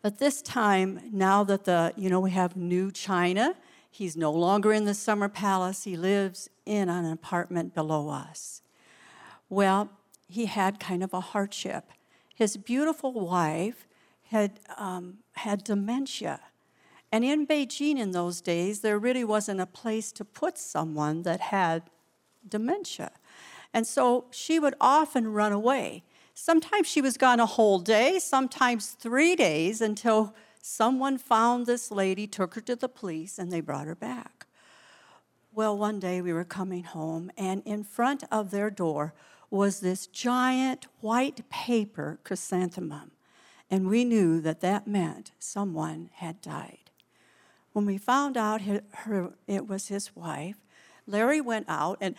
But 0.00 0.18
this 0.18 0.40
time, 0.40 1.00
now 1.12 1.44
that 1.44 1.64
the, 1.64 1.92
you 1.96 2.08
know, 2.08 2.20
we 2.20 2.30
have 2.30 2.56
new 2.56 2.90
China, 2.90 3.54
he's 3.90 4.16
no 4.16 4.32
longer 4.32 4.72
in 4.72 4.86
the 4.86 4.94
summer 4.94 5.28
palace. 5.28 5.84
He 5.84 5.98
lives 5.98 6.48
in 6.64 6.88
an 6.88 7.04
apartment 7.04 7.74
below 7.74 8.08
us. 8.08 8.62
Well, 9.50 9.90
he 10.28 10.46
had 10.46 10.78
kind 10.78 11.02
of 11.02 11.12
a 11.12 11.20
hardship. 11.20 11.90
His 12.34 12.56
beautiful 12.56 13.12
wife 13.12 13.88
had 14.30 14.60
um, 14.76 15.18
had 15.32 15.64
dementia, 15.64 16.40
and 17.10 17.24
in 17.24 17.46
Beijing 17.46 17.98
in 17.98 18.10
those 18.10 18.40
days, 18.40 18.80
there 18.80 18.98
really 18.98 19.24
wasn't 19.24 19.60
a 19.60 19.66
place 19.66 20.12
to 20.12 20.24
put 20.24 20.58
someone 20.58 21.22
that 21.22 21.40
had 21.40 21.84
dementia. 22.46 23.12
And 23.72 23.86
so 23.86 24.26
she 24.30 24.58
would 24.58 24.74
often 24.80 25.32
run 25.32 25.52
away. 25.52 26.04
Sometimes 26.34 26.86
she 26.86 27.00
was 27.00 27.16
gone 27.16 27.40
a 27.40 27.46
whole 27.46 27.78
day, 27.78 28.18
sometimes 28.18 28.90
three 28.90 29.34
days, 29.34 29.80
until 29.80 30.34
someone 30.60 31.18
found 31.18 31.66
this 31.66 31.90
lady, 31.90 32.26
took 32.26 32.54
her 32.54 32.60
to 32.62 32.76
the 32.76 32.88
police, 32.88 33.38
and 33.38 33.50
they 33.50 33.60
brought 33.60 33.86
her 33.86 33.94
back. 33.94 34.46
Well, 35.52 35.76
one 35.76 35.98
day 35.98 36.20
we 36.20 36.32
were 36.32 36.44
coming 36.44 36.84
home, 36.84 37.30
and 37.36 37.62
in 37.64 37.82
front 37.84 38.22
of 38.30 38.50
their 38.50 38.70
door 38.70 39.14
was 39.50 39.80
this 39.80 40.06
giant 40.06 40.86
white 41.00 41.48
paper 41.50 42.18
chrysanthemum. 42.24 43.12
And 43.70 43.88
we 43.88 44.04
knew 44.04 44.40
that 44.40 44.60
that 44.60 44.86
meant 44.86 45.32
someone 45.38 46.10
had 46.14 46.40
died. 46.40 46.90
When 47.72 47.86
we 47.86 47.98
found 47.98 48.36
out 48.36 48.62
her, 48.62 48.80
her, 48.92 49.30
it 49.46 49.68
was 49.68 49.88
his 49.88 50.16
wife, 50.16 50.56
Larry 51.06 51.40
went 51.40 51.66
out, 51.68 51.98
and 52.00 52.14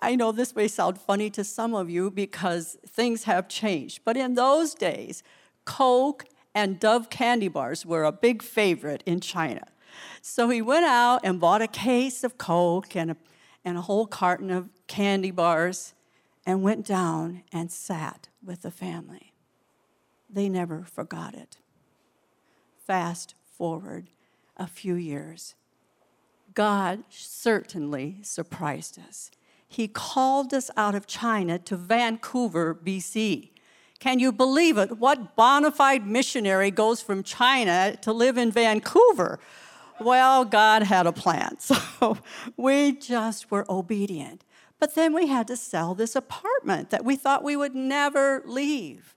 I 0.00 0.16
know 0.16 0.32
this 0.32 0.56
may 0.56 0.66
sound 0.66 1.00
funny 1.00 1.30
to 1.30 1.44
some 1.44 1.74
of 1.74 1.88
you 1.88 2.10
because 2.10 2.76
things 2.86 3.24
have 3.24 3.48
changed, 3.48 4.00
but 4.04 4.16
in 4.16 4.34
those 4.34 4.74
days, 4.74 5.22
Coke 5.64 6.24
and 6.54 6.80
Dove 6.80 7.10
candy 7.10 7.48
bars 7.48 7.86
were 7.86 8.04
a 8.04 8.12
big 8.12 8.42
favorite 8.42 9.02
in 9.06 9.20
China. 9.20 9.66
So 10.20 10.48
he 10.48 10.62
went 10.62 10.86
out 10.86 11.20
and 11.22 11.40
bought 11.40 11.62
a 11.62 11.68
case 11.68 12.24
of 12.24 12.38
Coke 12.38 12.96
and 12.96 13.12
a, 13.12 13.16
and 13.64 13.78
a 13.78 13.82
whole 13.82 14.06
carton 14.06 14.50
of 14.50 14.68
candy 14.86 15.30
bars 15.30 15.94
and 16.44 16.62
went 16.62 16.86
down 16.86 17.42
and 17.52 17.70
sat 17.70 18.28
with 18.44 18.62
the 18.62 18.70
family. 18.70 19.32
They 20.28 20.48
never 20.48 20.84
forgot 20.84 21.34
it. 21.34 21.58
Fast 22.86 23.34
forward 23.44 24.08
a 24.56 24.66
few 24.66 24.94
years. 24.94 25.54
God 26.54 27.04
certainly 27.08 28.18
surprised 28.22 28.98
us. 28.98 29.30
He 29.68 29.88
called 29.88 30.52
us 30.52 30.70
out 30.76 30.94
of 30.94 31.06
China 31.06 31.58
to 31.60 31.76
Vancouver, 31.76 32.74
BC. 32.74 33.50
Can 33.98 34.18
you 34.18 34.32
believe 34.32 34.76
it? 34.78 34.98
What 34.98 35.36
bona 35.36 35.70
fide 35.70 36.06
missionary 36.06 36.70
goes 36.70 37.00
from 37.00 37.22
China 37.22 37.96
to 38.02 38.12
live 38.12 38.36
in 38.36 38.50
Vancouver? 38.50 39.38
Well, 40.00 40.44
God 40.44 40.82
had 40.82 41.06
a 41.06 41.12
plan, 41.12 41.56
so 41.60 42.18
we 42.56 42.92
just 42.92 43.50
were 43.50 43.64
obedient. 43.70 44.44
But 44.82 44.96
then 44.96 45.14
we 45.14 45.28
had 45.28 45.46
to 45.46 45.56
sell 45.56 45.94
this 45.94 46.16
apartment 46.16 46.90
that 46.90 47.04
we 47.04 47.14
thought 47.14 47.44
we 47.44 47.54
would 47.54 47.72
never 47.72 48.42
leave. 48.44 49.14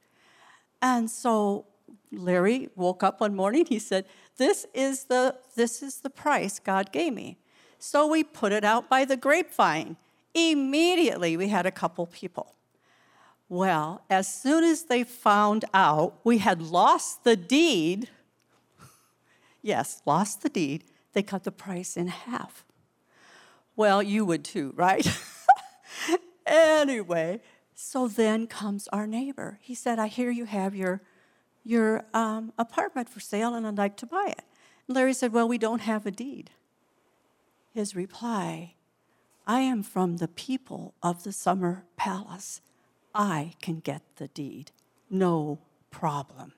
And 0.80 1.10
so 1.10 1.66
Larry 2.12 2.70
woke 2.76 3.02
up 3.02 3.20
one 3.20 3.36
morning, 3.36 3.66
he 3.66 3.80
said, 3.80 4.06
this 4.38 4.68
is 4.76 5.06
the 5.06 5.38
this 5.56 5.82
is 5.82 6.02
the 6.02 6.12
price 6.12 6.60
God 6.60 6.92
gave 6.92 7.14
me. 7.14 7.40
So 7.80 8.06
we 8.06 8.24
put 8.24 8.52
it 8.52 8.64
out 8.64 8.90
by 8.90 9.06
the 9.06 9.18
grapevine. 9.18 9.98
Immediately 10.36 11.36
we 11.36 11.48
had 11.48 11.66
a 11.66 11.72
couple 11.72 12.06
people. 12.06 12.54
Well, 13.50 14.04
as 14.08 14.32
soon 14.32 14.64
as 14.64 14.84
they 14.84 15.04
found 15.04 15.66
out 15.74 16.20
we 16.24 16.38
had 16.38 16.62
lost 16.62 17.24
the 17.24 17.36
deed, 17.36 18.08
yes, 19.64 20.04
lost 20.06 20.44
the 20.44 20.50
deed, 20.50 20.84
they 21.14 21.24
cut 21.24 21.44
the 21.44 21.52
price 21.52 21.98
in 21.98 22.06
half. 22.06 22.64
Well, 23.76 24.04
you 24.04 24.26
would 24.26 24.44
too, 24.44 24.72
right? 24.76 25.08
anyway, 26.46 27.42
so 27.74 28.08
then 28.08 28.48
comes 28.48 28.88
our 28.90 29.08
neighbor. 29.08 29.60
He 29.62 29.76
said, 29.76 30.00
I 30.00 30.08
hear 30.08 30.32
you 30.32 30.46
have 30.46 30.76
your 30.76 31.02
your 31.66 32.06
um, 32.14 32.54
apartment 32.60 33.10
for 33.10 33.20
sale 33.20 33.56
and 33.56 33.66
I'd 33.66 33.78
like 33.78 33.98
to 33.98 34.06
buy 34.06 34.28
it. 34.30 34.44
And 34.88 34.96
Larry 34.96 35.14
said, 35.14 35.34
Well, 35.34 35.48
we 35.48 35.58
don't 35.58 35.82
have 35.82 36.06
a 36.06 36.12
deed. 36.12 36.52
His 37.74 37.96
reply, 37.96 38.76
I 39.48 39.62
am 39.62 39.84
from 39.84 40.18
the 40.18 40.28
people 40.28 40.94
of 41.04 41.24
the 41.24 41.32
summer 41.32 41.84
palace. 41.98 42.62
I 43.14 43.54
can 43.62 43.80
get 43.80 44.02
the 44.18 44.28
deed. 44.28 44.72
No 45.10 45.60
problem. 45.92 46.54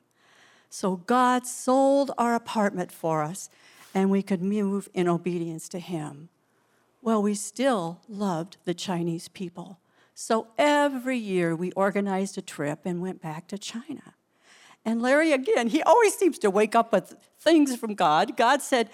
So 0.70 0.98
God 0.98 1.48
sold 1.48 2.12
our 2.18 2.36
apartment 2.36 2.92
for 2.92 3.24
us 3.24 3.50
and 3.94 4.12
we 4.12 4.22
could 4.22 4.42
move 4.42 4.90
in 4.94 5.08
obedience 5.08 5.70
to 5.70 5.80
Him. 5.80 6.30
Well, 7.08 7.24
we 7.24 7.36
still 7.36 8.02
loved 8.10 8.58
the 8.66 8.74
Chinese 8.74 9.30
people. 9.30 9.80
So 10.14 10.48
every 10.58 11.18
year 11.18 11.56
we 11.56 11.72
organized 11.72 12.38
a 12.38 12.42
trip 12.42 12.82
and 12.84 13.02
went 13.02 13.22
back 13.22 13.48
to 13.48 13.58
China. 13.58 14.14
And 14.84 15.02
Larry, 15.02 15.32
again, 15.32 15.70
he 15.70 15.82
always 15.82 16.16
seems 16.16 16.38
to 16.40 16.50
wake 16.50 16.76
up 16.76 16.92
with 16.92 17.16
things 17.40 17.78
from 17.78 17.96
God. 17.96 18.36
God 18.36 18.62
said, 18.62 18.90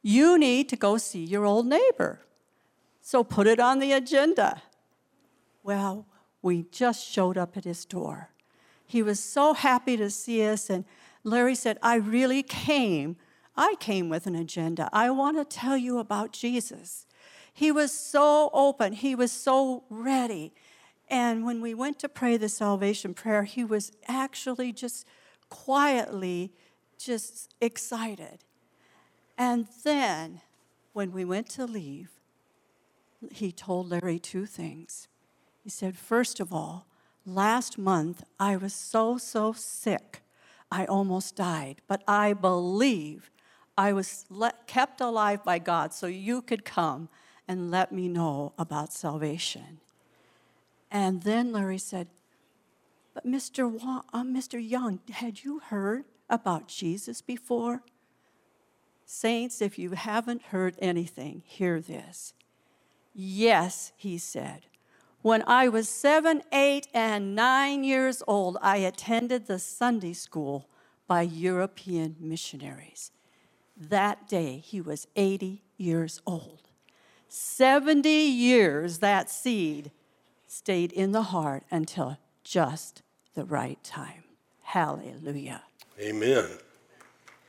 You 0.00 0.38
need 0.38 0.68
to 0.68 0.76
go 0.76 0.96
see 0.96 1.24
your 1.24 1.44
old 1.44 1.66
neighbor. 1.66 2.20
So 3.00 3.24
put 3.24 3.48
it 3.48 3.58
on 3.58 3.80
the 3.80 3.90
agenda. 3.90 4.62
Well, 5.64 6.06
we 6.42 6.66
just 6.70 7.04
showed 7.04 7.36
up 7.36 7.56
at 7.56 7.64
his 7.64 7.84
door. 7.84 8.30
He 8.86 9.02
was 9.02 9.18
so 9.18 9.54
happy 9.54 9.96
to 9.96 10.08
see 10.08 10.46
us, 10.46 10.70
and 10.70 10.84
Larry 11.24 11.56
said, 11.56 11.80
I 11.82 11.96
really 11.96 12.44
came. 12.44 13.16
I 13.56 13.74
came 13.80 14.08
with 14.08 14.28
an 14.28 14.36
agenda. 14.36 14.88
I 14.92 15.10
want 15.10 15.36
to 15.36 15.44
tell 15.44 15.76
you 15.76 15.98
about 15.98 16.32
Jesus. 16.32 17.06
He 17.56 17.72
was 17.72 17.90
so 17.90 18.50
open, 18.52 18.92
he 18.92 19.14
was 19.14 19.32
so 19.32 19.84
ready. 19.88 20.52
And 21.08 21.46
when 21.46 21.62
we 21.62 21.72
went 21.72 21.98
to 22.00 22.08
pray 22.08 22.36
the 22.36 22.50
salvation 22.50 23.14
prayer, 23.14 23.44
he 23.44 23.64
was 23.64 23.92
actually 24.06 24.74
just 24.74 25.06
quietly 25.48 26.52
just 26.98 27.54
excited. 27.62 28.44
And 29.38 29.68
then 29.84 30.42
when 30.92 31.12
we 31.12 31.24
went 31.24 31.48
to 31.52 31.64
leave, 31.64 32.10
he 33.32 33.52
told 33.52 33.88
Larry 33.88 34.18
two 34.18 34.44
things. 34.44 35.08
He 35.64 35.70
said, 35.70 35.96
First 35.96 36.40
of 36.40 36.52
all, 36.52 36.86
last 37.24 37.78
month 37.78 38.22
I 38.38 38.58
was 38.58 38.74
so, 38.74 39.16
so 39.16 39.54
sick, 39.54 40.20
I 40.70 40.84
almost 40.84 41.36
died, 41.36 41.80
but 41.88 42.02
I 42.06 42.34
believe 42.34 43.30
I 43.78 43.94
was 43.94 44.26
kept 44.66 45.00
alive 45.00 45.42
by 45.42 45.58
God 45.58 45.94
so 45.94 46.06
you 46.06 46.42
could 46.42 46.62
come 46.62 47.08
and 47.48 47.70
let 47.70 47.92
me 47.92 48.08
know 48.08 48.52
about 48.58 48.92
salvation. 48.92 49.78
And 50.90 51.22
then 51.22 51.52
Larry 51.52 51.78
said, 51.78 52.08
But 53.14 53.26
Mr. 53.26 53.70
Wa- 53.70 54.02
uh, 54.12 54.22
Mr. 54.22 54.58
Young, 54.58 55.00
had 55.10 55.44
you 55.44 55.60
heard 55.60 56.04
about 56.28 56.68
Jesus 56.68 57.20
before? 57.22 57.82
Saints, 59.04 59.62
if 59.62 59.78
you 59.78 59.90
haven't 59.90 60.42
heard 60.44 60.76
anything, 60.80 61.42
hear 61.46 61.80
this. 61.80 62.34
Yes, 63.14 63.92
he 63.96 64.18
said. 64.18 64.66
When 65.22 65.42
I 65.46 65.68
was 65.68 65.88
seven, 65.88 66.42
eight, 66.52 66.88
and 66.92 67.34
nine 67.34 67.82
years 67.82 68.22
old, 68.26 68.58
I 68.60 68.78
attended 68.78 69.46
the 69.46 69.58
Sunday 69.58 70.12
school 70.12 70.68
by 71.06 71.22
European 71.22 72.16
missionaries. 72.20 73.10
That 73.76 74.28
day, 74.28 74.58
he 74.58 74.80
was 74.80 75.06
80 75.16 75.62
years 75.76 76.20
old. 76.26 76.65
70 77.36 78.08
years 78.08 79.00
that 79.00 79.28
seed 79.28 79.90
stayed 80.46 80.90
in 80.90 81.12
the 81.12 81.24
heart 81.24 81.64
until 81.70 82.16
just 82.42 83.02
the 83.34 83.44
right 83.44 83.82
time. 83.84 84.24
Hallelujah. 84.62 85.62
Amen. 86.00 86.46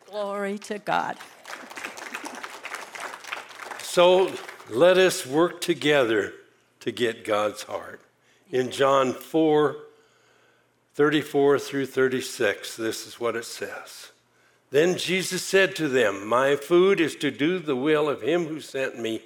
Glory 0.06 0.58
to 0.60 0.78
God. 0.80 1.16
So 3.82 4.34
let 4.70 4.98
us 4.98 5.26
work 5.26 5.62
together 5.62 6.34
to 6.82 6.92
get 6.92 7.24
God's 7.24 7.64
heart. 7.64 8.02
In 8.52 8.72
John 8.72 9.14
4 9.14 9.78
34 10.96 11.60
through 11.60 11.86
36, 11.86 12.76
this 12.76 13.08
is 13.08 13.20
what 13.20 13.38
it 13.38 13.46
says. 13.46 14.12
Then 14.70 14.98
Jesus 14.98 15.44
said 15.44 15.76
to 15.78 15.88
them, 15.88 16.28
My 16.28 16.58
food 16.58 17.00
is 17.00 17.16
to 17.18 17.32
do 17.32 17.60
the 17.60 17.76
will 17.76 18.10
of 18.10 18.22
him 18.22 18.48
who 18.48 18.60
sent 18.60 19.00
me 19.00 19.22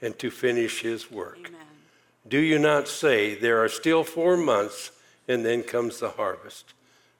and 0.00 0.18
to 0.18 0.30
finish 0.30 0.82
his 0.82 1.10
work. 1.10 1.38
Amen. 1.38 1.60
Do 2.26 2.38
you 2.38 2.58
not 2.58 2.88
say, 2.88 3.34
There 3.34 3.62
are 3.62 3.68
still 3.68 4.04
four 4.04 4.36
months, 4.36 4.90
and 5.28 5.44
then 5.44 5.62
comes 5.62 6.00
the 6.00 6.10
harvest? 6.10 6.72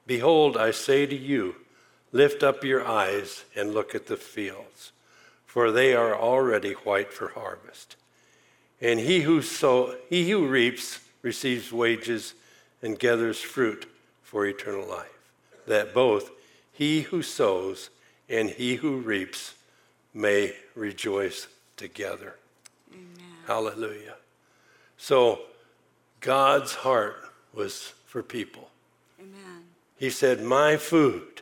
Behold, 0.07 0.57
I 0.57 0.71
say 0.71 1.05
to 1.05 1.15
you, 1.15 1.55
lift 2.11 2.43
up 2.43 2.63
your 2.63 2.85
eyes 2.85 3.43
and 3.55 3.73
look 3.73 3.95
at 3.95 4.07
the 4.07 4.17
fields, 4.17 4.91
for 5.45 5.71
they 5.71 5.93
are 5.93 6.15
already 6.15 6.73
white 6.73 7.11
for 7.11 7.29
harvest. 7.29 7.95
And 8.81 8.99
he 8.99 9.21
who, 9.21 9.41
sow, 9.41 9.95
he 10.09 10.29
who 10.29 10.47
reaps 10.47 10.99
receives 11.21 11.71
wages 11.71 12.33
and 12.81 12.99
gathers 12.99 13.41
fruit 13.41 13.85
for 14.21 14.45
eternal 14.45 14.87
life, 14.87 15.17
that 15.65 15.93
both 15.93 16.29
he 16.71 17.01
who 17.01 17.21
sows 17.21 17.89
and 18.29 18.49
he 18.49 18.75
who 18.75 18.97
reaps 18.97 19.55
may 20.13 20.53
rejoice 20.75 21.47
together. 21.77 22.35
Hallelujah. 23.45 24.15
So 24.97 25.39
God's 26.19 26.73
heart 26.73 27.17
was 27.53 27.93
for 28.05 28.23
people. 28.23 28.69
Amen. 29.19 29.63
He 29.97 30.09
said, 30.09 30.41
My 30.41 30.77
food, 30.77 31.41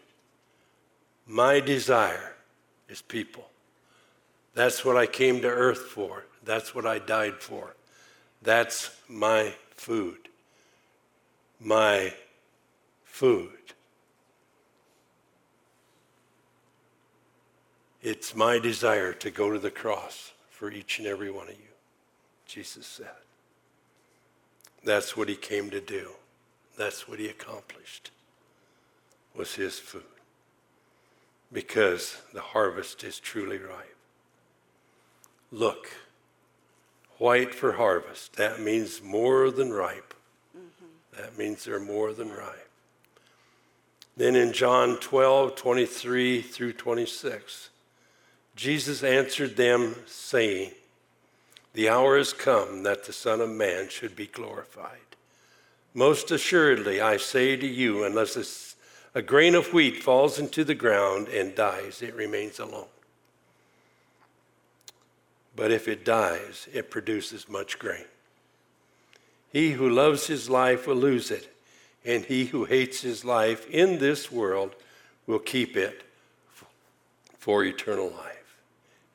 my 1.26 1.60
desire 1.60 2.36
is 2.90 3.02
people. 3.02 3.50
That's 4.54 4.86
what 4.86 4.98
I 4.98 5.06
came 5.06 5.42
to 5.42 5.48
earth 5.48 5.80
for. 5.80 6.26
That's 6.44 6.76
what 6.76 6.86
I 6.86 7.00
died 7.00 7.36
for. 7.36 7.76
That's 8.42 8.92
my 9.08 9.54
food. 9.76 10.30
My 11.60 12.14
food. 13.04 13.50
It's 18.02 18.36
my 18.36 18.60
desire 18.60 19.14
to 19.14 19.32
go 19.32 19.52
to 19.52 19.58
the 19.58 19.72
cross 19.72 20.34
for 20.64 20.72
each 20.72 20.98
and 20.98 21.06
every 21.06 21.30
one 21.30 21.50
of 21.50 21.56
you, 21.56 21.76
Jesus 22.46 22.88
said. 22.88 23.20
That's 24.86 25.18
what 25.18 25.28
he 25.28 25.36
came 25.36 25.70
to 25.72 25.82
do. 25.82 26.12
That's 26.78 27.06
what 27.06 27.20
he 27.20 27.28
accomplished 27.28 28.12
was 29.36 29.56
his 29.56 29.78
food. 29.78 30.04
Because 31.52 32.22
the 32.34 32.40
harvest 32.40 33.04
is 33.04 33.20
truly 33.20 33.58
ripe. 33.58 33.98
Look, 35.52 35.92
white 37.18 37.54
for 37.54 37.74
harvest. 37.74 38.38
That 38.38 38.62
means 38.62 39.04
more 39.04 39.52
than 39.52 39.74
ripe. 39.74 40.14
Mm-hmm. 40.58 41.22
That 41.22 41.38
means 41.38 41.66
they're 41.66 41.78
more 41.78 42.14
than 42.14 42.30
ripe. 42.30 42.70
Then 44.16 44.38
in 44.38 44.54
John 44.54 44.96
12, 44.96 45.58
23 45.58 46.42
through 46.42 46.72
26, 46.72 47.70
Jesus 48.56 49.04
answered 49.04 49.56
them, 49.56 49.96
saying, 50.06 50.72
The 51.74 51.90
hour 51.90 52.18
has 52.18 52.34
come 52.34 52.84
that 52.84 53.06
the 53.06 53.14
Son 53.14 53.42
of 53.42 53.50
Man 53.50 53.90
should 53.90 54.16
be 54.16 54.28
glorified. 54.28 55.00
Most 55.94 56.32
assuredly, 56.32 57.02
I 57.02 57.18
say 57.18 57.56
to 57.56 57.68
you, 57.68 58.04
unless 58.04 58.76
a, 59.14 59.22
grain 59.22 59.54
of 59.56 59.74
wheat 59.74 60.02
falls 60.02 60.40
into 60.40 60.64
the 60.64 60.76
ground 60.76 61.28
and 61.28 61.56
dies, 61.56 62.02
it 62.02 62.16
remains 62.16 62.60
alone. 62.60 62.88
But 65.56 65.72
if 65.72 65.88
it 65.88 66.04
dies, 66.04 66.68
it 66.74 66.90
produces 66.90 67.48
much 67.48 67.78
grain. 67.78 68.06
He 69.52 69.72
who 69.72 69.88
loves 69.88 70.26
his 70.26 70.50
life 70.50 70.88
will 70.88 70.96
lose 70.96 71.30
it, 71.30 71.56
and 72.04 72.26
he 72.26 72.46
who 72.46 72.66
hates 72.66 73.02
his 73.02 73.24
life 73.24 73.70
in 73.70 74.00
this 74.00 74.32
world 74.32 74.76
will 75.28 75.40
keep 75.40 75.78
it 75.78 76.04
for 77.38 77.64
eternal 77.64 78.10
life. 78.10 78.43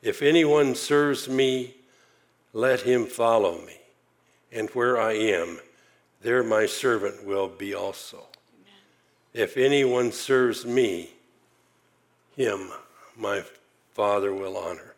If 0.01 0.21
anyone 0.21 0.75
serves 0.75 1.27
me, 1.27 1.75
let 2.53 2.81
him 2.81 3.05
follow 3.05 3.59
me, 3.59 3.77
and 4.51 4.69
where 4.69 4.99
I 4.99 5.13
am, 5.13 5.59
there 6.21 6.43
my 6.43 6.65
servant 6.65 7.25
will 7.25 7.49
be 7.49 7.73
also. 7.73 8.27
If 9.33 9.57
anyone 9.57 10.11
serves 10.11 10.65
me, 10.65 11.11
him 12.35 12.71
my 13.17 13.43
Father 13.93 14.33
will 14.33 14.57
honor. 14.57 14.95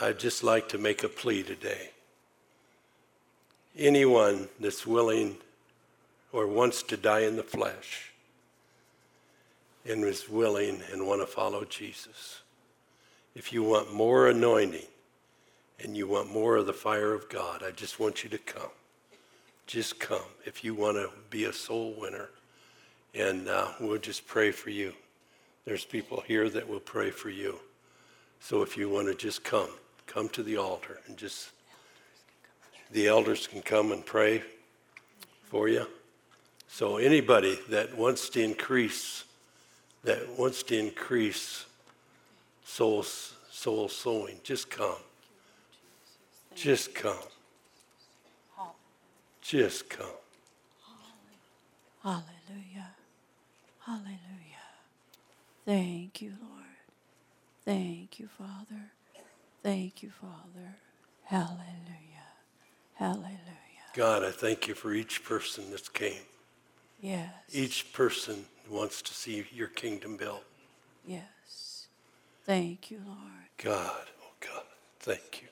I'd 0.00 0.18
just 0.18 0.42
like 0.42 0.68
to 0.70 0.78
make 0.78 1.04
a 1.04 1.08
plea 1.08 1.44
today. 1.44 1.90
Anyone 3.78 4.48
that's 4.58 4.84
willing 4.84 5.36
or 6.32 6.48
wants 6.48 6.82
to 6.82 6.96
die 6.96 7.20
in 7.20 7.36
the 7.36 7.44
flesh 7.44 8.11
and 9.88 10.04
is 10.04 10.28
willing 10.28 10.80
and 10.92 11.06
want 11.06 11.20
to 11.20 11.26
follow 11.26 11.64
Jesus, 11.64 12.42
if 13.34 13.52
you 13.52 13.62
want 13.62 13.92
more 13.92 14.28
anointing 14.28 14.86
and 15.82 15.96
you 15.96 16.06
want 16.06 16.30
more 16.30 16.56
of 16.56 16.66
the 16.66 16.72
fire 16.72 17.12
of 17.12 17.28
God, 17.28 17.62
I 17.66 17.70
just 17.72 17.98
want 17.98 18.22
you 18.22 18.30
to 18.30 18.38
come. 18.38 18.70
Just 19.66 19.98
come 19.98 20.20
if 20.44 20.62
you 20.62 20.74
want 20.74 20.96
to 20.96 21.10
be 21.30 21.44
a 21.44 21.52
soul 21.52 21.94
winner, 21.98 22.28
and 23.14 23.48
uh, 23.48 23.68
we'll 23.80 23.98
just 23.98 24.26
pray 24.26 24.50
for 24.50 24.70
you. 24.70 24.92
There's 25.64 25.84
people 25.84 26.22
here 26.26 26.48
that 26.50 26.68
will 26.68 26.80
pray 26.80 27.10
for 27.10 27.30
you. 27.30 27.58
So 28.40 28.62
if 28.62 28.76
you 28.76 28.88
want 28.88 29.06
to 29.06 29.14
just 29.14 29.44
come, 29.44 29.70
come 30.06 30.28
to 30.30 30.42
the 30.42 30.56
altar 30.56 30.98
and 31.06 31.16
just, 31.16 31.50
the 32.90 33.06
elders 33.06 33.46
can 33.46 33.62
come 33.62 33.92
and 33.92 34.04
pray 34.04 34.42
for 35.44 35.68
you. 35.68 35.86
So 36.68 36.96
anybody 36.96 37.58
that 37.68 37.96
wants 37.96 38.28
to 38.30 38.42
increase, 38.42 39.24
that 40.04 40.38
wants 40.38 40.62
to 40.64 40.78
increase 40.78 41.66
soul, 42.64 43.02
soul 43.02 43.88
sowing, 43.88 44.38
just 44.42 44.70
come. 44.70 44.96
Just 46.54 46.94
come. 46.94 47.16
Just 49.40 49.88
come. 49.88 50.06
Hallelujah. 52.02 52.90
Hallelujah. 53.80 54.18
Thank 55.64 56.20
you, 56.20 56.32
Lord. 56.40 56.62
Thank 57.64 58.18
you, 58.18 58.28
Father. 58.38 58.92
Thank 59.62 60.02
you, 60.02 60.10
Father. 60.10 60.76
Hallelujah. 61.24 62.26
Hallelujah. 62.94 63.38
God, 63.94 64.24
I 64.24 64.30
thank 64.30 64.66
you 64.66 64.74
for 64.74 64.92
each 64.92 65.24
person 65.24 65.64
that's 65.70 65.88
came. 65.88 66.22
Yes. 67.00 67.30
Each 67.52 67.92
person 67.92 68.46
wants 68.70 69.02
to 69.02 69.14
see 69.14 69.44
your 69.52 69.68
kingdom 69.68 70.16
built. 70.16 70.44
Yes. 71.06 71.88
Thank 72.44 72.90
you, 72.90 73.00
Lord. 73.06 73.18
God, 73.58 74.06
oh 74.22 74.32
God, 74.40 74.64
thank 75.00 75.42
you. 75.42 75.48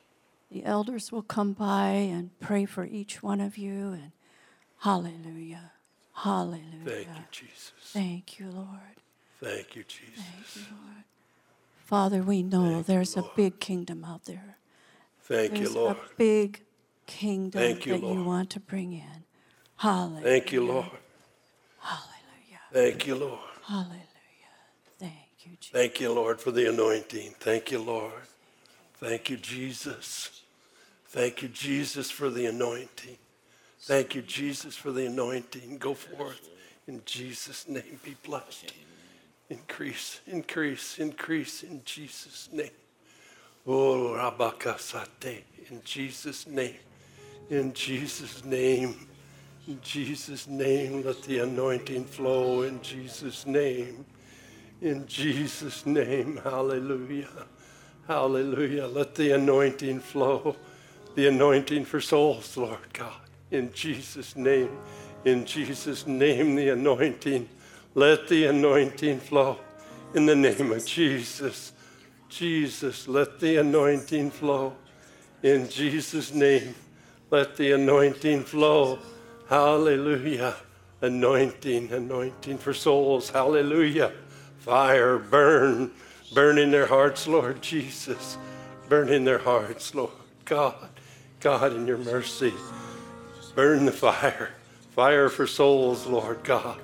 The 0.50 0.64
elders 0.64 1.12
will 1.12 1.22
come 1.22 1.52
by 1.52 1.90
and 1.90 2.30
pray 2.40 2.64
for 2.64 2.84
each 2.84 3.22
one 3.22 3.40
of 3.40 3.56
you 3.56 3.92
and 3.92 4.12
hallelujah. 4.78 5.72
Hallelujah. 6.12 6.61
Thank 6.84 7.08
you, 7.08 7.24
Jesus. 7.30 7.72
Thank 7.84 8.38
you, 8.38 8.50
Lord. 8.50 8.96
Thank 9.40 9.76
you, 9.76 9.84
Jesus. 9.84 10.16
Thank 10.16 10.56
you, 10.56 10.76
Lord. 10.76 11.04
Father, 11.86 12.22
we 12.22 12.42
know 12.42 12.64
Thank 12.64 12.76
you, 12.76 12.82
there's 12.94 13.16
a 13.16 13.24
big 13.36 13.58
kingdom 13.58 14.04
out 14.04 14.24
there. 14.24 14.58
Thank 15.22 15.52
you, 15.52 15.58
There's 15.58 15.74
Lord. 15.76 15.96
a 15.96 16.00
big 16.16 16.62
kingdom 17.06 17.62
you, 17.62 17.74
that 17.74 17.86
you 17.86 18.24
want 18.24 18.50
to 18.50 18.61
bring 18.61 18.92
in. 18.92 19.24
Hallelujah. 19.76 20.22
Thank 20.24 20.52
you, 20.52 20.66
Lord. 20.66 20.90
Thank 22.72 23.06
you, 23.06 23.16
Lord. 23.16 23.38
Hallelujah. 23.64 24.00
Thank 24.98 25.12
you, 25.40 25.52
Jesus. 25.60 25.72
Thank 25.72 26.00
you, 26.00 26.12
Lord, 26.12 26.40
for 26.40 26.52
the 26.52 26.68
anointing. 26.68 27.34
Thank 27.40 27.72
you, 27.72 27.80
Lord. 27.80 28.12
Thank 28.94 29.28
you, 29.28 29.36
Jesus. 29.36 30.42
Thank 31.08 31.42
you, 31.42 31.48
Jesus, 31.48 32.10
for 32.10 32.30
the 32.30 32.46
anointing. 32.46 33.18
Thank 33.80 34.14
you, 34.14 34.22
Jesus, 34.22 34.76
for 34.76 34.92
the 34.92 35.06
anointing. 35.06 35.78
Go 35.78 35.94
forth 35.94 36.48
in 36.86 37.02
Jesus' 37.04 37.68
name. 37.68 37.98
Be 38.04 38.14
blessed. 38.22 38.72
Increase, 39.48 40.20
increase, 40.28 40.98
increase 41.00 41.64
in 41.64 41.82
Jesus' 41.84 42.48
name. 42.52 42.70
Oh, 43.66 44.14
Rabakasate, 44.16 45.42
in 45.70 45.82
Jesus' 45.82 46.46
name. 46.46 46.76
In 47.48 47.72
Jesus' 47.72 48.44
name. 48.44 49.08
In 49.70 49.78
Jesus' 49.82 50.48
name, 50.48 51.04
let 51.04 51.22
the 51.22 51.38
anointing 51.38 52.04
flow 52.04 52.62
in 52.62 52.82
Jesus' 52.82 53.46
name. 53.46 54.04
In 54.80 55.06
Jesus' 55.06 55.86
name, 55.86 56.40
hallelujah. 56.42 57.46
Hallelujah. 58.08 58.88
Let 58.88 59.14
the 59.14 59.30
anointing 59.30 60.00
flow. 60.00 60.56
The 61.14 61.28
anointing 61.28 61.84
for 61.84 62.00
souls, 62.00 62.56
Lord 62.56 62.80
God. 62.92 63.20
In 63.52 63.72
Jesus' 63.72 64.34
name. 64.34 64.76
In 65.24 65.44
Jesus' 65.44 66.04
name, 66.04 66.56
the 66.56 66.70
anointing. 66.70 67.48
Let 67.94 68.26
the 68.26 68.46
anointing 68.46 69.20
flow. 69.20 69.56
In 70.14 70.26
the 70.26 70.34
name 70.34 70.72
of 70.72 70.84
Jesus. 70.84 71.70
Jesus, 72.28 73.06
let 73.06 73.38
the 73.38 73.58
anointing 73.58 74.32
flow. 74.32 74.74
In 75.44 75.68
Jesus' 75.68 76.34
name, 76.34 76.74
let 77.30 77.56
the 77.56 77.70
anointing 77.70 78.42
flow. 78.42 78.98
Hallelujah. 79.51 80.55
Anointing, 81.01 81.90
anointing 81.90 82.57
for 82.57 82.72
souls. 82.72 83.30
Hallelujah. 83.30 84.12
Fire, 84.61 85.18
burn, 85.18 85.90
burn 86.32 86.57
in 86.57 86.70
their 86.70 86.86
hearts, 86.86 87.26
Lord 87.26 87.61
Jesus. 87.61 88.38
Burn 88.88 89.09
in 89.09 89.24
their 89.24 89.38
hearts, 89.38 89.92
Lord 89.92 90.12
God. 90.44 90.88
God, 91.40 91.72
in 91.72 91.84
your 91.84 91.98
mercy. 91.98 92.55
Burn 93.57 93.86
the 93.86 93.92
fire. 93.92 94.51
Fire 94.92 95.28
for 95.28 95.48
souls, 95.48 96.07
Lord 96.07 96.44
God. 96.44 96.78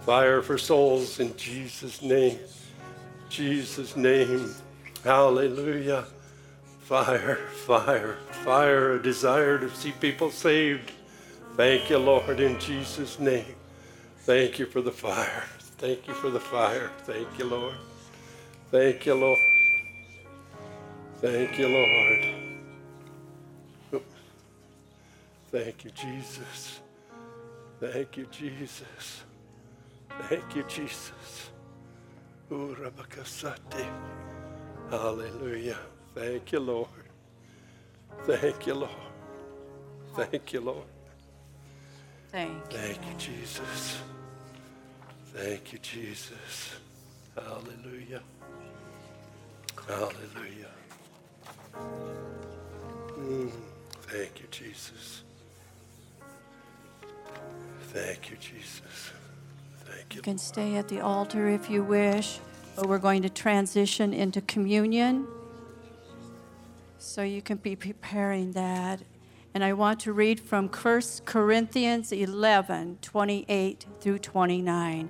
Fire 0.00 0.42
for 0.42 0.58
souls 0.58 1.20
in 1.20 1.36
Jesus' 1.36 2.02
name. 2.02 2.40
Jesus' 3.28 3.94
name. 3.94 4.52
Hallelujah. 5.04 6.06
Fire, 6.80 7.36
fire, 7.64 8.16
fire, 8.44 8.94
a 8.94 9.02
desire 9.02 9.60
to 9.60 9.70
see 9.70 9.92
people 9.92 10.32
saved. 10.32 10.90
Thank 11.56 11.88
you, 11.88 11.98
Lord, 11.98 12.40
in 12.40 12.58
Jesus' 12.58 13.20
name. 13.20 13.54
Thank 14.18 14.58
you 14.58 14.66
for 14.66 14.80
the 14.80 14.90
fire. 14.90 15.44
Thank 15.78 16.08
you 16.08 16.14
for 16.14 16.30
the 16.30 16.40
fire. 16.40 16.90
Thank 17.04 17.38
you, 17.38 17.44
Lord. 17.44 17.74
Thank 18.70 19.06
you, 19.06 19.14
Lord. 19.14 19.38
Thank 21.20 21.58
you, 21.58 21.68
Lord. 21.68 22.44
Thank 25.52 25.84
you, 25.84 25.90
Jesus. 25.92 26.80
Thank 27.78 28.16
you, 28.16 28.26
Jesus. 28.26 29.22
Thank 30.28 30.56
you, 30.56 30.64
Jesus. 30.64 31.50
Hallelujah. 34.90 35.78
Thank 36.14 36.52
you, 36.52 36.60
Lord. 36.60 36.88
Thank 38.24 38.66
you, 38.66 38.74
Lord. 38.74 38.90
Thank 40.16 40.52
you, 40.52 40.60
Lord. 40.60 40.93
Thank 42.34 42.72
you. 42.72 42.78
Thank 42.78 42.98
you, 42.98 43.14
Jesus. 43.16 43.98
Thank 45.32 45.72
you, 45.72 45.78
Jesus. 45.78 46.74
Hallelujah. 47.36 48.22
Hallelujah. 49.86 50.70
Mm, 53.16 53.52
Thank 54.08 54.40
you, 54.40 54.46
Jesus. 54.50 55.22
Thank 57.92 58.30
you, 58.30 58.36
Jesus. 58.38 59.12
Thank 59.84 60.14
you. 60.14 60.16
You 60.16 60.22
can 60.22 60.38
stay 60.38 60.74
at 60.74 60.88
the 60.88 60.98
altar 60.98 61.46
if 61.46 61.70
you 61.70 61.84
wish, 61.84 62.40
but 62.74 62.88
we're 62.88 62.98
going 62.98 63.22
to 63.22 63.30
transition 63.30 64.12
into 64.12 64.40
communion. 64.40 65.28
So 66.98 67.22
you 67.22 67.42
can 67.42 67.58
be 67.58 67.76
preparing 67.76 68.50
that. 68.52 69.02
And 69.54 69.62
I 69.62 69.72
want 69.72 70.00
to 70.00 70.12
read 70.12 70.40
from 70.40 70.68
1 70.68 71.02
Corinthians 71.24 72.10
11 72.10 72.98
28 73.00 73.86
through 74.00 74.18
29. 74.18 75.08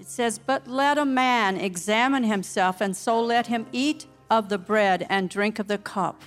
It 0.00 0.08
says, 0.08 0.38
But 0.38 0.66
let 0.66 0.98
a 0.98 1.04
man 1.04 1.56
examine 1.56 2.24
himself, 2.24 2.80
and 2.80 2.96
so 2.96 3.22
let 3.22 3.46
him 3.46 3.66
eat 3.70 4.06
of 4.28 4.48
the 4.48 4.58
bread 4.58 5.06
and 5.08 5.30
drink 5.30 5.60
of 5.60 5.68
the 5.68 5.78
cup. 5.78 6.22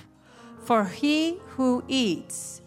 For 0.64 0.86
he 0.86 1.38
who 1.50 1.84
eats 1.86 2.62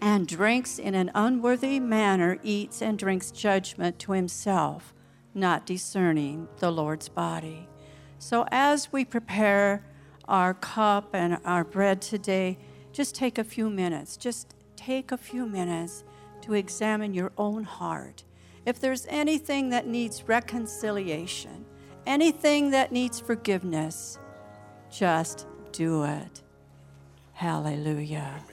and 0.00 0.26
drinks 0.26 0.78
in 0.78 0.94
an 0.94 1.10
unworthy 1.14 1.78
manner 1.78 2.38
eats 2.42 2.82
and 2.82 2.98
drinks 2.98 3.30
judgment 3.30 3.98
to 4.00 4.12
himself, 4.12 4.94
not 5.34 5.66
discerning 5.66 6.48
the 6.58 6.70
Lord's 6.70 7.08
body. 7.08 7.68
So 8.18 8.46
as 8.50 8.92
we 8.92 9.04
prepare 9.04 9.84
our 10.28 10.54
cup 10.54 11.14
and 11.14 11.38
our 11.44 11.64
bread 11.64 12.00
today, 12.00 12.58
just 12.92 13.14
take 13.14 13.38
a 13.38 13.44
few 13.44 13.70
minutes. 13.70 14.16
Just 14.16 14.54
take 14.76 15.12
a 15.12 15.16
few 15.16 15.46
minutes 15.46 16.04
to 16.42 16.54
examine 16.54 17.14
your 17.14 17.32
own 17.38 17.64
heart. 17.64 18.24
If 18.66 18.80
there's 18.80 19.06
anything 19.08 19.70
that 19.70 19.86
needs 19.86 20.28
reconciliation, 20.28 21.64
anything 22.06 22.70
that 22.70 22.92
needs 22.92 23.18
forgiveness, 23.18 24.18
just 24.90 25.46
do 25.72 26.04
it. 26.04 26.42
Hallelujah. 27.32 28.44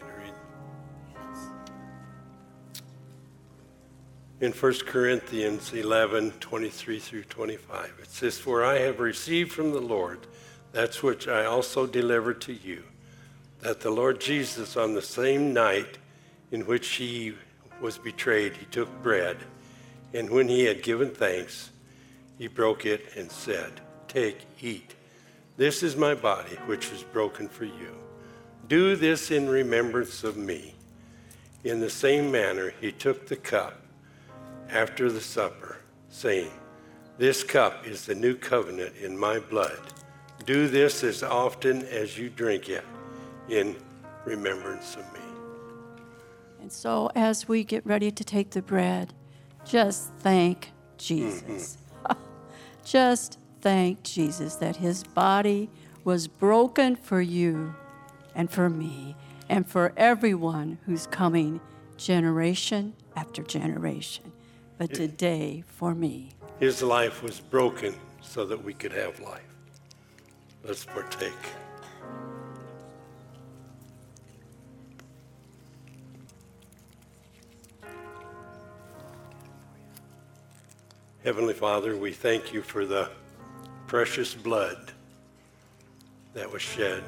in 4.42 4.54
1 4.54 4.74
Corinthians 4.86 5.74
11, 5.74 6.32
23 6.40 7.00
through 7.00 7.24
25. 7.24 7.94
It 8.02 8.10
says, 8.10 8.38
For 8.38 8.64
I 8.64 8.80
have 8.80 9.00
received 9.00 9.52
from 9.52 9.72
the 9.72 9.82
Lord 9.82 10.28
that 10.72 10.96
which 11.04 11.28
I 11.28 11.46
also 11.46 11.86
delivered 11.86 12.40
to 12.42 12.54
you, 12.54 12.84
that 13.62 13.82
the 13.82 13.90
Lord 13.90 14.22
Jesus, 14.22 14.78
on 14.78 14.94
the 14.94 15.02
same 15.02 15.54
night 15.54 15.98
in 16.52 16.66
which 16.66 16.88
he 16.92 17.36
was 17.82 17.98
betrayed, 17.98 18.56
he 18.56 18.66
took 18.66 18.90
bread, 19.04 19.38
and 20.14 20.30
when 20.30 20.48
he 20.48 20.66
had 20.66 20.82
given 20.82 21.12
thanks, 21.12 21.70
he 22.38 22.48
broke 22.48 22.86
it 22.86 23.16
and 23.16 23.32
said, 23.32 23.82
Take, 24.08 24.40
eat. 24.62 24.96
This 25.58 25.84
is 25.84 25.96
my 25.96 26.16
body, 26.16 26.56
which 26.66 26.90
was 26.90 27.04
broken 27.04 27.50
for 27.50 27.66
you. 27.66 27.96
Do 28.68 28.96
this 28.96 29.30
in 29.30 29.50
remembrance 29.50 30.24
of 30.24 30.38
me. 30.38 30.74
In 31.64 31.82
the 31.82 31.90
same 31.90 32.32
manner, 32.32 32.74
he 32.80 32.92
took 32.92 33.28
the 33.28 33.36
cup 33.36 33.82
after 34.70 35.12
the 35.12 35.20
supper, 35.20 35.78
saying, 36.10 36.52
This 37.18 37.44
cup 37.44 37.86
is 37.86 38.06
the 38.06 38.16
new 38.16 38.36
covenant 38.36 38.96
in 38.96 39.18
my 39.18 39.40
blood. 39.40 39.80
Do 40.46 40.70
this 40.70 41.04
as 41.04 41.22
often 41.24 41.84
as 41.84 42.18
you 42.18 42.30
drink 42.30 42.70
it 42.70 42.86
in 43.50 43.76
remembrance 44.26 44.96
of 44.96 45.12
me. 45.14 45.20
And 46.62 46.72
so, 46.72 47.10
as 47.16 47.48
we 47.48 47.64
get 47.64 47.86
ready 47.86 48.12
to 48.12 48.24
take 48.24 48.52
the 48.52 48.62
bread, 48.62 49.14
just 49.66 50.12
thank 50.20 50.72
Jesus. 50.98 51.78
Mm-hmm. 52.06 52.20
just 52.86 53.40
thank 53.62 54.04
Jesus 54.04 54.56
that 54.56 54.78
his 54.78 55.04
body 55.04 55.70
was 56.04 56.28
broken 56.28 56.96
for 56.96 57.22
you 57.22 57.74
and 58.36 58.50
for 58.50 58.70
me 58.70 59.16
and 59.50 59.68
for 59.68 59.94
everyone 59.98 60.78
who's 60.86 61.08
coming 61.08 61.60
generation 61.98 62.94
after 63.16 63.44
generation. 63.44 64.32
But 64.78 64.94
today, 64.94 65.64
for 65.68 65.94
me, 65.94 66.30
His 66.60 66.82
life 66.82 67.22
was 67.22 67.42
broken 67.42 67.94
so 68.22 68.46
that 68.46 68.64
we 68.64 68.74
could 68.74 68.94
have 68.94 69.20
life. 69.20 69.42
Let's 70.64 70.86
partake. 70.86 71.34
Heavenly 81.30 81.54
Father, 81.54 81.96
we 81.96 82.12
thank 82.12 82.54
you 82.54 82.64
for 82.64 82.88
the 82.88 83.08
precious 83.86 84.34
blood 84.34 84.92
that 86.34 86.52
was 86.52 86.64
shed 86.64 87.04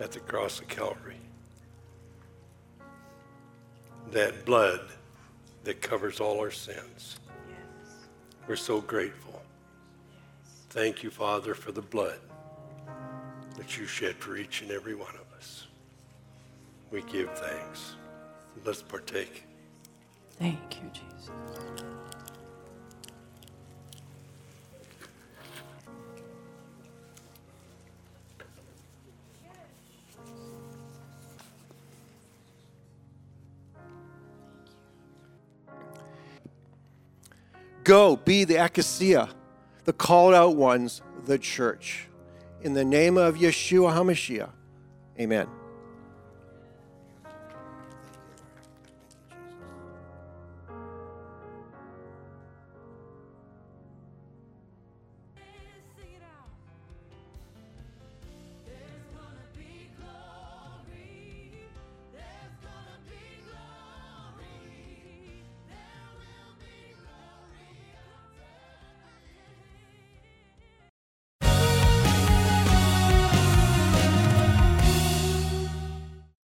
at 0.00 0.10
the 0.10 0.18
cross 0.18 0.58
of 0.58 0.66
Calvary. 0.66 1.20
That 4.10 4.44
blood 4.44 4.80
that 5.62 5.80
covers 5.80 6.18
all 6.18 6.40
our 6.40 6.50
sins. 6.50 7.20
We're 8.48 8.56
so 8.56 8.80
grateful. 8.80 9.42
Thank 10.70 11.04
you, 11.04 11.10
Father, 11.10 11.54
for 11.54 11.70
the 11.70 11.82
blood 11.82 12.18
that 13.56 13.78
you 13.78 13.86
shed 13.86 14.16
for 14.16 14.36
each 14.36 14.62
and 14.62 14.72
every 14.72 14.96
one 14.96 15.14
of 15.14 15.38
us. 15.38 15.68
We 16.90 17.02
give 17.02 17.30
thanks. 17.38 17.94
Let's 18.64 18.82
partake. 18.82 19.44
Thank 20.40 20.78
you, 20.82 20.90
Jesus. 20.92 21.30
Go, 37.88 38.16
be 38.16 38.44
the 38.44 38.62
ecclesia, 38.62 39.30
the 39.84 39.94
called 39.94 40.34
out 40.34 40.56
ones, 40.56 41.00
the 41.24 41.38
church. 41.38 42.06
In 42.60 42.74
the 42.74 42.84
name 42.84 43.16
of 43.16 43.36
Yeshua 43.36 43.94
HaMashiach, 43.94 44.50
amen. 45.18 45.46